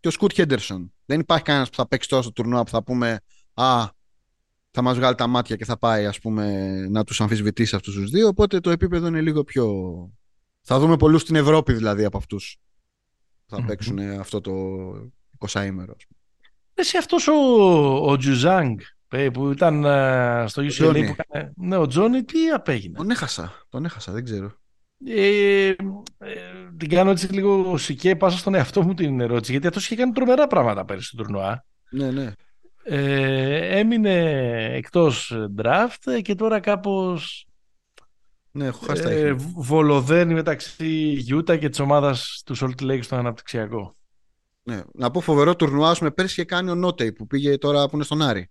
και 0.00 0.08
ο 0.08 0.10
Σκουτ 0.10 0.32
Χέντερσον. 0.32 0.92
Δεν 1.04 1.20
υπάρχει 1.20 1.44
κανένας 1.44 1.68
που 1.70 1.76
θα 1.76 1.88
παίξει 1.88 2.08
τόσο 2.08 2.22
στο 2.22 2.32
τουρνουά 2.32 2.62
που 2.62 2.70
θα 2.70 2.82
πούμε 2.82 3.20
«Α, 3.54 3.86
θα 4.74 4.82
μας 4.82 4.96
βγάλει 4.96 5.14
τα 5.14 5.26
μάτια 5.26 5.56
και 5.56 5.64
θα 5.64 5.78
πάει 5.78 6.06
ας 6.06 6.18
πούμε 6.18 6.74
να 6.88 7.04
τους 7.04 7.20
αμφισβητήσει 7.20 7.76
αυτούς 7.76 7.94
τους 7.94 8.10
δύο 8.10 8.28
οπότε 8.28 8.60
το 8.60 8.70
επίπεδο 8.70 9.06
είναι 9.06 9.20
λίγο 9.20 9.44
πιο 9.44 9.66
θα 10.62 10.78
δούμε 10.78 10.96
πολλούς 10.96 11.20
στην 11.20 11.34
Ευρώπη 11.34 11.72
δηλαδή 11.72 12.04
από 12.04 12.16
αυτούς 12.16 12.58
που 13.46 13.54
θα 13.54 13.60
Μμμ. 13.60 13.66
παίξουν 13.66 13.98
αυτό 13.98 14.40
το 14.40 14.52
20 15.50 15.64
ημέρο 15.66 15.96
Εσύ 16.74 16.96
αυτός 16.96 17.28
ο, 17.28 17.32
ο 18.10 18.16
Τζουζάνγκ 18.16 18.78
ε, 18.80 18.84
που 19.32 19.50
ήταν 19.50 19.84
ε, 19.84 20.44
στο 20.48 20.62
UCLA 20.62 20.68
Τζόνι. 20.68 21.04
που 21.04 21.14
έκανε... 21.18 21.52
Ναι, 21.56 21.76
ο 21.76 21.86
Τζόνι, 21.86 22.22
τι 22.24 22.48
απέγινε. 22.50 22.96
τον 22.96 23.10
έχασα, 23.10 23.52
τον 23.68 23.84
έχασα 23.84 24.12
δεν 24.12 24.24
ξέρω 24.24 24.52
Ε, 25.06 25.66
ε, 25.68 25.74
την 26.76 26.88
κάνω 26.88 27.10
έτσι 27.10 27.26
λίγο 27.32 27.76
σικέ, 27.76 28.16
πάσα 28.16 28.38
στον 28.38 28.54
εαυτό 28.54 28.82
μου 28.82 28.94
την 28.94 29.20
ερώτηση, 29.20 29.50
γιατί 29.52 29.66
αυτός 29.66 29.84
είχε 29.84 29.94
κάνει 29.96 30.12
τρομερά 30.12 30.46
πράγματα 30.46 30.84
πέρυσι 30.84 31.06
στο 31.06 31.16
τουρνουά. 31.22 31.64
ναι 31.90 32.10
ναι 32.10 32.32
Ε, 32.84 33.78
έμεινε 33.78 34.14
εκτός 34.74 35.32
draft 35.62 36.22
και 36.22 36.34
τώρα 36.34 36.60
κάπως 36.60 37.46
ναι 38.50 38.66
έχω 38.66 38.84
χάσει 38.86 39.02
τα 39.02 39.10
ε, 39.10 39.28
ίχνη. 39.28 39.52
βολοδένει 39.56 40.34
μεταξύ 40.34 41.16
Utah 41.30 41.58
και 41.58 41.68
της 41.68 41.78
ομάδας 41.78 42.42
του 42.46 42.56
Salt 42.56 42.82
Lake 42.82 43.02
στο 43.02 43.16
αναπτυξιακό. 43.16 43.96
ναι. 44.62 44.82
να 44.94 45.10
πω 45.10 45.20
φοβερό 45.20 45.56
τουρνουά 45.56 45.90
ας 45.90 45.98
πούμε 45.98 46.10
πέρσι 46.10 46.32
είχε 46.32 46.44
κάνει 46.44 46.70
ο 46.70 46.74
Νότεϊ 46.74 47.12
που 47.12 47.26
πήγε 47.26 47.58
τώρα 47.58 47.88
που 47.88 47.94
είναι 47.94 48.04
στον 48.04 48.22
Άρη 48.22 48.48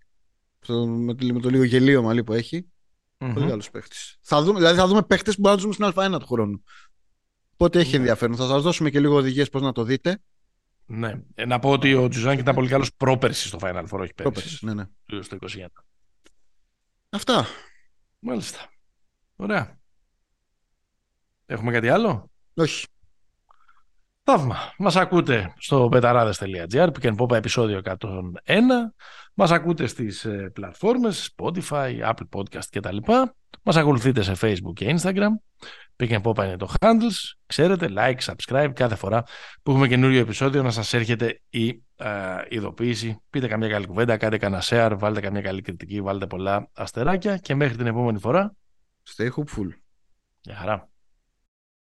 Στο- 0.62 0.86
με, 0.86 1.14
το- 1.14 1.26
με 1.26 1.40
το 1.40 1.48
λίγο 1.50 1.62
γελίο 1.64 2.02
μαλλί 2.02 2.24
που 2.24 2.32
έχει 2.32 2.66
Μμμ. 3.18 3.32
Πολύ 3.34 3.48
καλός 3.48 3.70
παίχτης. 3.70 4.18
Θα 4.22 4.42
δούμε, 4.42 4.58
δηλαδή 4.58 4.78
θα 4.78 4.86
δούμε 4.86 5.02
παίχτες 5.02 5.34
που 5.34 5.40
μπορούμε 5.40 5.62
να 5.62 5.68
τους 5.68 5.76
δούμε 5.78 5.90
στην 5.90 6.02
Α1 6.14 6.18
του 6.20 6.26
χρόνου. 6.26 6.62
Οπότε 7.52 7.78
έχει 7.78 7.90
Ναι. 7.90 7.96
ενδιαφέρον. 7.96 8.36
Θα 8.36 8.46
σας 8.46 8.62
δώσουμε 8.62 8.90
και 8.90 9.00
λίγο 9.00 9.14
οδηγίες 9.16 9.48
πώς 9.48 9.62
να 9.62 9.72
το 9.72 9.82
δείτε. 9.84 10.18
Ναι. 10.86 11.22
Ε, 11.34 11.44
να 11.46 11.58
πω 11.58 11.70
ότι 11.70 11.94
ο 11.94 12.08
Τζουζάνγκ 12.08 12.38
ήταν 12.38 12.54
πολύ 12.54 12.68
καλός 12.68 12.94
πρόπερσης 12.94 13.48
στο 13.48 13.58
Final 13.60 13.66
Four, 13.66 13.82
όχι 13.82 13.88
πέρυσι. 13.90 14.14
Πρόπερσης, 14.14 14.62
ναι, 14.62 14.74
ναι. 14.74 14.84
του- 15.06 15.22
Στο 15.22 15.34
21. 15.34 15.66
Αυτά. 17.10 17.46
Μάλιστα. 18.18 18.58
Ωραία. 19.36 19.78
Έχουμε 21.46 21.72
κάτι 21.72 21.88
άλλο; 21.88 22.30
Όχι. 22.54 22.86
Θαύμα. 24.24 24.56
Μας 24.78 24.96
ακούτε 24.96 25.54
στο 25.58 25.88
πεταράδες.gr, 25.90 26.88
Pick 26.92 27.14
and 27.16 27.34
επεισόδιο 27.36 27.78
101. 27.78 28.94
Μας 29.34 29.50
ακούτε 29.50 29.86
στις 29.86 30.24
ε, 30.24 30.50
πλατφόρμες 30.54 31.34
Spotify, 31.36 32.00
Apple 32.00 32.28
Podcast 32.36 32.66
κτλ. 32.70 32.96
Μας 33.62 33.76
ακολουθείτε 33.76 34.22
σε 34.22 34.32
Facebook 34.40 34.72
και 34.74 34.94
Instagram. 34.98 35.30
Pick 35.96 36.20
and 36.20 36.36
είναι 36.38 36.56
το 36.56 36.72
handles. 36.80 37.34
Ξέρετε, 37.46 37.88
like, 37.96 38.18
subscribe 38.18 38.70
κάθε 38.74 38.94
φορά 38.94 39.24
που 39.62 39.70
έχουμε 39.70 39.88
καινούριο 39.88 40.20
επεισόδιο 40.20 40.62
να 40.62 40.70
σας 40.70 40.92
έρχεται 40.92 41.40
η 41.48 41.82
ε, 41.96 42.08
ειδοποίηση. 42.48 43.22
Πείτε 43.30 43.48
καμιά 43.48 43.68
καλή 43.68 43.86
κουβέντα, 43.86 44.16
κάντε 44.16 44.38
κανένα 44.38 44.62
share, 44.64 44.96
βάλτε 44.98 45.20
καμιά 45.20 45.40
καλή 45.40 45.62
κριτική, 45.62 46.00
βάλτε 46.00 46.26
πολλά 46.26 46.68
αστεράκια 46.72 47.36
και 47.36 47.54
μέχρι 47.54 47.76
την 47.76 47.86
επόμενη 47.86 48.18
φορά. 48.18 48.54
Stay 49.16 49.28
hopeful. 49.28 49.68
Γεια 50.40 50.54
χαρά. 50.54 50.91